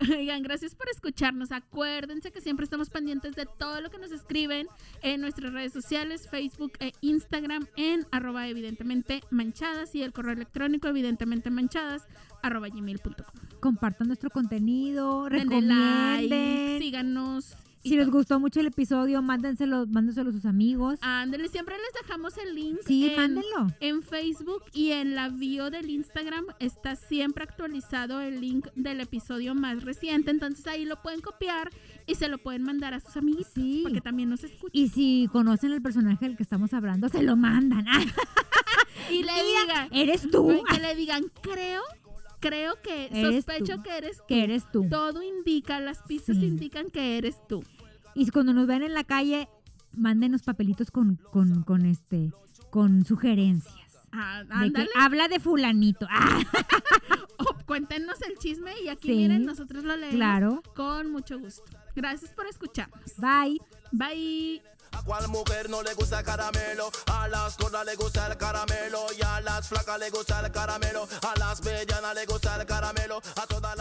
Oigan, 0.16 0.42
gracias 0.42 0.74
por 0.74 0.88
escucharnos. 0.88 1.52
Acuérdense 1.52 2.30
que 2.32 2.40
siempre 2.40 2.64
estamos 2.64 2.90
pendientes 2.90 3.34
de 3.34 3.46
todo 3.46 3.80
lo 3.80 3.90
que 3.90 3.98
nos 3.98 4.12
escriben 4.12 4.66
en 5.02 5.20
nuestras 5.20 5.52
redes 5.52 5.72
sociales, 5.72 6.28
Facebook 6.28 6.72
e 6.80 6.92
Instagram, 7.00 7.66
en 7.76 8.06
arroba 8.10 8.48
evidentemente 8.48 9.22
manchadas 9.30 9.94
y 9.94 10.02
el 10.02 10.12
correo 10.12 10.32
electrónico 10.32 10.88
evidentemente 10.88 11.50
manchadas 11.50 12.06
arroba 12.42 12.68
gmail.com. 12.68 13.14
Compartan 13.60 14.08
nuestro 14.08 14.30
contenido, 14.30 15.28
Denle 15.28 15.62
like, 15.62 16.22
recomienden. 16.28 16.78
síganos. 16.80 17.56
Si 17.88 17.96
les 17.96 18.10
gustó 18.10 18.38
mucho 18.40 18.60
el 18.60 18.66
episodio, 18.66 19.22
mándenselo, 19.22 19.86
mándenselo 19.86 20.30
a 20.30 20.32
sus 20.32 20.44
amigos. 20.46 20.98
Ándale, 21.02 21.48
siempre 21.48 21.74
les 21.76 22.02
dejamos 22.02 22.36
el 22.38 22.54
link. 22.54 22.78
sí, 22.86 23.06
en- 23.06 23.16
mándenlo. 23.16 23.66
En 23.80 24.02
Facebook 24.02 24.62
y 24.72 24.92
en 24.92 25.14
la 25.14 25.28
bio 25.28 25.70
del 25.70 25.88
Instagram 25.90 26.44
está 26.58 26.96
siempre 26.96 27.44
actualizado 27.44 28.20
el 28.20 28.40
link 28.40 28.66
del 28.74 29.00
episodio 29.00 29.54
más 29.54 29.82
reciente. 29.84 30.30
Entonces 30.30 30.66
ahí 30.66 30.84
lo 30.84 31.00
pueden 31.02 31.20
copiar 31.20 31.70
y 32.06 32.14
se 32.14 32.28
lo 32.28 32.38
pueden 32.38 32.62
mandar 32.62 32.94
a 32.94 33.00
sus 33.00 33.16
amiguitos 33.16 33.52
Sí. 33.54 33.80
porque 33.82 34.00
también 34.00 34.28
nos 34.30 34.44
escuchan. 34.44 34.70
Y 34.72 34.88
si 34.88 35.28
conocen 35.32 35.72
el 35.72 35.82
personaje 35.82 36.26
del 36.26 36.36
que 36.36 36.42
estamos 36.42 36.72
hablando, 36.74 37.08
se 37.08 37.22
lo 37.22 37.36
mandan. 37.36 37.84
Y 39.10 39.22
le 39.22 39.32
digan, 39.44 39.88
eres 39.92 40.28
tú. 40.30 40.62
que 40.68 40.80
le 40.80 40.94
digan, 40.96 41.24
creo, 41.40 41.82
creo 42.40 42.74
que 42.82 43.06
Eres 43.12 43.44
sospecho 43.44 43.76
tú. 43.76 43.82
que 43.84 43.96
eres 43.96 44.16
tú. 44.18 44.24
Que 44.26 44.42
eres 44.44 44.72
tú. 44.72 44.88
Todo 44.88 45.22
indica, 45.22 45.78
las 45.80 46.02
pistas 46.02 46.36
Sí. 46.38 46.46
indican 46.46 46.90
que 46.90 47.16
eres 47.18 47.36
tú. 47.48 47.62
Y 48.16 48.24
si 48.24 48.30
cuando 48.32 48.52
nos 48.52 48.66
ven 48.66 48.82
en 48.82 48.94
la 48.94 49.04
calle, 49.04 49.48
mándenos 49.92 50.42
papelitos 50.42 50.90
con, 50.90 51.16
con, 51.16 51.62
con 51.62 51.84
este, 51.86 52.32
con 52.70 53.04
sugerencias. 53.04 53.74
Ah, 54.10 54.42
De 54.62 54.72
que 54.72 54.88
habla 54.98 55.28
de 55.28 55.38
fulanito. 55.38 56.06
Ah, 56.10 56.40
O 57.38 57.54
cuéntenos 57.66 58.20
el 58.22 58.38
chisme 58.38 58.72
y 58.82 58.88
aquí 58.88 59.08
Sí, 59.08 59.14
miren, 59.14 59.44
nosotros 59.44 59.84
lo 59.84 59.94
leemos 59.96 60.16
claro. 60.16 60.62
con 60.74 61.10
mucho 61.12 61.38
gusto. 61.38 61.62
Gracias 61.94 62.32
por 62.32 62.46
escucharnos. 62.46 63.12
Bye. 63.18 63.60
Bye. 63.92 64.62
¿A 64.92 65.02
cuál 65.02 65.28
mujer 65.28 65.68
no 65.68 65.82
le 65.82 65.92
gusta 65.92 66.20
el 66.20 66.24
caramelo? 66.24 66.90
A 67.12 67.28
las 67.28 67.58
gordas 67.58 67.84
le 67.84 67.96
gusta 67.96 68.26
el 68.28 68.38
caramelo 68.38 69.04
y 69.18 69.22
a 69.22 69.40
las 69.42 69.68
flacas 69.68 69.98
le 69.98 70.08
gusta 70.08 70.40
el 70.44 70.50
caramelo. 70.50 71.06
A 71.22 71.38
las 71.38 71.60
vellanas 71.60 72.14
le 72.14 72.24
gusta 72.24 72.58
el 72.58 72.66
caramelo. 72.66 73.18
A 73.18 73.46
todas 73.46 73.76